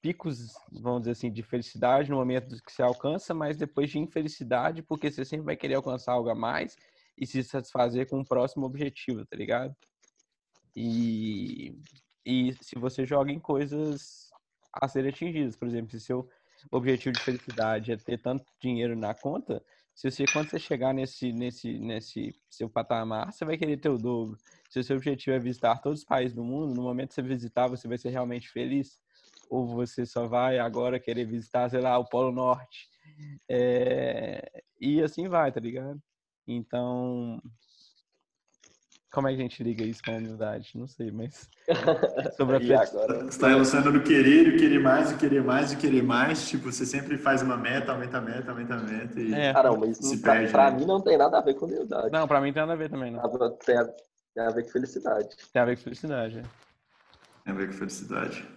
picos, 0.07 0.53
vamos 0.71 1.01
dizer 1.01 1.11
assim, 1.11 1.31
de 1.31 1.43
felicidade 1.43 2.09
no 2.09 2.15
momento 2.17 2.55
que 2.63 2.71
você 2.71 2.81
alcança, 2.81 3.33
mas 3.33 3.57
depois 3.57 3.89
de 3.89 3.99
infelicidade, 3.99 4.81
porque 4.81 5.11
você 5.11 5.25
sempre 5.25 5.45
vai 5.45 5.57
querer 5.57 5.75
alcançar 5.75 6.13
algo 6.13 6.29
a 6.29 6.35
mais 6.35 6.77
e 7.17 7.27
se 7.27 7.43
satisfazer 7.43 8.07
com 8.09 8.21
o 8.21 8.25
próximo 8.25 8.65
objetivo, 8.65 9.25
tá 9.25 9.35
ligado? 9.35 9.75
E 10.75 11.75
e 12.25 12.53
se 12.61 12.77
você 12.77 13.05
joga 13.05 13.31
em 13.31 13.39
coisas 13.39 14.29
a 14.73 14.87
serem 14.87 15.09
atingidas. 15.09 15.55
Por 15.57 15.67
exemplo, 15.67 15.91
se 15.91 15.99
seu 15.99 16.29
objetivo 16.71 17.15
de 17.15 17.21
felicidade 17.23 17.91
é 17.91 17.97
ter 17.97 18.17
tanto 18.17 18.45
dinheiro 18.61 18.95
na 18.95 19.13
conta, 19.13 19.63
se 19.95 20.09
você, 20.11 20.27
quando 20.27 20.49
você 20.49 20.59
chegar 20.59 20.93
nesse, 20.93 21.31
nesse, 21.33 21.79
nesse 21.79 22.35
seu 22.49 22.69
patamar, 22.69 23.31
você 23.33 23.45
vai 23.45 23.57
querer 23.57 23.77
ter 23.77 23.89
o 23.89 23.97
dobro. 23.97 24.39
Se 24.69 24.79
o 24.79 24.83
seu 24.83 24.97
objetivo 24.97 25.35
é 25.35 25.39
visitar 25.39 25.79
todos 25.81 25.99
os 25.99 26.05
países 26.05 26.35
do 26.35 26.43
mundo, 26.43 26.73
no 26.75 26.83
momento 26.83 27.09
que 27.09 27.15
você 27.15 27.21
visitar, 27.21 27.67
você 27.67 27.87
vai 27.87 27.97
ser 27.97 28.09
realmente 28.09 28.49
feliz? 28.49 28.99
Ou 29.49 29.67
você 29.67 30.05
só 30.05 30.27
vai 30.27 30.59
agora 30.59 30.99
querer 30.99 31.25
visitar, 31.25 31.69
sei 31.69 31.81
lá, 31.81 31.97
o 31.97 32.05
Polo 32.05 32.31
Norte? 32.31 32.87
É... 33.49 34.63
E 34.79 35.01
assim 35.01 35.27
vai, 35.27 35.51
tá 35.51 35.59
ligado? 35.59 35.99
Então, 36.47 37.41
como 39.11 39.27
é 39.27 39.33
que 39.33 39.39
a 39.39 39.41
gente 39.41 39.63
liga 39.63 39.83
isso 39.83 40.01
com 40.03 40.11
a 40.11 40.17
humildade? 40.17 40.71
Não 40.75 40.87
sei, 40.87 41.11
mas. 41.11 41.49
Sobre 42.37 42.57
a 42.57 42.59
e 42.59 42.73
agora? 42.73 43.21
Você 43.21 43.29
está 43.29 43.47
relacionando 43.47 43.97
o 43.97 44.03
querer, 44.03 44.53
o 44.53 44.57
querer 44.57 44.79
mais, 44.79 45.11
o 45.11 45.17
querer 45.17 45.43
mais, 45.43 45.73
o 45.73 45.77
querer 45.77 46.03
mais. 46.03 46.47
Tipo, 46.47 46.71
você 46.71 46.85
sempre 46.85 47.17
faz 47.17 47.41
uma 47.41 47.57
meta, 47.57 47.91
aumenta 47.91 48.17
a 48.17 48.21
meta, 48.21 48.51
aumenta 48.51 48.75
a 48.75 48.77
meta. 48.77 49.19
E 49.19 49.33
é. 49.33 49.53
Caramba, 49.53 49.87
isso 49.87 50.03
se 50.03 50.21
pra, 50.21 50.33
perde, 50.33 50.51
pra 50.51 50.69
né? 50.69 50.77
mim 50.77 50.85
não 50.85 51.01
tem 51.01 51.17
nada 51.17 51.37
a 51.37 51.41
ver 51.41 51.55
com 51.55 51.65
humildade. 51.65 52.11
Não, 52.11 52.27
pra 52.27 52.39
mim 52.39 52.53
tem 52.53 52.61
nada 52.61 52.73
a 52.73 52.75
ver 52.75 52.89
também, 52.89 53.11
não. 53.11 53.21
Tem 53.65 53.77
a, 53.77 53.85
tem 54.35 54.43
a 54.43 54.49
ver 54.51 54.63
com 54.63 54.69
felicidade. 54.69 55.29
Tem 55.51 55.61
a 55.61 55.65
ver 55.65 55.77
com 55.77 55.83
felicidade, 55.83 56.37
é. 56.39 56.43
Tem 57.43 57.53
a 57.53 57.57
ver 57.57 57.67
com 57.67 57.73
felicidade. 57.73 58.56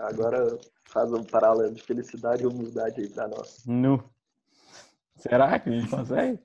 Agora 0.00 0.58
faz 0.86 1.12
um 1.12 1.22
paralelo 1.22 1.74
de 1.74 1.82
felicidade 1.82 2.42
e 2.42 2.46
humildade 2.46 3.00
aí 3.00 3.08
pra 3.08 3.28
nós. 3.28 3.64
Nu. 3.66 4.02
Será 5.16 5.58
que 5.58 5.68
a 5.68 5.72
gente 5.72 5.90
consegue? 5.90 6.38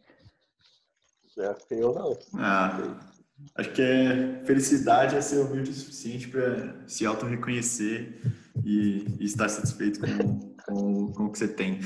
É, 1.37 1.55
eu 1.71 1.93
não. 1.93 2.17
Ah. 2.35 2.97
Acho 3.55 3.73
que 3.73 3.81
é 3.81 4.41
felicidade 4.45 5.15
é 5.15 5.21
ser 5.21 5.39
humilde 5.39 5.71
o 5.71 5.73
suficiente 5.73 6.29
para 6.29 6.87
se 6.87 7.05
auto-reconhecer 7.05 8.21
e, 8.63 9.05
e, 9.19 9.25
estar 9.25 9.49
satisfeito 9.49 9.99
com, 9.99 10.55
com, 10.65 11.13
com 11.13 11.25
o 11.25 11.31
que 11.31 11.37
você 11.37 11.47
tem. 11.47 11.81